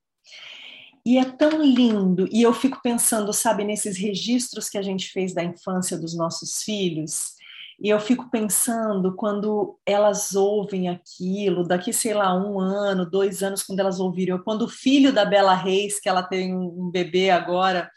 E 1.05 1.17
é 1.17 1.25
tão 1.25 1.63
lindo, 1.63 2.27
e 2.31 2.41
eu 2.41 2.53
fico 2.53 2.81
pensando, 2.83 3.31
sabe, 3.31 3.63
nesses 3.63 3.97
registros 3.97 4.69
que 4.69 4.77
a 4.77 4.81
gente 4.81 5.09
fez 5.11 5.33
da 5.33 5.43
infância 5.43 5.97
dos 5.97 6.15
nossos 6.15 6.61
filhos, 6.61 7.33
e 7.81 7.87
eu 7.89 7.99
fico 7.99 8.29
pensando 8.29 9.15
quando 9.15 9.79
elas 9.85 10.35
ouvem 10.35 10.89
aquilo, 10.89 11.65
daqui, 11.65 11.93
sei 11.93 12.13
lá, 12.13 12.35
um 12.35 12.59
ano, 12.59 13.09
dois 13.09 13.41
anos, 13.41 13.63
quando 13.63 13.79
elas 13.79 13.99
ouvirem, 14.01 14.33
ou 14.33 14.43
quando 14.43 14.63
o 14.63 14.69
filho 14.69 15.13
da 15.13 15.23
Bela 15.23 15.53
Reis, 15.53 15.99
que 15.99 16.09
ela 16.09 16.21
tem 16.21 16.53
um 16.53 16.91
bebê 16.91 17.29
agora, 17.29 17.89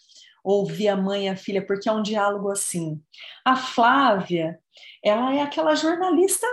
ouvir 0.45 0.89
a 0.89 0.97
mãe 0.97 1.27
e 1.27 1.29
a 1.29 1.37
filha, 1.37 1.65
porque 1.67 1.89
é 1.89 1.93
um 1.93 2.03
diálogo 2.03 2.51
assim. 2.51 3.01
A 3.45 3.57
Flávia, 3.57 4.59
ela 5.05 5.35
é 5.35 5.43
aquela 5.43 5.75
jornalista 5.75 6.47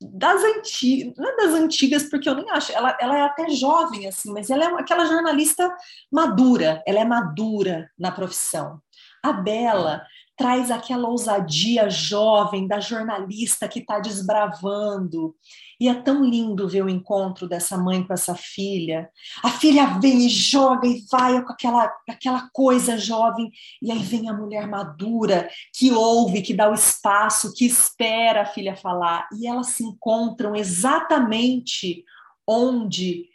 das 0.00 0.42
antigas, 0.42 1.14
não 1.16 1.30
é 1.30 1.36
das 1.36 1.54
antigas, 1.54 2.02
porque 2.04 2.28
eu 2.28 2.34
nem 2.34 2.50
acho, 2.50 2.72
ela, 2.72 2.96
ela 3.00 3.16
é 3.16 3.22
até 3.22 3.48
jovem, 3.50 4.06
assim, 4.06 4.32
mas 4.32 4.50
ela 4.50 4.64
é 4.64 4.66
aquela 4.66 5.06
jornalista 5.06 5.74
madura, 6.12 6.82
ela 6.86 7.00
é 7.00 7.04
madura 7.04 7.90
na 7.98 8.10
profissão. 8.10 8.80
A 9.22 9.32
Bela 9.32 10.02
traz 10.36 10.70
aquela 10.70 11.08
ousadia 11.08 11.88
jovem 11.88 12.66
da 12.66 12.78
jornalista 12.78 13.66
que 13.66 13.78
está 13.78 13.98
desbravando. 13.98 15.34
E 15.80 15.88
é 15.88 15.94
tão 15.94 16.22
lindo 16.22 16.68
ver 16.68 16.84
o 16.84 16.88
encontro 16.88 17.48
dessa 17.48 17.76
mãe 17.78 18.02
com 18.06 18.12
essa 18.12 18.34
filha. 18.34 19.10
A 19.42 19.50
filha 19.50 19.98
vem 19.98 20.26
e 20.26 20.28
joga 20.28 20.86
e 20.86 21.04
vai 21.10 21.42
com 21.42 21.52
aquela, 21.52 21.90
aquela 22.08 22.50
coisa 22.52 22.98
jovem, 22.98 23.50
e 23.80 23.90
aí 23.90 23.98
vem 23.98 24.28
a 24.28 24.34
mulher 24.34 24.66
madura 24.68 25.48
que 25.74 25.92
ouve, 25.92 26.42
que 26.42 26.54
dá 26.54 26.70
o 26.70 26.74
espaço, 26.74 27.54
que 27.54 27.64
espera 27.64 28.42
a 28.42 28.46
filha 28.46 28.76
falar. 28.76 29.26
E 29.38 29.46
elas 29.46 29.68
se 29.68 29.84
encontram 29.84 30.54
exatamente 30.54 32.04
onde 32.46 33.26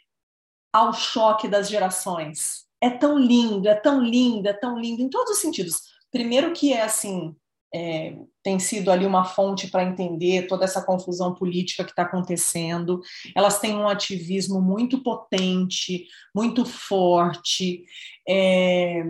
há 0.72 0.88
o 0.88 0.92
choque 0.92 1.48
das 1.48 1.68
gerações. 1.68 2.62
É 2.80 2.90
tão 2.90 3.18
lindo, 3.18 3.68
é 3.68 3.74
tão 3.74 4.02
lindo, 4.02 4.48
é 4.48 4.52
tão 4.52 4.78
lindo 4.78 5.02
em 5.02 5.08
todos 5.08 5.32
os 5.32 5.38
sentidos 5.38 5.92
Primeiro 6.12 6.52
que 6.52 6.72
é 6.72 6.82
assim, 6.82 7.34
é, 7.74 8.14
tem 8.42 8.58
sido 8.58 8.90
ali 8.90 9.06
uma 9.06 9.24
fonte 9.24 9.68
para 9.68 9.84
entender 9.84 10.46
toda 10.46 10.64
essa 10.64 10.84
confusão 10.84 11.34
política 11.34 11.84
que 11.84 11.90
está 11.90 12.02
acontecendo. 12.02 13.00
Elas 13.34 13.58
têm 13.58 13.74
um 13.74 13.88
ativismo 13.88 14.60
muito 14.60 15.02
potente, 15.02 16.06
muito 16.34 16.64
forte. 16.66 17.84
É, 18.28 19.02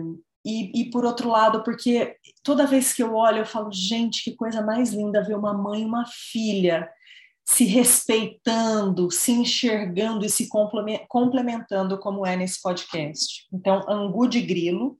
e, 0.45 0.81
e, 0.81 0.89
por 0.89 1.05
outro 1.05 1.29
lado, 1.29 1.63
porque 1.63 2.15
toda 2.41 2.67
vez 2.67 2.93
que 2.93 3.03
eu 3.03 3.15
olho, 3.15 3.39
eu 3.39 3.45
falo, 3.45 3.71
gente, 3.71 4.23
que 4.23 4.35
coisa 4.35 4.61
mais 4.61 4.91
linda 4.91 5.23
ver 5.23 5.35
uma 5.35 5.53
mãe 5.53 5.81
e 5.81 5.85
uma 5.85 6.05
filha 6.05 6.89
se 7.45 7.65
respeitando, 7.65 9.11
se 9.11 9.31
enxergando 9.31 10.25
e 10.25 10.29
se 10.29 10.47
complementando, 11.09 11.97
como 11.99 12.25
é 12.25 12.37
nesse 12.37 12.61
podcast. 12.61 13.45
Então, 13.51 13.83
Angu 13.89 14.27
de 14.27 14.41
Grilo, 14.41 14.97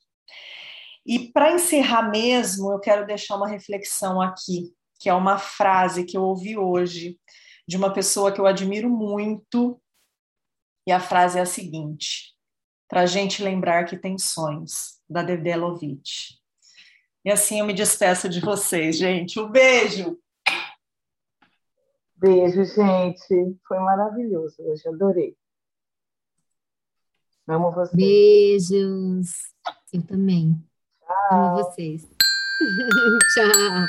e 1.05 1.31
para 1.31 1.51
encerrar 1.51 2.09
mesmo, 2.09 2.71
eu 2.71 2.79
quero 2.79 3.05
deixar 3.05 3.35
uma 3.35 3.47
reflexão 3.47 4.21
aqui, 4.21 4.73
que 4.99 5.09
é 5.09 5.13
uma 5.13 5.37
frase 5.37 6.05
que 6.05 6.15
eu 6.15 6.23
ouvi 6.23 6.57
hoje 6.57 7.19
de 7.67 7.75
uma 7.75 7.91
pessoa 7.91 8.31
que 8.31 8.39
eu 8.39 8.45
admiro 8.45 8.89
muito. 8.89 9.81
E 10.87 10.91
a 10.91 10.99
frase 10.99 11.37
é 11.37 11.41
a 11.41 11.45
seguinte: 11.45 12.33
para 12.87 13.01
a 13.01 13.05
gente 13.05 13.43
lembrar 13.43 13.85
que 13.85 13.97
tem 13.97 14.17
sonhos, 14.17 14.99
da 15.09 15.21
Dedé 15.21 15.55
Lovitch. 15.55 16.37
E 17.25 17.31
assim 17.31 17.59
eu 17.59 17.65
me 17.65 17.73
despeço 17.73 18.29
de 18.29 18.39
vocês, 18.39 18.97
gente. 18.97 19.39
Um 19.39 19.49
beijo! 19.49 20.17
Beijo, 22.15 22.63
gente. 22.63 23.57
Foi 23.67 23.79
maravilhoso 23.79 24.55
hoje, 24.61 24.87
adorei. 24.87 25.35
Amo 27.45 27.71
vocês. 27.71 27.93
Beijos. 27.93 29.31
Eu 29.91 30.01
também. 30.05 30.63
Amo 31.31 31.55
vocês. 31.55 32.07
Tchau. 33.33 33.87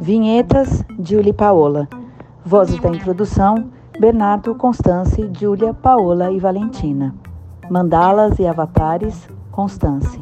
Vinhetas, 0.00 0.84
Julie 1.02 1.32
Paola. 1.32 1.88
Vozes 2.44 2.80
da 2.80 2.88
introdução, 2.88 3.70
Bernardo, 3.98 4.54
Constance, 4.54 5.30
Júlia, 5.38 5.74
Paola 5.74 6.30
e 6.32 6.38
Valentina. 6.38 7.14
Mandalas 7.70 8.38
e 8.38 8.46
avatares, 8.46 9.28
Constance. 9.50 10.18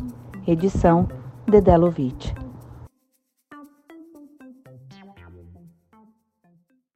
Edição, 0.47 1.09
Dedelovitch. 1.47 2.40